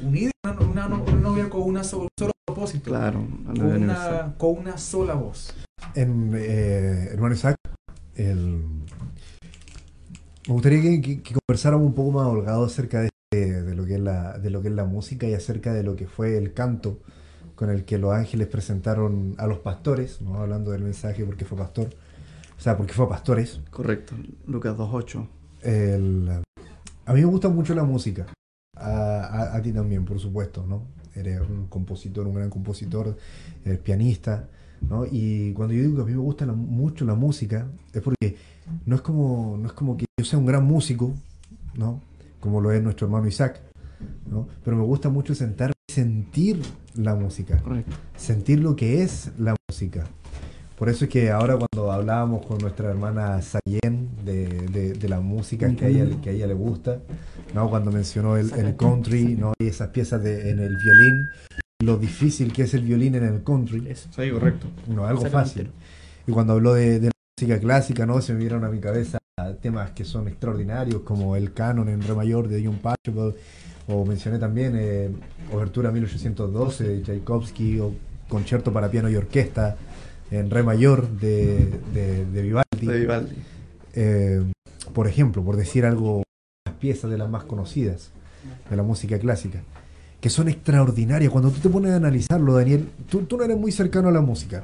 [0.03, 4.77] unida, una, una- una novia con una so- solo propósito, Claro, con una, con una
[4.77, 5.53] sola voz.
[5.93, 7.55] En, eh, hermano Isaac,
[8.27, 8.61] el-
[10.47, 13.09] me gustaría que, que- que conversáramos un poco más holgado acerca de,
[13.63, 15.95] de lo que es la, de lo que es la música y acerca de lo
[15.95, 16.99] que fue el canto
[17.55, 21.57] con el que los ángeles presentaron a los pastores, no hablando del mensaje porque fue
[21.57, 21.89] pastor,
[22.57, 23.61] o sea, porque fue pastores.
[23.69, 24.15] Correcto,
[24.47, 25.27] Lucas 2.8.
[25.61, 26.29] El-
[27.05, 28.25] a mí me gusta mucho la música.
[28.77, 28.89] A,
[29.51, 30.87] a- a ti también, por supuesto, ¿no?
[31.13, 33.15] Eres un compositor, un gran compositor,
[33.63, 34.47] eres pianista,
[34.89, 35.05] ¿no?
[35.09, 38.35] Y cuando yo digo que a mí me gusta la- mucho la música, es porque
[38.85, 41.13] no es como, no es como que yo sea un gran músico,
[41.75, 42.01] ¿no?
[42.39, 43.61] Como lo es nuestro hermano Isaac,
[44.29, 44.47] ¿no?
[44.63, 46.61] Pero me gusta mucho sentar sentir
[46.95, 47.95] la música, Correcto.
[48.15, 50.05] sentir lo que es la música.
[50.77, 55.19] Por eso es que ahora cuando hablábamos con nuestra hermana Sayen de, de- de la
[55.19, 56.99] música que a, ella, que a ella le gusta,
[57.53, 57.69] ¿no?
[57.69, 59.53] cuando mencionó el, el country ¿no?
[59.59, 61.29] y esas piezas de, en el violín,
[61.81, 64.67] lo difícil que es el violín en el country, Sí, correcto.
[64.87, 65.71] no algo fácil.
[66.27, 68.21] Y cuando habló de, de la música clásica, ¿no?
[68.21, 69.17] se me vieron a mi cabeza
[69.61, 73.33] temas que son extraordinarios, como el canon en re mayor de John Pachelbel,
[73.87, 75.09] o mencioné también eh,
[75.51, 77.93] Obertura 1812 de Tchaikovsky, o
[78.29, 79.75] Concierto para piano y orquesta
[80.29, 82.87] en re mayor de, de- de Vivaldi.
[82.87, 83.35] De Vivaldi.
[83.93, 84.43] Eh,
[84.93, 86.23] por ejemplo, por decir algo,
[86.65, 88.11] las piezas de las más conocidas
[88.69, 89.61] de la música clásica,
[90.21, 91.31] que son extraordinarias.
[91.31, 94.21] Cuando tú te pones a analizarlo, Daniel, tú, tú no eres muy cercano a la
[94.21, 94.63] música,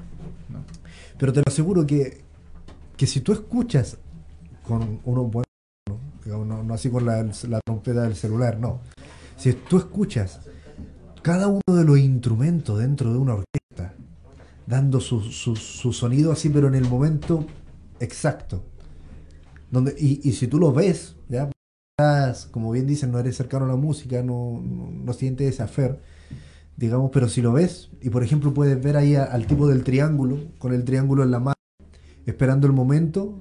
[1.17, 2.21] pero te lo aseguro que,
[2.95, 3.97] que si tú escuchas
[4.63, 5.45] con uno bueno,
[6.25, 6.45] ¿no?
[6.45, 8.81] No, no así con la, la trompeta del celular, no.
[9.35, 10.41] Si tú escuchas
[11.23, 13.95] cada uno de los instrumentos dentro de una orquesta,
[14.67, 17.45] dando su, su, su sonido así, pero en el momento
[17.99, 18.63] exacto.
[19.71, 21.49] Donde, y, y si tú lo ves, ya
[22.51, 25.99] como bien dicen, no eres cercano a la música, no, no, no sientes ese afer,
[26.75, 29.83] digamos, pero si lo ves, y por ejemplo puedes ver ahí a- al tipo del
[29.83, 31.55] triángulo, con el triángulo en la mano,
[32.27, 33.39] esperando el momento,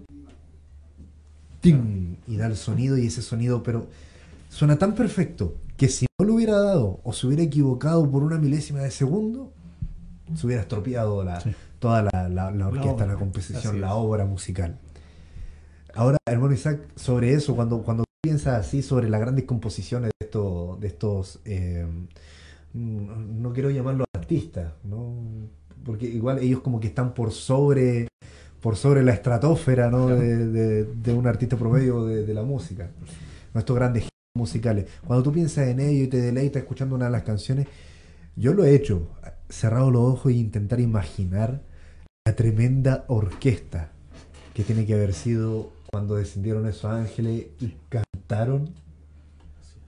[1.61, 2.17] ¡ting!
[2.27, 3.89] y da el sonido, y ese sonido, pero
[4.49, 8.39] suena tan perfecto que si no lo hubiera dado o se hubiera equivocado por una
[8.39, 9.53] milésima de segundo,
[10.35, 11.43] se hubiera estropeado la,
[11.79, 13.07] toda la, la- la orquesta, obra.
[13.07, 14.79] la, composición, la obra musical.
[15.95, 20.81] Ahora, hermano Isaac, sobre eso, cuando, cuando piensas así sobre las grandes composiciones de estos,
[20.81, 21.87] de estos eh,
[22.73, 25.15] mm, no quiero llamarlos artistas, ¿no?
[25.85, 28.09] porque igual ellos como que están por sobre
[28.61, 30.09] por sobre la estratosfera ¿no?
[30.09, 32.91] de, de- de un artista promedio de, de la música,
[33.55, 34.87] nuestros grandes musicales.
[35.07, 37.69] Cuando tú piensas en ello y te deleitas escuchando una de las canciones,
[38.35, 39.07] yo lo he hecho,
[39.49, 41.63] cerrado los ojos e intentar imaginar
[42.27, 43.93] la tremenda orquesta
[44.53, 47.75] que tiene que haber sido cuando descendieron esos ángeles y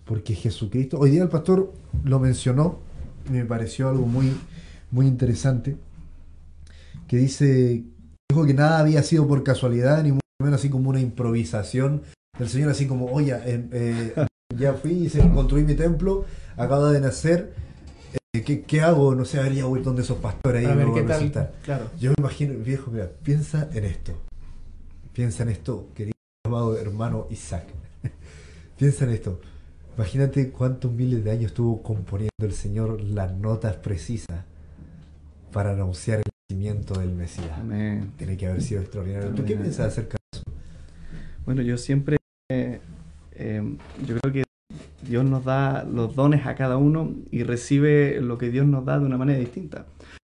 [0.04, 1.72] Porque Jesucristo, hoy día el pastor
[2.04, 2.78] lo mencionó,
[3.28, 4.32] y me pareció algo muy,
[4.90, 5.76] muy interesante,
[7.06, 7.84] que dice,
[8.30, 12.02] dijo que nada había sido por casualidad, ni mucho menos así como una improvisación
[12.38, 14.26] del Señor, así como, oye, eh, eh,
[14.56, 16.24] ya fui y se construí mi templo,
[16.56, 17.52] acaba de nacer,
[18.32, 19.14] eh, ¿qué, qué hago?
[19.14, 21.18] No sé, a ver, ya voy donde esos pastores ahí A me ver qué tal.
[21.18, 21.52] resultar.
[21.64, 21.90] Claro.
[21.98, 24.12] Yo me imagino, viejo, mira, piensa en esto.
[25.12, 26.14] Piensa en esto, querido
[26.46, 27.64] amado hermano Isaac.
[28.78, 29.40] Piensa en esto.
[29.96, 34.44] Imagínate cuántos miles de años estuvo componiendo el Señor las notas precisas
[35.52, 37.50] para anunciar el nacimiento del Mesías.
[37.58, 38.12] Amén.
[38.16, 39.30] Tiene que haber sido extraordinario.
[39.30, 39.62] ¿Tú qué Amén.
[39.62, 40.44] piensas acerca de eso?
[41.44, 42.16] Bueno, yo siempre,
[42.50, 42.78] eh,
[43.32, 43.76] eh,
[44.06, 44.42] yo creo que
[45.02, 48.98] Dios nos da los dones a cada uno y recibe lo que Dios nos da
[49.00, 49.86] de una manera distinta.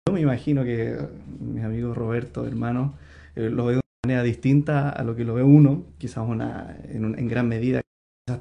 [0.07, 0.99] Yo me imagino que
[1.40, 2.95] mis amigos Roberto, hermano,
[3.36, 6.76] eh, lo veo de una manera distinta a lo que lo ve uno, quizás una,
[6.90, 7.80] en, un- en gran medida,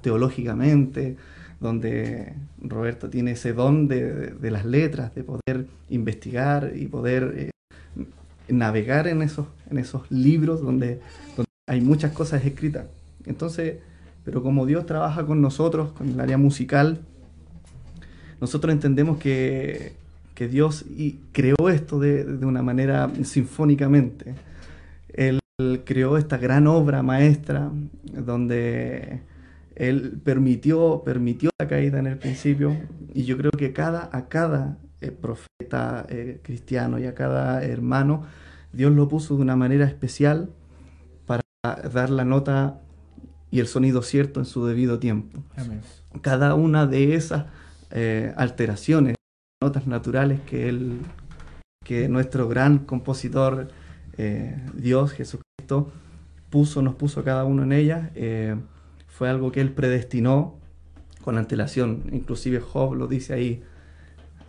[0.02, 1.18] teológicamente,
[1.60, 7.52] donde Roberto tiene ese don de, las letras, de poder investigar y poder eh,
[8.48, 11.02] navegar en esos, en esos libros donde,
[11.68, 12.86] hay muchas cosas escritas.
[13.26, 13.78] Entonces,
[14.24, 17.00] pero como Dios trabaja con nosotros, con el área musical,
[18.40, 20.02] nosotros entendemos que,
[20.52, 20.84] Dios
[21.32, 24.36] creó esto de una manera sinfónicamente.
[25.14, 25.40] Él
[25.86, 27.72] creó esta gran obra maestra
[28.12, 29.22] donde
[29.76, 32.78] Él permitió, permitió la caída en el principio
[33.14, 38.24] y yo creo que cada, a cada eh, profeta eh, cristiano y a cada hermano,
[38.72, 40.52] Dios lo puso de una manera especial
[41.26, 41.42] para
[41.92, 42.82] dar la nota
[43.50, 45.44] y el sonido cierto en su debido tiempo.
[45.56, 45.82] Amén.
[46.22, 47.46] Cada una de esas
[47.92, 49.16] eh, alteraciones,
[49.62, 51.00] notas naturales que él,
[51.84, 53.70] que nuestro gran compositor
[54.76, 55.92] Dios Jesucristo
[56.52, 58.12] puso, nos puso cada uno en ellas,
[59.16, 60.56] fue algo que él predestinó
[61.24, 62.04] con antelación.
[62.12, 63.62] Inclusive Job lo dice ahí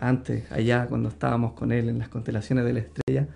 [0.00, 3.28] antes, allá cuando estábamos con él en las constelaciones de la estrella,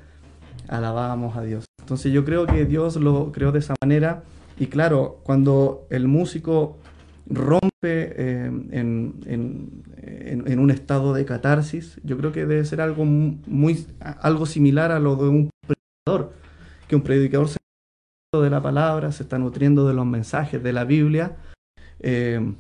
[0.69, 1.65] alabábamos a Dios.
[1.81, 4.23] Entonces yo creo que Dios lo creó de esa manera
[4.59, 6.79] y claro, cuando el músico
[7.27, 9.83] rompe eh, en, en-
[10.47, 14.91] en- un estado de catarsis, yo creo que debe ser algo mu- muy algo similar
[14.93, 16.33] a lo de un predicador,
[16.89, 17.58] que un predicador se
[18.37, 21.37] de la palabra, se está nutriendo de los mensajes de la Biblia,
[22.01, 22.53] eh,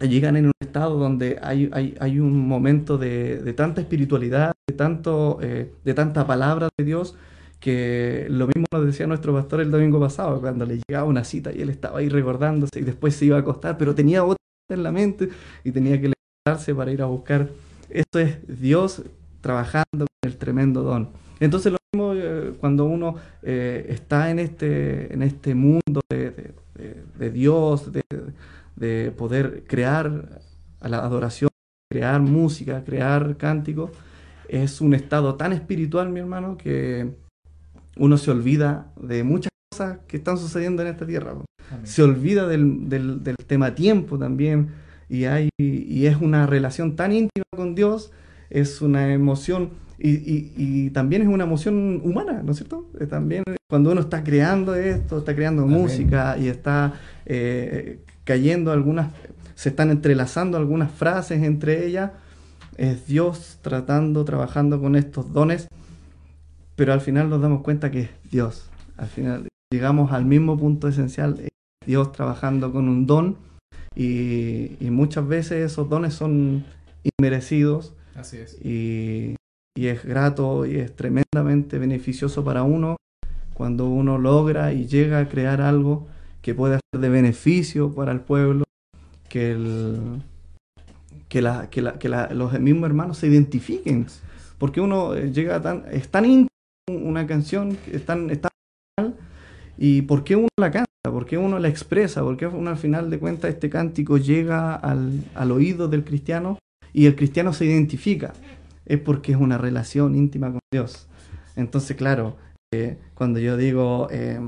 [0.00, 4.74] llegan en un estado donde hay, hay, hay un momento de, de tanta espiritualidad, de,
[4.74, 7.14] tanto, eh, de tanta palabra de Dios,
[7.60, 11.52] que lo mismo nos decía nuestro pastor el domingo pasado, cuando le llegaba una cita
[11.52, 14.38] y él estaba ahí recordándose y después se iba a acostar, pero tenía otra
[14.70, 15.28] en la mente
[15.62, 16.10] y tenía que
[16.44, 17.48] levantarse para ir a buscar.
[17.90, 19.02] Esto es Dios
[19.40, 21.21] trabajando con el tremendo don.
[21.40, 26.54] Entonces lo mismo eh, cuando uno eh, está en este, en este mundo de, de-
[26.74, 28.02] de- de Dios, de,
[28.76, 30.40] de poder crear
[30.80, 31.50] a la adoración,
[31.90, 33.90] crear música, crear cánticos,
[34.48, 37.10] es un estado tan espiritual, mi hermano, que
[37.98, 41.32] uno se olvida de muchas cosas que están sucediendo en esta tierra.
[41.70, 41.86] Amén.
[41.86, 44.70] Se olvida del, del- del tema tiempo también
[45.08, 48.12] y, hay, y es una relación tan íntima con Dios,
[48.50, 49.70] es una emoción
[50.04, 52.90] y, y- y también es una emoción humana, ¿no es cierto?
[52.98, 55.80] Eh, También cuando uno está creando esto, está creando Amén.
[55.80, 56.94] música y está
[57.24, 59.12] eh, cayendo algunas,
[59.54, 62.10] se están entrelazando algunas frases entre ellas,
[62.76, 65.68] es Dios tratando, trabajando con estos dones,
[66.76, 68.68] pero al final nos damos cuenta que es Dios.
[68.96, 71.48] Al final llegamos al mismo punto esencial, es
[71.86, 73.36] Dios trabajando con un don
[73.94, 76.64] y, y muchas veces esos dones son
[77.18, 78.58] inmerecidos Así es.
[78.64, 79.36] y,
[79.76, 82.96] y es grato y es tremendamente beneficioso para uno
[83.54, 86.06] cuando uno logra y llega a crear algo
[86.42, 88.64] que puede ser de beneficio para el pueblo,
[89.28, 90.22] que, el-
[91.28, 94.06] que, la- que la- que la- los mismos hermanos se identifiquen,
[94.58, 96.48] porque uno eh, llega tan, es tan
[96.90, 98.28] una canción, es tan,
[99.78, 102.76] y por qué uno la canta, por qué uno la expresa, por qué uno al
[102.76, 106.58] final de cuentas este cántico llega al, al oído del cristiano
[106.92, 108.32] y el cristiano se identifica,
[108.86, 111.08] es porque es una relación íntima con Dios.
[111.56, 112.36] Entonces, claro,
[112.72, 114.40] eh, cuando yo digo, eh,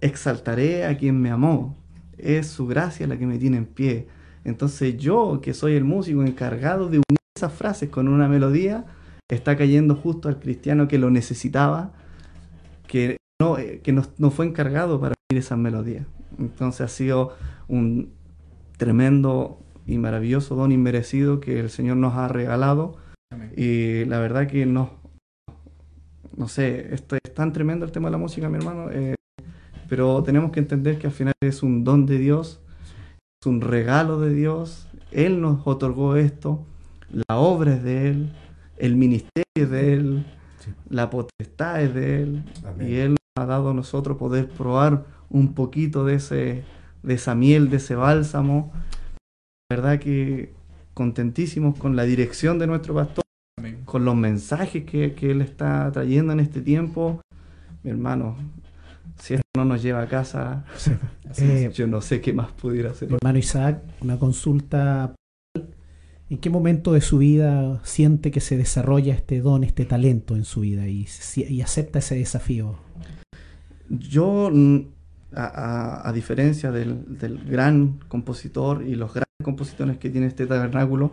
[0.00, 1.76] exaltaré a quien me amó,
[2.16, 4.08] es su gracia la que me tiene en pie.
[4.44, 8.86] Entonces yo, que soy el músico encargado de unir esas frases con una melodía,
[9.30, 11.92] está cayendo justo al cristiano que lo necesitaba,
[12.86, 16.06] que no, eh, que no, no fue encargado para unir esas melodías.
[16.38, 17.34] Entonces ha sido
[17.68, 18.12] un
[18.76, 22.96] tremendo y maravilloso don inmerecido que el Señor nos ha regalado.
[23.56, 24.90] Y la verdad que no,
[26.36, 29.14] no sé, esto es tan tremendo el tema de la música, mi hermano, eh,
[29.88, 32.60] pero tenemos que entender que al final es un don de Dios,
[33.42, 36.64] es un regalo de Dios, Él nos otorgó esto,
[37.10, 38.32] la obra es de Él,
[38.78, 40.26] el ministerio es de Él,
[40.58, 40.72] Sí.
[40.90, 42.88] la potestad es de Él, Amén.
[42.88, 46.64] y Él nos ha dado a nosotros poder probar un poquito de, ese,
[47.04, 48.72] de esa miel, de ese bálsamo.
[49.70, 50.52] La verdad que
[51.02, 53.22] contentísimos con la dirección de nuestro pastor
[53.56, 53.82] Amén.
[53.84, 57.20] con los mensajes que, que Él está trayendo en este tiempo,
[57.84, 58.36] mi hermano,
[59.16, 60.64] si esto no nos lleva a casa,
[61.30, 61.76] Así Eh, es.
[61.76, 63.12] yo no sé qué más pudiera hacer.
[63.12, 65.14] Hermano Isaac, una consulta.
[66.30, 70.44] ¿En qué momento de su vida siente que se desarrolla este don, este talento en
[70.44, 71.06] su vida y,
[71.48, 72.76] y acepta ese desafío?
[73.88, 74.50] Yo,
[75.32, 80.46] a, a- a diferencia del, del gran compositor y los grandes compositores que tiene este
[80.46, 81.12] tabernáculo,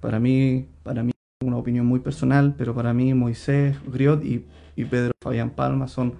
[0.00, 4.44] para mí, para mí una opinión muy personal, pero para mí Moisés Griot y,
[4.76, 6.14] y Pedro Fabián Palma son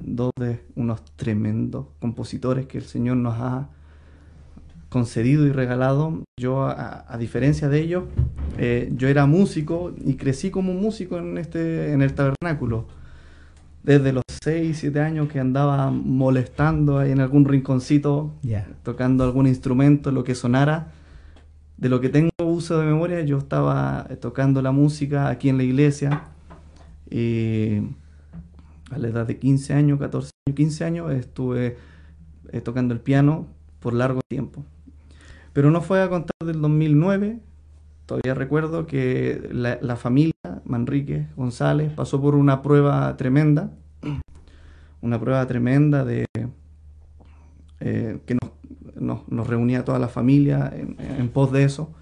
[0.00, 3.68] dos de unos tremendos compositores que el Señor nos ha
[4.90, 6.22] concedido y regalado.
[6.38, 8.04] Yo, a, a diferencia de ellos,
[8.58, 12.86] eh, yo era músico y crecí como músico en, este, en el tabernáculo.
[13.84, 18.32] Desde los 6, 7 años que andaba molestando ahí en algún rinconcito,
[18.82, 20.92] tocando algún instrumento, lo que sonara.
[21.76, 25.58] De lo que tengo uso de memoria, yo estaba eh, tocando la música aquí en
[25.58, 26.22] la iglesia.
[28.90, 31.76] A la edad de 15 años, 14 años, 15 años, estuve
[32.52, 33.48] eh, tocando el piano
[33.80, 34.64] por largo tiempo.
[35.52, 37.38] Pero no fue a contar del 2009.
[38.06, 43.70] Todavía recuerdo que la, familia Manrique González pasó por una prueba tremenda.
[45.00, 46.24] Una prueba tremenda de
[47.80, 48.36] eh, que
[48.96, 51.92] nos, nos- reunía toda la familia en, pos de eso.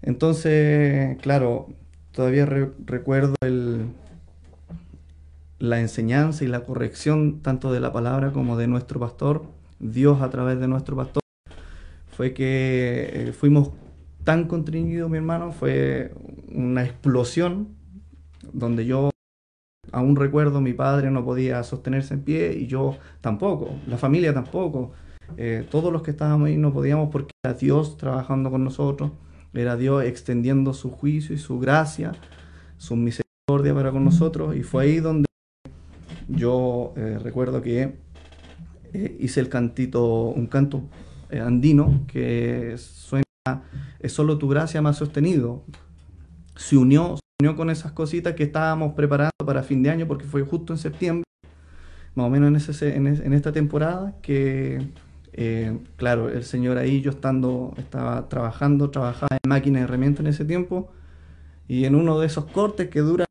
[0.00, 1.68] Entonces, claro,
[2.12, 3.84] todavía re- recuerdo el,
[5.58, 9.44] la enseñanza y la corrección tanto de la palabra como de nuestro pastor,
[9.78, 11.22] Dios a través de nuestro pastor,
[12.16, 13.72] fue que eh, fuimos
[14.24, 16.14] tan contriñidos, mi hermano, fue
[16.52, 17.68] una explosión
[18.52, 19.10] donde yo
[19.92, 24.92] aún recuerdo mi padre no podía sostenerse en pie y yo tampoco, la familia tampoco.
[25.36, 29.12] Eh, todos los que estábamos ahí no podíamos porque era Dios trabajando con nosotros,
[29.54, 32.12] era Dios extendiendo su juicio y su gracia,
[32.78, 35.26] su misericordia para con nosotros y fue ahí donde
[36.28, 37.94] yo eh, recuerdo que
[38.92, 40.82] eh, hice el cantito, un canto
[41.30, 43.24] eh, andino que suena,
[44.00, 45.64] es solo tu gracia más sostenido.
[46.56, 50.26] Se unió, se unió con esas cositas que estábamos preparando para fin de año porque
[50.26, 51.24] fue justo en septiembre,
[52.14, 54.88] más o menos en, ese, en, en esta temporada que,
[55.32, 60.28] eh, claro, el Señor ahí, yo estando, estaba trabajando, trabajaba en máquina de herramienta en
[60.28, 60.92] ese tiempo
[61.66, 63.26] y en uno de esos cortes que duran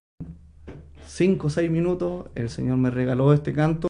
[1.05, 3.89] 5 o 6 minutos el Señor me regaló este canto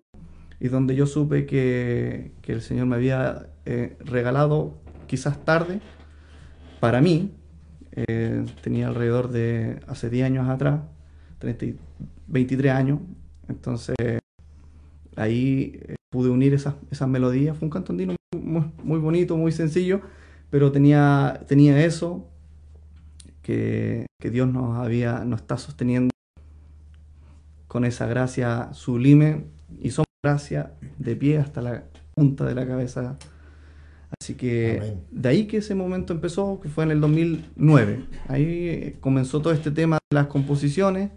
[0.59, 4.73] y donde yo supe que, que el Señor me había eh, regalado
[5.07, 5.79] quizás tarde
[6.79, 7.31] para mí,
[7.91, 10.81] eh, tenía alrededor de hace 10 años atrás,
[11.39, 11.77] 30 y
[12.27, 12.99] 23 años,
[13.47, 13.95] entonces
[15.15, 16.75] ahí eh, pude unir esas,
[17.07, 20.01] melodías, fue un canto andino muy, bonito, muy sencillo,
[20.49, 22.27] pero tenía, tenía eso
[23.41, 26.11] que, que Dios nos había, nos está sosteniendo
[27.67, 29.45] con esa gracia sublime
[29.79, 31.83] y somos gracia de pie hasta la
[32.15, 33.17] punta de la cabeza.
[34.21, 35.03] Así que Amén.
[35.11, 38.05] de ahí que ese momento empezó, que fue en el 2009.
[38.27, 41.11] Ahí eh, comenzó todo este tema de las composiciones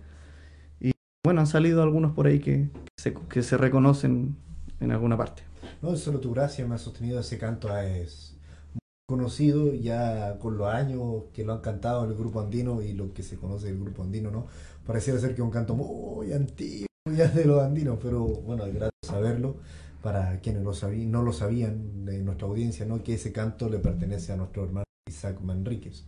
[0.80, 0.92] y
[1.24, 4.36] bueno, han salido algunos por ahí que, se, que se reconocen
[4.78, 5.42] en alguna parte.
[5.80, 8.36] No, solo tu gracia me ha sostenido ese canto, ah, es
[8.72, 13.12] muy conocido ya con los años que lo han cantado el grupo andino y lo
[13.12, 14.46] que se conoce del grupo andino, ¿no?
[14.86, 18.74] Pareciera ser que es un canto muy antiguo ya de los andinos, pero bueno, es
[18.74, 19.56] grato saberlo
[20.02, 23.02] para quienes lo sabí- no lo sabían de nuestra audiencia, ¿no?
[23.02, 26.04] Que ese canto le pertenece a nuestro hermano Isaac Manríquez.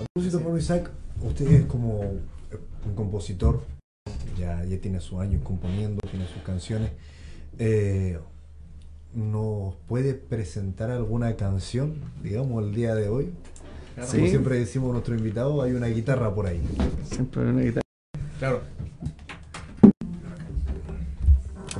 [0.00, 0.90] A propósito, hermano Isaac,
[1.22, 3.62] usted es como un compositor,
[4.38, 6.90] ya, ya tiene sus años componiendo, tiene sus canciones.
[7.58, 8.18] Eh,
[9.14, 13.30] ¿Nos puede presentar alguna canción, digamos, el día de hoy?
[13.94, 14.28] Como Sí.
[14.28, 16.60] siempre decimos a nuestro invitado, hay una guitarra por ahí.
[17.04, 17.82] Siempre hay una guitarra.
[18.40, 18.60] Claro.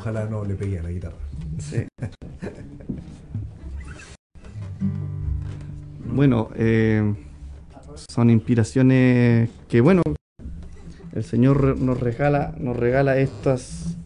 [0.05, 1.17] Ojalá no le pegue a la guitarra.
[1.59, 1.87] Sí.
[6.07, 7.13] Bueno, eh,
[8.09, 10.03] son inspiraciones que, bueno,
[11.13, 13.97] el Señor nos regala, nos regala estas,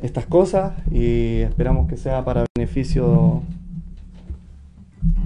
[0.00, 3.42] estas cosas y esperamos que sea para beneficio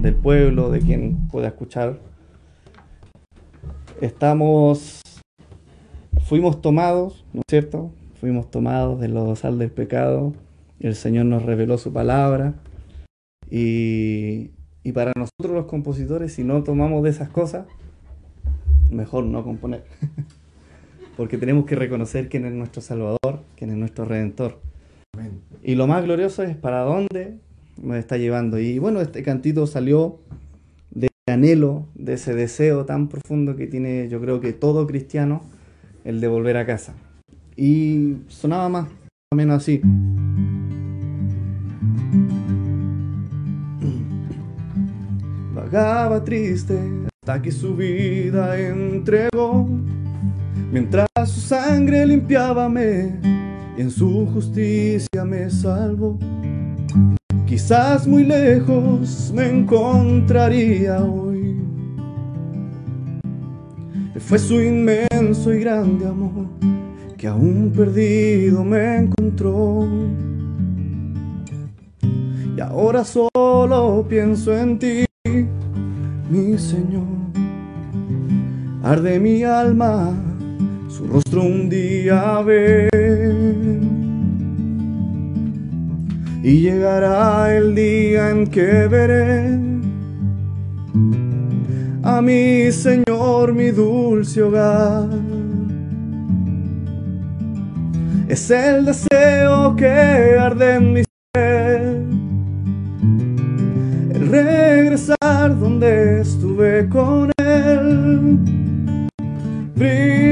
[0.01, 1.99] del pueblo, de quien pueda escuchar.
[4.01, 4.99] Estamos,
[6.25, 7.91] fuimos tomados, ¿no es cierto?
[8.25, 10.33] Fuimos tomados de los sal del pecado.
[10.79, 12.55] El Señor nos reveló su palabra.
[13.51, 14.49] Y,
[14.81, 17.67] y para nosotros los compositores, si no tomamos de esas cosas,
[18.89, 19.83] mejor no componer.
[21.17, 24.59] Porque tenemos que reconocer quién es nuestro Salvador, quién es nuestro Redentor.
[25.13, 25.41] Amén.
[25.61, 27.35] Y lo más glorioso es para dónde
[27.79, 28.57] nos está llevando.
[28.57, 30.17] Y bueno, este cantito salió
[30.89, 35.43] de anhelo, de ese deseo tan profundo que tiene yo creo que todo cristiano,
[36.05, 36.95] el de volver a casa.
[37.57, 38.89] Y sonaba más
[39.33, 39.81] o así.
[45.53, 46.77] Vagaba triste
[47.21, 49.67] hasta que su vida entregó,
[50.71, 53.19] mientras su sangre limpiábame
[53.77, 56.19] y en su justicia me salvó.
[57.45, 61.57] Quizás muy lejos me encontraría hoy.
[64.19, 66.74] Fue su inmenso y grande amor
[67.25, 69.87] que aún perdido me encontró.
[72.55, 75.05] Y ahora solo pienso en ti,
[76.29, 77.01] mi Señor.
[78.83, 80.13] Arde mi alma,
[80.87, 82.91] su rostro un día ver.
[86.43, 89.59] Y llegará el día en que veré
[92.03, 95.34] a mi Señor, mi dulce hogar.
[98.27, 101.03] Es el deseo que arde en mi
[101.35, 101.81] ser,
[104.15, 108.39] el regresar donde estuve con Él,
[109.75, 110.25] brillando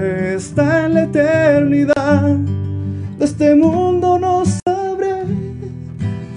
[0.00, 2.36] está en la eternidad.
[3.18, 5.24] De este mundo no sabré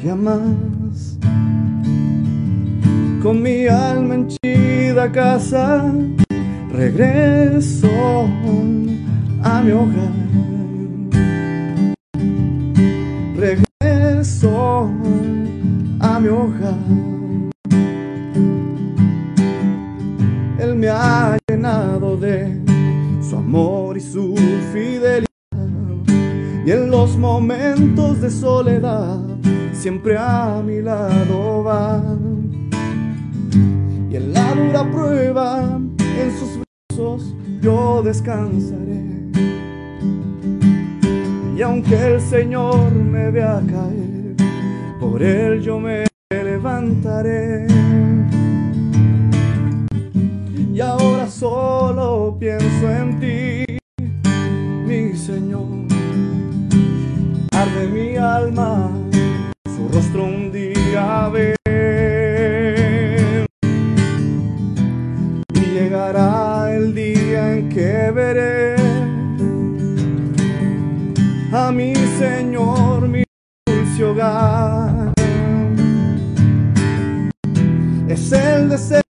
[0.03, 1.17] ya más.
[3.23, 5.93] Con mi alma henchida a casa,
[6.73, 7.89] regreso
[9.45, 10.11] a mi hogar.
[13.37, 14.89] Regreso
[15.99, 16.79] a mi hogar.
[20.57, 22.59] Él me ha llenado de
[23.21, 24.35] su amor y su
[24.73, 25.25] fidelidad.
[26.65, 29.19] Y en los momentos de soledad,
[29.73, 32.01] siempre a mi lado va.
[34.09, 35.79] Y en la dura prueba,
[36.19, 36.59] en sus
[36.89, 39.24] brazos yo descansaré.
[41.55, 44.35] Y aunque el Señor me vea caer,
[44.99, 47.65] por Él yo me levantaré.
[50.73, 53.77] Y ahora solo pienso en ti,
[54.85, 55.87] mi Señor.
[57.53, 58.91] Arde mi alma,
[59.77, 61.55] su rostro un día ver.
[65.53, 67.69] Y llegará el día en
[71.71, 73.23] mi Señor, mi
[73.65, 75.13] dulce hogar.
[78.07, 79.04] Es el deseo.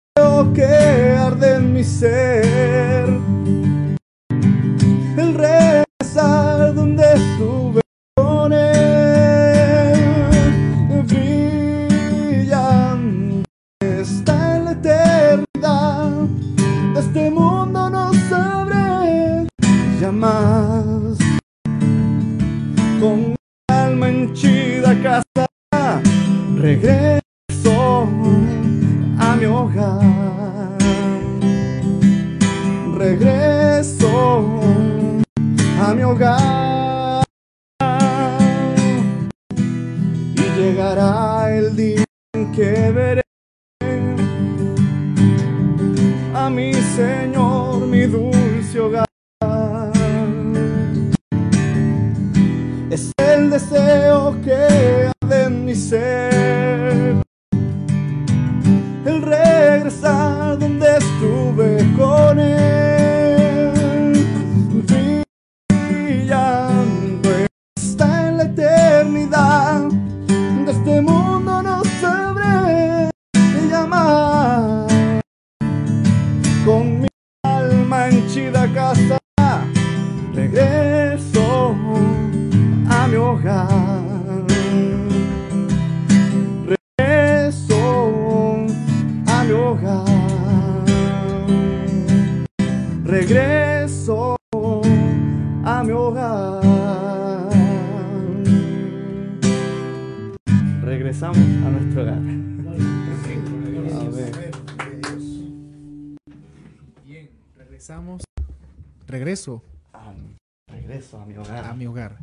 [111.75, 112.19] A mi hogar.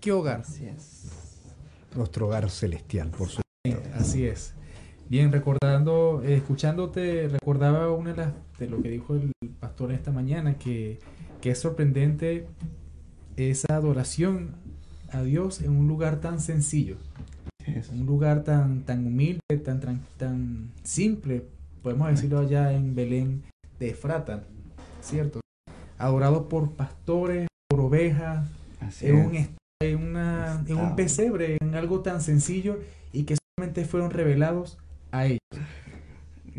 [0.00, 0.40] ¿Qué hogar?
[0.40, 1.10] Así es.
[1.96, 3.42] Nuestro hogar celestial, por supuesto.
[3.94, 4.54] Así es.
[5.08, 10.12] Bien, recordando, eh, escuchándote, recordaba una de las de lo que dijo el pastor esta
[10.12, 11.00] mañana, que,
[11.40, 12.46] que es sorprendente
[13.36, 14.54] esa adoración
[15.10, 16.96] a Dios en un lugar tan sencillo,
[17.92, 21.44] un lugar tan, tan humilde, tan, tan, tan simple,
[21.82, 23.42] podemos decirlo allá en Belén
[23.80, 24.44] de Efrata,
[25.00, 25.40] ¿cierto?
[25.98, 28.48] Adorado por pastores, por ovejas,
[28.86, 29.26] Así en es.
[29.26, 32.80] un, en, una, en un pesebre, en algo tan sencillo
[33.12, 34.78] y que solamente fueron revelados
[35.12, 35.40] a ellos.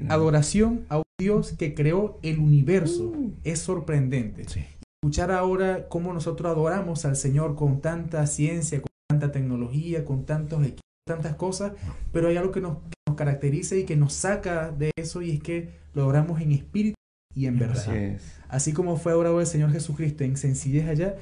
[0.09, 4.45] Adoración a un Dios que creó el universo es sorprendente.
[4.47, 4.65] Sí.
[5.01, 10.61] Escuchar ahora cómo nosotros adoramos al Señor con tanta ciencia, con tanta tecnología, con tantos
[10.63, 11.73] equipos, tantas cosas,
[12.11, 15.31] pero hay algo que nos, que nos caracteriza y que nos saca de eso y
[15.31, 16.95] es que lo adoramos en espíritu
[17.33, 17.87] y en verdad.
[17.87, 18.25] Así.
[18.49, 21.15] Así como fue adorado el Señor Jesucristo en sencillez allá,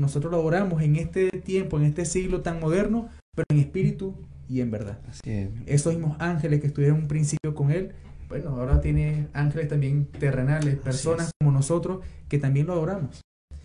[0.00, 4.14] nosotros lo adoramos en este tiempo, en este siglo tan moderno, pero en espíritu
[4.48, 4.98] y en verdad.
[5.08, 5.50] Así es.
[5.66, 7.92] Esos mismos ángeles que estuvieron un principio con Él,
[8.28, 13.20] bueno, ahora tiene ángeles también terrenales, personas como nosotros que también lo adoramos.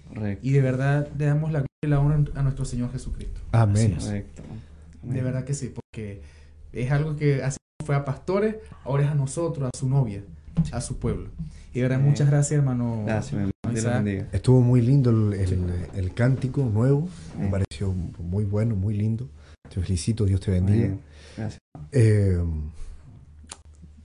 [0.08, 0.48] Correcto.
[0.48, 3.42] Y de verdad le damos la gloria y la honra a nuestro Señor Jesucristo.
[3.52, 3.96] Amén.
[4.00, 4.44] Correcto.
[5.04, 6.22] De verdad que sí, porque
[6.74, 10.24] es algo que así fue a pastores, ahora es a nosotros, a su novia,
[10.72, 11.30] a su pueblo.
[11.74, 12.04] Y verdad, Sí.
[12.04, 13.04] muchas gracias, hermano.
[13.06, 14.28] Gracias, mi hermano.
[14.32, 17.08] Estuvo muy lindo el, el- el cántico nuevo.
[17.40, 19.28] Me pareció muy bueno, muy lindo.
[19.74, 20.96] Te felicito, Dios te bendiga.
[21.36, 21.60] Gracias.
[21.92, 22.38] Eh,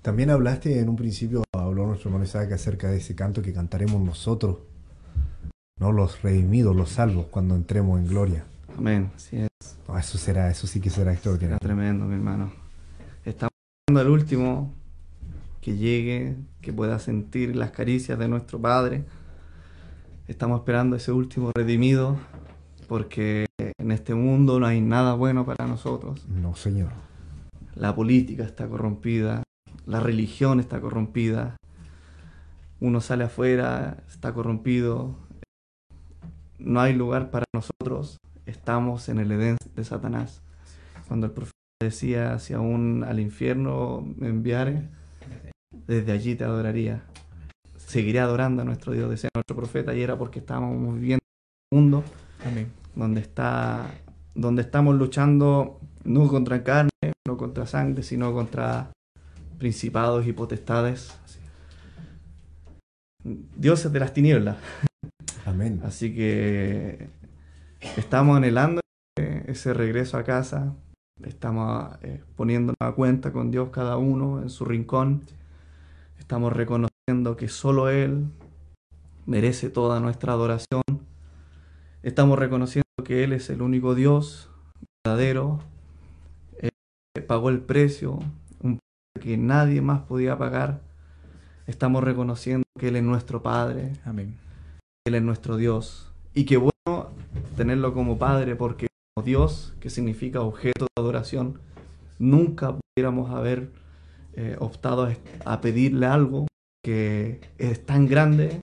[0.03, 4.01] también hablaste en un principio, habló nuestro hermano Isaac acerca de ese canto que cantaremos
[4.03, 4.59] nosotros,
[5.79, 8.45] no los redimidos, los salvos, cuando entremos en gloria.
[8.77, 9.11] Amén.
[9.15, 9.49] Así es.
[9.87, 11.59] No, eso será, eso sí que será Será extraordinario.
[11.59, 12.51] tremendo, mi hermano.
[13.25, 13.53] Estamos
[13.87, 14.73] esperando al último
[15.61, 19.05] que llegue, que pueda sentir las caricias de nuestro Padre.
[20.27, 22.19] Estamos esperando ese último redimido,
[22.89, 23.47] porque
[23.78, 26.27] en este mundo no hay nada bueno para nosotros.
[26.28, 26.91] No, Señor.
[27.74, 29.43] La política está corrompida,
[29.87, 31.57] la religión está corrompida,
[32.81, 35.16] uno sale afuera, está corrompido,
[36.59, 40.43] no hay lugar para nosotros, estamos en el Edén de Satanás.
[41.09, 44.89] Cuando el profeta decía, si aún al infierno me enviare,
[45.87, 47.03] desde allí te adoraría.
[47.77, 51.25] Seguiré adorando a nuestro Dios, decía nuestro profeta, y era porque estábamos viviendo
[51.73, 52.05] en un mundo
[52.45, 52.71] Amén.
[52.95, 53.91] donde está
[54.35, 56.91] donde estamos luchando no contra carne,
[57.27, 58.93] no contra sangre, sino contra
[59.59, 61.19] principados y potestades.
[63.23, 64.57] Dioses de las tinieblas.
[65.45, 65.81] Amén.
[65.85, 67.11] Así que
[67.97, 68.81] estamos anhelando
[69.17, 70.75] ese regreso a casa.
[71.25, 75.23] Estamos eh, poniéndonos a cuenta con Dios cada uno en su rincón.
[76.19, 78.27] Estamos reconociendo que solo Él
[79.27, 80.83] merece toda nuestra adoración.
[82.03, 84.51] Estamos reconociendo que Él es el único Dios
[85.05, 85.61] verdadero.
[86.59, 86.71] Él
[87.27, 88.19] pagó el precio,
[88.63, 88.79] un
[89.21, 90.81] que nadie más podía pagar,
[91.67, 94.37] estamos reconociendo que Él es nuestro Padre, Amén.
[95.07, 96.13] Él es nuestro Dios.
[96.35, 97.11] Y qué bueno
[97.57, 98.90] tenerlo como Padre, porque
[99.23, 101.61] Dios, que significa objeto de adoración,
[102.19, 103.71] nunca pudiéramos haber
[104.35, 106.47] eh, optado a, a pedirle algo
[106.85, 108.61] que es tan grande,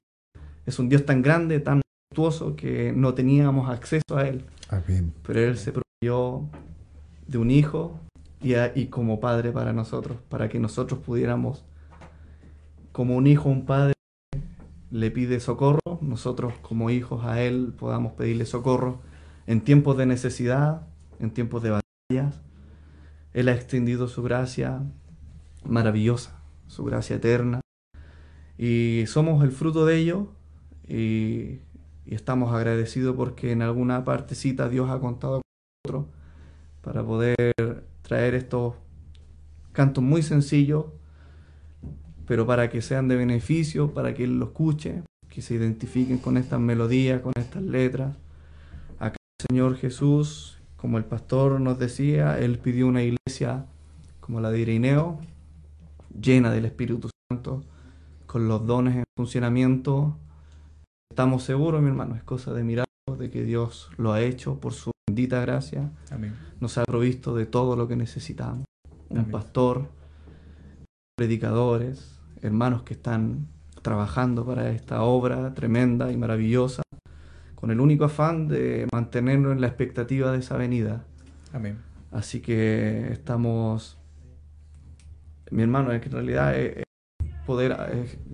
[0.66, 1.82] es un Dios tan grande, tan
[2.12, 4.46] majestuoso, que no teníamos acceso a Él.
[4.70, 5.14] Amén.
[5.26, 6.44] Pero Él se proveyó
[7.28, 8.00] de un hijo
[8.42, 11.64] y, a- y como padre para nosotros, para que nosotros pudiéramos,
[12.92, 13.94] como un hijo, un padre
[14.90, 19.00] le pide socorro, nosotros como hijos a Él podamos pedirle socorro
[19.48, 20.88] en tiempos de necesidad,
[21.20, 22.42] en tiempos de batallas.
[23.34, 24.84] Él ha extendido su gracia
[25.66, 27.62] maravillosa, su gracia eterna,
[28.58, 30.28] y somos el fruto de ello
[30.88, 31.60] y,
[32.06, 35.42] y estamos agradecidos porque en alguna partecita Dios ha contado con
[35.86, 36.14] nosotros
[36.82, 37.54] para poder
[38.02, 38.76] traer estos
[39.74, 40.86] cantos muy sencillos,
[42.26, 46.38] pero para que sean de beneficio, para que Él lo escuche, que se identifiquen con
[46.38, 48.16] estas melodías, con estas letras.
[49.40, 53.68] Señor Jesús, como el pastor nos decía, Él pidió una iglesia
[54.20, 55.20] como la de Irineo,
[56.20, 57.64] llena del Espíritu Santo,
[58.26, 60.18] con los dones en funcionamiento.
[61.12, 62.88] Estamos seguros, mi hermano, es cosa de mirar
[63.18, 65.92] de que Dios lo ha hecho por su bendita gracia.
[66.12, 66.36] Amén.
[66.60, 68.66] Nos ha provisto de todo lo que necesitamos.
[69.10, 69.32] Un Amén.
[69.32, 69.88] pastor,
[71.16, 73.48] predicadores, hermanos que están
[73.82, 76.82] trabajando para esta obra tremenda y maravillosa,
[77.58, 81.04] con el único afán de mantenernos en la expectativa de esa venida.
[81.54, 81.80] Amén.
[82.12, 83.98] Así que estamos,
[85.50, 87.76] mi hermano, es que en realidad es, es poder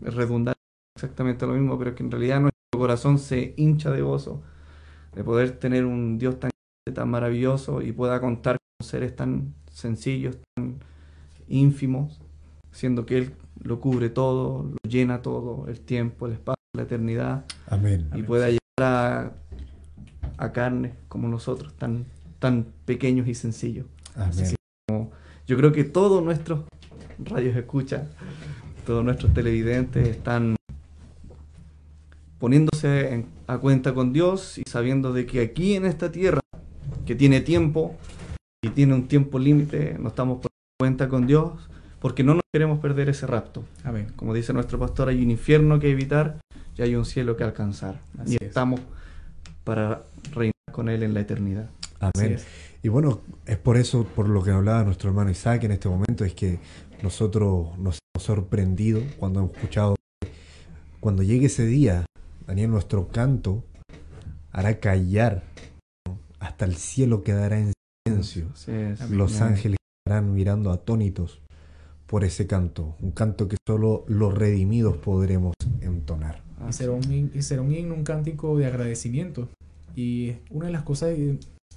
[0.06, 0.56] es redundar
[0.98, 4.44] exactamente lo mismo, pero que en realidad nuestro corazón se hincha de gozo
[5.16, 6.52] de poder tener un Dios tan,
[6.94, 10.80] tan maravilloso y pueda contar con seres tan sencillos, tan
[11.48, 12.22] ínfimos,
[12.72, 17.46] siendo que Él lo cubre todo, lo llena todo, el tiempo, el espacio, la eternidad,
[17.68, 18.10] Amén.
[18.14, 19.32] y pueda llegar a,
[20.38, 22.06] a carnes como nosotros, tan,
[22.40, 23.86] tan pequeños y sencillos.
[24.16, 24.52] Así Amén.
[24.52, 24.56] que
[24.94, 25.12] como-
[25.46, 26.62] yo creo que todos nuestros
[27.20, 28.08] radios escucha,
[28.86, 30.56] todos nuestros televidentes están
[32.40, 36.40] poniéndose en- a cuenta con Dios y sabiendo de que aquí en esta tierra,
[37.06, 37.96] que tiene tiempo
[38.64, 41.52] y tiene un tiempo límite, nos estamos poniendo en cuenta con Dios
[42.00, 43.64] porque no nos queremos perder ese rapto.
[43.84, 44.08] Amén.
[44.16, 46.40] Como dice nuestro pastor, hay un infierno que evitar
[46.78, 48.02] y hay un cielo que alcanzar.
[48.18, 48.42] Así y es.
[48.50, 48.82] estamos
[49.64, 51.70] para reinar con Él en la eternidad.
[52.00, 52.38] Amén.
[52.82, 56.26] Y bueno, es por eso, por lo que hablaba nuestro hermano Isaac en este momento,
[56.26, 56.60] es que
[57.02, 59.96] nosotros nos hemos sorprendido cuando hemos escuchado,
[61.00, 62.06] cuando llegue ese día,
[62.46, 63.64] Daniel, nuestro canto
[64.52, 65.44] hará callar,
[66.06, 66.20] ¿no?
[66.40, 67.72] hasta el cielo quedará en
[68.06, 68.48] silencio.
[69.10, 69.54] Los Amén.
[69.54, 71.40] ángeles estarán mirando atónitos
[72.06, 76.44] por ese canto, un canto que solo los redimidos podremos entonar.
[76.70, 79.50] Y será, un, y será un himno, un cántico de agradecimiento.
[79.96, 81.16] Y una de las cosas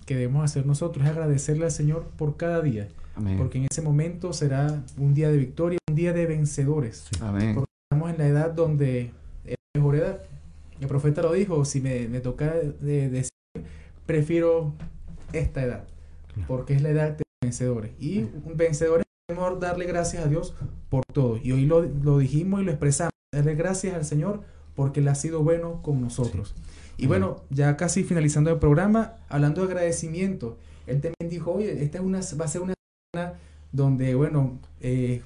[0.07, 2.89] que debemos hacer nosotros es agradecerle al Señor por cada día.
[3.15, 3.37] Amén.
[3.39, 7.07] Porque en ese momento será un día de victoria, un día de vencedores.
[7.21, 7.55] Amén.
[7.55, 9.11] Porque estamos en la edad donde
[9.45, 10.21] es la mejor edad.
[10.81, 13.31] El profeta lo dijo, si me, me toca de- decir,
[14.05, 14.73] prefiero
[15.33, 15.85] esta edad,
[16.47, 17.91] porque es la edad de vencedores.
[17.99, 20.55] Y un vencedor es mejor darle gracias a Dios
[20.91, 21.39] por todo.
[21.43, 24.43] Y hoy lo, lo dijimos y lo expresamos, darle gracias al Señor
[24.77, 26.55] porque Él ha sido bueno con nosotros.
[26.99, 31.99] Y bueno, ya casi finalizando el programa, hablando de agradecimiento, Él también dijo, oye, esta
[31.99, 32.75] es una, va a ser una
[33.13, 33.35] semana
[33.73, 35.23] donde, bueno, eh,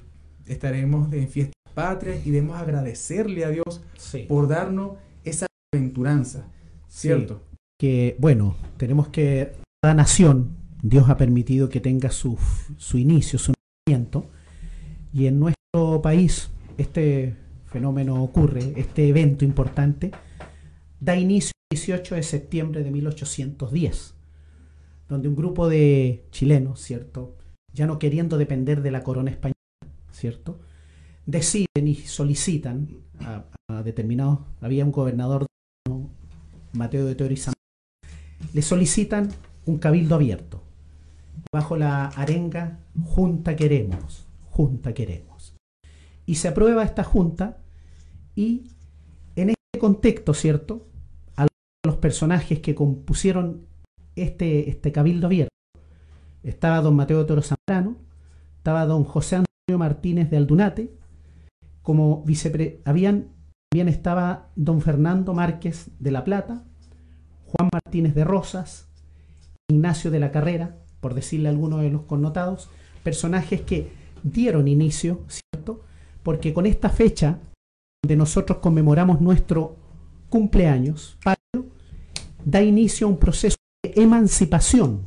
[0.47, 4.25] estaremos en fiestas patrias y debemos agradecerle a Dios Sí.
[4.27, 6.45] por darnos esa aventuranza,
[6.89, 7.41] ¿cierto?
[7.79, 10.51] que, bueno, tenemos que, cada nación,
[10.83, 12.37] Dios ha permitido que tenga su,
[12.77, 13.53] su inicio, su
[13.87, 14.25] nacimiento,
[15.13, 17.35] y en nuestro país este
[17.71, 20.11] fenómeno ocurre, este evento importante,
[20.99, 24.13] da inicio el 18 de septiembre de 1810,
[25.07, 27.37] donde un grupo de chilenos, ¿cierto?
[27.73, 29.55] Ya no queriendo depender de la corona española,
[30.11, 30.59] ¿cierto?
[31.25, 32.89] Deciden y solicitan
[33.21, 35.45] a, a determinados, había un gobernador.
[36.73, 37.53] Mateo de San
[38.53, 39.29] le solicitan
[39.65, 40.61] un cabildo abierto.
[41.53, 45.30] Bajo la arenga, junta queremos, junta queremos.
[46.25, 47.57] Y se aprueba esta junta
[48.35, 48.71] y
[49.35, 50.87] en este contexto, ¿cierto?
[51.35, 51.47] A
[51.85, 53.65] los personajes que compusieron
[54.15, 55.53] este, este cabildo abierto,
[56.43, 57.97] estaba don Mateo Toro Zambrano,
[58.57, 60.93] estaba don José Antonio Martínez de Aldunate,
[61.81, 63.29] como vicepre habían
[63.71, 66.65] también estaba don Fernando Márquez de La Plata,
[67.45, 68.89] Juan Martínez de Rosas,
[69.69, 72.69] Ignacio de la Carrera, por decirle algunos de los connotados,
[73.01, 73.93] personajes que
[74.23, 75.21] dieron inicio.
[76.23, 77.39] Porque con esta fecha,
[78.03, 79.75] donde nosotros conmemoramos nuestro
[80.29, 81.17] cumpleaños,
[82.45, 85.01] da inicio a un proceso de emancipación,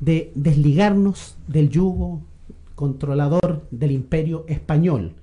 [0.00, 2.22] de desligarnos del yugo
[2.74, 5.14] controlador del imperio español.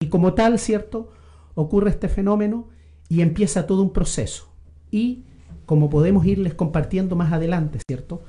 [0.00, 1.10] Y como tal, ¿cierto?
[1.54, 2.68] Ocurre este fenómeno
[3.08, 4.48] y empieza todo un proceso.
[4.90, 5.24] Y
[5.66, 8.22] como podemos irles compartiendo más adelante, ¿cierto?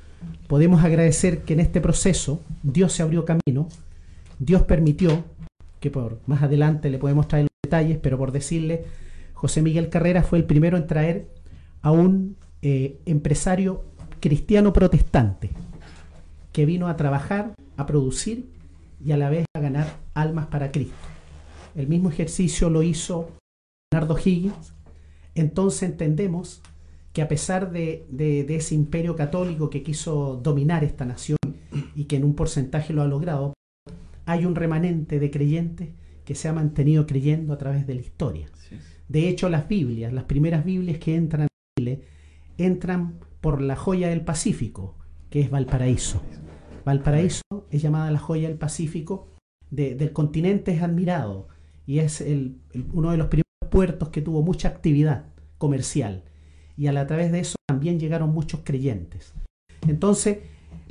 [0.48, 3.68] Podemos agradecer que en este proceso Dios se abrió camino,
[4.40, 5.24] Dios permitió,
[5.86, 8.86] que por más adelante le podemos traer los detalles, pero por decirle,
[9.36, 11.28] José Miguel Carrera fue el primero en traer
[11.84, 13.84] a un eh, empresario
[14.20, 15.52] cristiano protestante
[16.52, 18.50] que vino a trabajar, a producir
[19.00, 19.86] y a la vez a ganar
[20.16, 20.96] almas para Cristo.
[21.76, 23.30] El mismo ejercicio lo hizo
[23.92, 24.74] Leonardo Higgins.
[25.36, 26.64] Entonces entendemos
[27.14, 31.38] que a pesar de, de, ese imperio católico que quiso dominar esta nación
[31.94, 33.54] y que en un porcentaje lo ha logrado,
[34.26, 35.90] hay un remanente de creyentes
[36.24, 38.48] que se ha mantenido creyendo a través de la historia.
[39.08, 41.48] De hecho, las Biblias, las primeras Biblias que entran en
[41.78, 42.02] Chile,
[42.58, 44.96] entran por la joya del Pacífico,
[45.30, 46.22] que es Valparaíso.
[46.84, 49.28] Valparaíso es llamada la joya del Pacífico,
[49.70, 51.48] de, del continente es admirado
[51.86, 55.26] y es el, el, uno de los primeros puertos que tuvo mucha actividad
[55.58, 56.24] comercial
[56.78, 59.34] y a, la, a través de eso también llegaron muchos creyentes.
[59.88, 60.40] Entonces,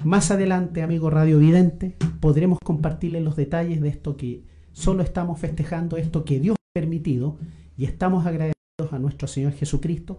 [0.03, 4.43] más adelante, amigo Radio Vidente, podremos compartirles los detalles de esto que
[4.73, 7.37] solo estamos festejando, esto que Dios ha permitido
[7.77, 10.19] y estamos agradecidos a nuestro Señor Jesucristo,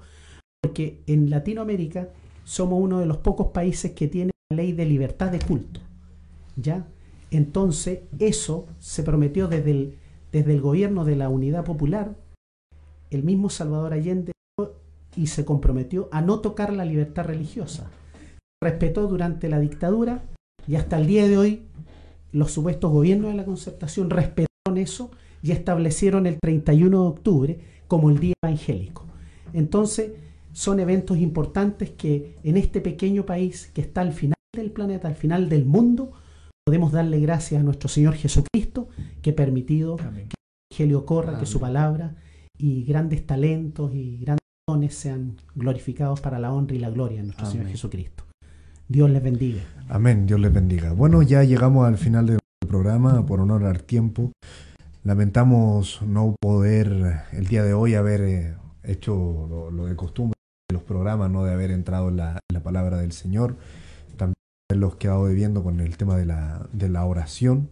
[0.61, 2.09] porque en Latinoamérica
[2.43, 5.81] somos uno de los pocos países que tiene la ley de libertad de culto.
[6.55, 6.87] ¿Ya?
[7.31, 9.97] Entonces, eso se prometió desde el,
[10.31, 12.15] desde el gobierno de la Unidad Popular,
[13.11, 14.31] el mismo Salvador Allende
[15.15, 17.89] y se comprometió a no tocar la libertad religiosa.
[18.65, 20.23] Respetó durante la dictadura
[20.67, 21.61] y hasta el día de hoy
[22.31, 25.11] los supuestos gobiernos de la concertación respetaron eso
[25.43, 29.05] y establecieron el 31 de octubre como el Día Evangélico.
[29.53, 30.13] Entonces,
[30.51, 35.15] son eventos importantes que en este pequeño país que está al final del planeta, al
[35.15, 36.13] final del mundo,
[36.65, 38.89] podemos darle gracias a nuestro Señor Jesucristo
[39.21, 40.27] que ha permitido Amén.
[40.29, 40.35] que
[40.83, 41.41] el Evangelio corra, Amén.
[41.41, 42.15] que su palabra
[42.57, 47.25] y grandes talentos y grandes dones sean glorificados para la honra y la gloria de
[47.25, 47.57] nuestro Amén.
[47.59, 48.24] Señor Jesucristo.
[48.87, 49.61] Dios les bendiga.
[49.89, 50.93] Amén, Dios les bendiga.
[50.93, 54.31] Bueno, ya llegamos al final del programa, por honor al tiempo.
[55.03, 60.35] Lamentamos no poder el día de hoy haber eh, hecho lo, lo, de costumbre
[60.69, 63.55] de los programas, no de haber entrado en la, la palabra del Señor.
[64.17, 64.35] También
[64.69, 67.69] los quedado debiendo con el tema de la, de la oración.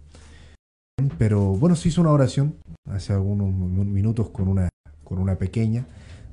[1.20, 2.56] Pero bueno, se hizo una oración
[2.90, 4.70] hace algunos minutos con una,
[5.04, 5.86] con una pequeña.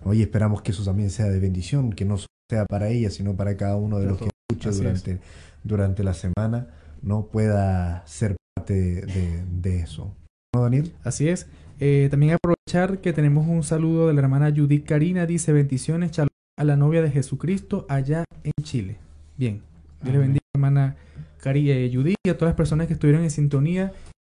[0.04, 2.16] Hoy esperamos que eso también sea de bendición, que no
[2.50, 5.18] sea para ella, sino para cada uno de los que escuche durante,
[5.64, 6.68] durante la semana,
[7.02, 10.14] no pueda ser parte de, de, de eso.
[10.54, 10.92] ¿No, Daniel?
[11.04, 11.46] Así es.
[11.78, 16.64] Eh, también aprovechar que tenemos un saludo de la hermana Judith Karina, dice bendiciones a
[16.64, 18.98] la novia de Jesucristo allá en Chile.
[19.38, 19.62] Bien,
[20.02, 20.96] Dios le bendiga hermana
[21.38, 23.92] Cari, eh, Judith y a todas las personas que estuvieron en sintonía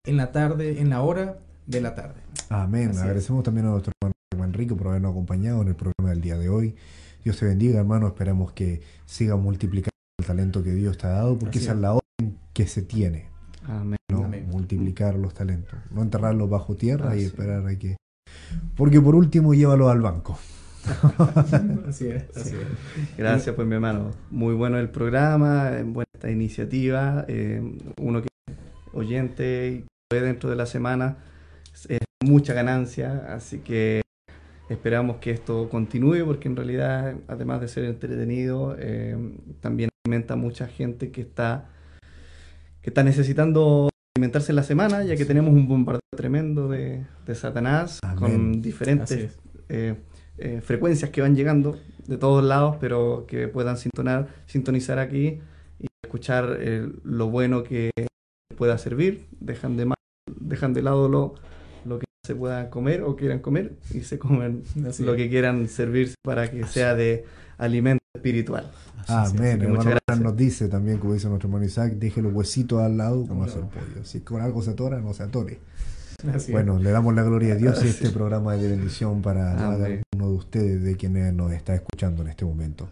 [0.06, 1.38] en la tarde, en la hora
[1.68, 2.22] de la tarde.
[2.50, 2.92] Amén.
[2.92, 3.46] Así Agradecemos es.
[3.46, 4.14] también a nuestro hermano
[4.46, 6.76] Enrique por habernos acompañado en el programa del día de hoy.
[7.24, 8.08] Dios te bendiga, hermano.
[8.08, 9.93] Esperamos que siga multiplicando
[10.24, 12.82] el talento que Dios te ha dado, porque Así esa es la orden que se
[12.82, 13.28] tiene.
[13.68, 13.98] Amén.
[14.10, 14.24] ¿no?
[14.24, 14.48] Amén.
[14.50, 15.78] Multiplicar los talentos.
[15.92, 17.98] No enterrarlos bajo tierra Así y esperar a que.
[18.76, 20.40] Porque por último, llévalo al banco.
[21.88, 22.56] así es, así sí.
[22.56, 23.18] es.
[23.18, 24.12] Gracias, pues, mi hermano.
[24.32, 27.26] Muy bueno el programa, buena esta iniciativa.
[27.28, 27.62] Eh,
[28.00, 28.56] uno que es
[28.94, 31.18] oyente y ve dentro de la semana
[31.90, 34.02] es mucha ganancia, así que
[34.74, 39.18] esperamos que esto continúe porque en realidad, además de ser entretenido, eh,
[39.62, 41.70] también alimenta a mucha gente que está
[42.82, 47.36] que está necesitando alimentarse en la semana, ya que tenemos un bombardeo tremendo de, de
[47.36, 48.18] Satanás Amén.
[48.20, 49.40] con diferentes
[49.70, 49.96] eh,
[50.38, 55.40] eh, frecuencias que van llegando de todos lados, pero que puedan sintonar, sintonizar aquí
[55.80, 56.60] y escuchar
[57.04, 57.92] lo bueno que
[58.58, 59.94] pueda servir, dejan de,
[60.28, 61.36] dejan de lado lo,
[62.26, 65.18] se pueda comer o quieran comer y se comen Así lo es.
[65.18, 66.76] que quieran servirse para que Así.
[66.76, 67.26] sea de
[67.58, 68.72] alimento espiritual.
[69.10, 69.62] Amén.
[69.62, 73.28] El hermano nos dice también, como dice nuestro hermano Isaac, deje los huesitos al lado
[73.28, 74.06] como hace el pollo.
[74.06, 75.60] Si con algo se atora, no se atore.
[76.34, 76.84] Así bueno, es.
[76.84, 80.34] le damos la gloria a Dios y este programa de bendición para cada uno de
[80.34, 82.88] ustedes, de quienes nos está escuchando en este momento.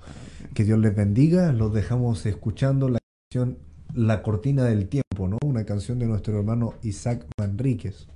[0.54, 1.54] Que Dios les bendiga.
[1.54, 3.00] Los dejamos escuchando la
[3.32, 3.58] canción
[3.94, 5.38] La Cortina del Tiempo, ¿no?
[5.46, 8.08] Una canción de nuestro hermano Isaac Manríquez.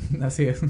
[0.20, 0.62] Así es.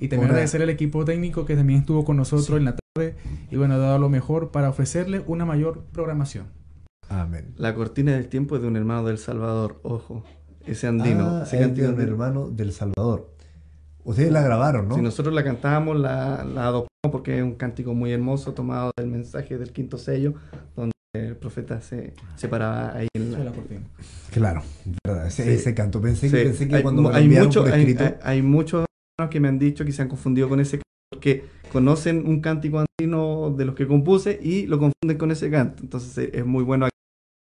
[0.00, 0.30] Y también Una...
[0.30, 2.54] agradecer al equipo técnico que también estuvo con nosotros sí.
[2.54, 3.16] en la tarde
[3.50, 6.46] y bueno, ha dado lo mejor para ofrecerle una mayor programación.
[7.08, 7.54] Amén.
[7.56, 10.24] La cortina del tiempo es de un hermano del Salvador, ojo.
[10.66, 11.26] ese andino.
[11.26, 12.10] Ah, ese es de un andino.
[12.10, 13.32] hermano del Salvador.
[14.04, 14.94] Ustedes la grabaron, ¿no?
[14.94, 19.06] Si nosotros la cantábamos, la, la adoptamos porque es un cántico muy hermoso tomado del
[19.06, 20.34] mensaje del quinto sello,
[20.76, 20.92] donde
[21.26, 23.52] el profeta se, se paraba ahí en la...
[24.32, 24.62] Claro,
[25.06, 25.50] verdad, ese, Sí.
[25.50, 26.00] ese canto.
[26.00, 28.84] Pensé, que Sí, pensé que hay, cuando me hay mucho- por escrito, hay- hay muchos
[29.18, 32.40] hermanos que me han dicho que se han confundido con ese canto porque conocen un
[32.40, 35.82] cántico andino de los que compuse y lo confunden con ese canto.
[35.82, 36.88] Entonces eh, es muy bueno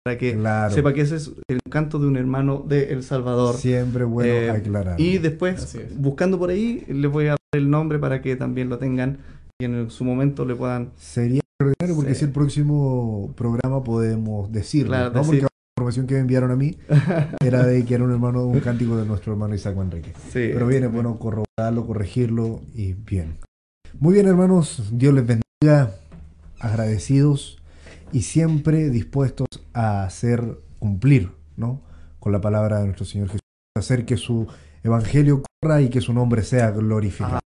[0.04, 3.56] para que claro, sepa que ese es el canto de un hermano de El Salvador.
[3.56, 5.00] siempre bueno Eh, aclarar.
[5.00, 8.80] Y después, buscando por ahí, les voy a dar el nombre para que también lo
[8.80, 9.20] tengan
[9.62, 10.90] y en su momento le puedan...
[10.98, 12.20] Sería extraordinario porque Sí.
[12.20, 15.20] si el próximo programa podemos decirlo, Claro, ¿no?
[15.20, 16.78] decir- Porque la información que me enviaron a mí
[17.42, 20.14] era de que era un hermano, un cántico de nuestro hermano Isaac Manrique.
[20.32, 20.50] Sí.
[20.54, 23.38] Pero bien, es bueno corroborarlo, corregirlo y bien.
[24.00, 25.92] Muy bien, hermanos, Dios les bendiga,
[26.60, 27.58] agradecidos
[28.12, 31.82] y siempre dispuestos a hacer cumplir, ¿no?
[32.20, 33.42] Con la palabra de nuestro Señor Jesús,
[33.78, 34.48] hacer que su
[34.84, 37.40] evangelio corra y que su nombre sea glorificado.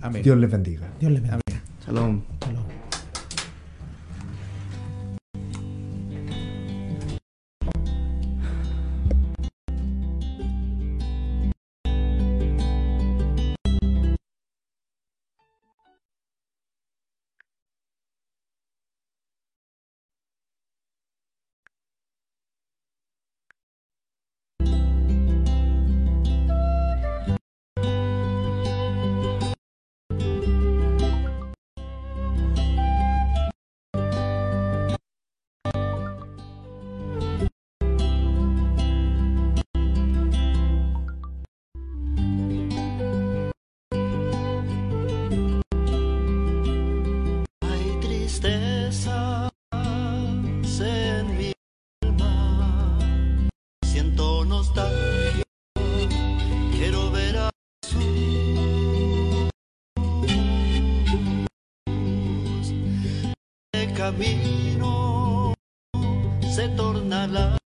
[0.00, 0.22] Amén.
[0.22, 0.88] Dios les bendiga.
[0.98, 1.62] Dios le bendiga.
[1.86, 2.22] Shalom.
[2.40, 2.71] Shalom.
[64.02, 65.54] Camino
[66.54, 67.61] se torna largo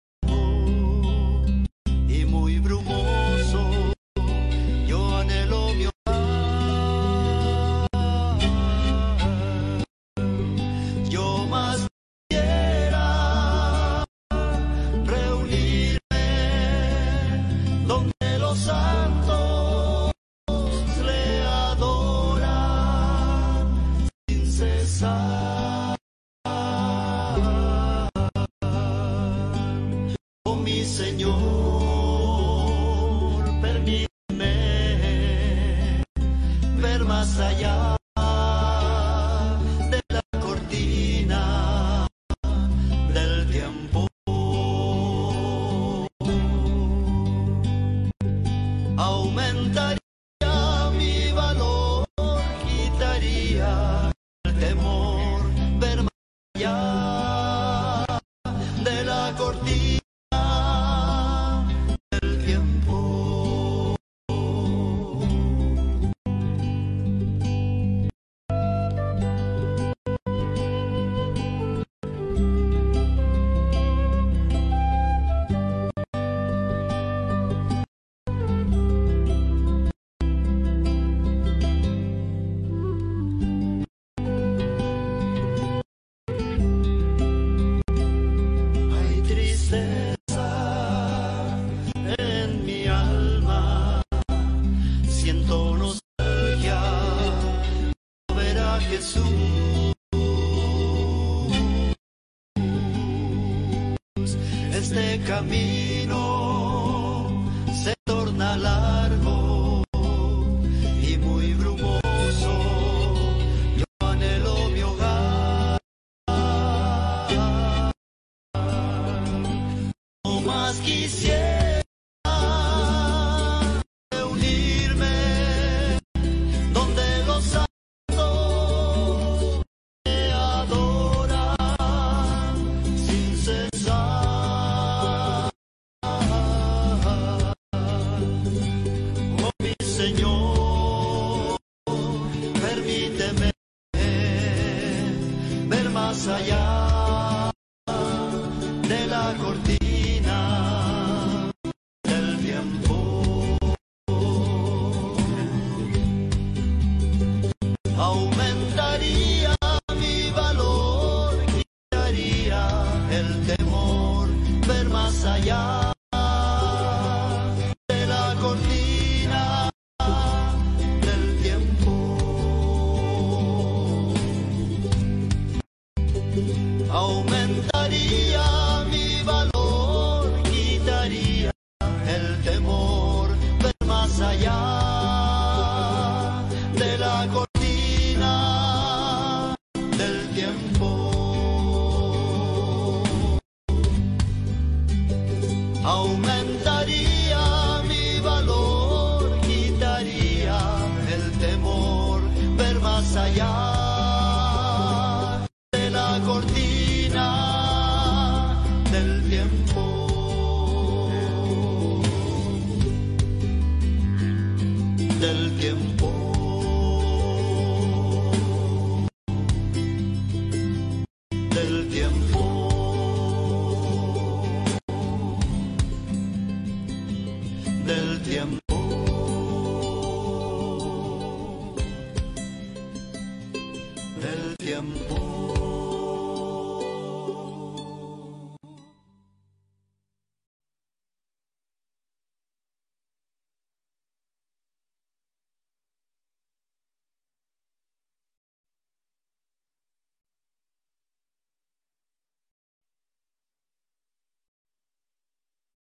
[99.16, 99.63] a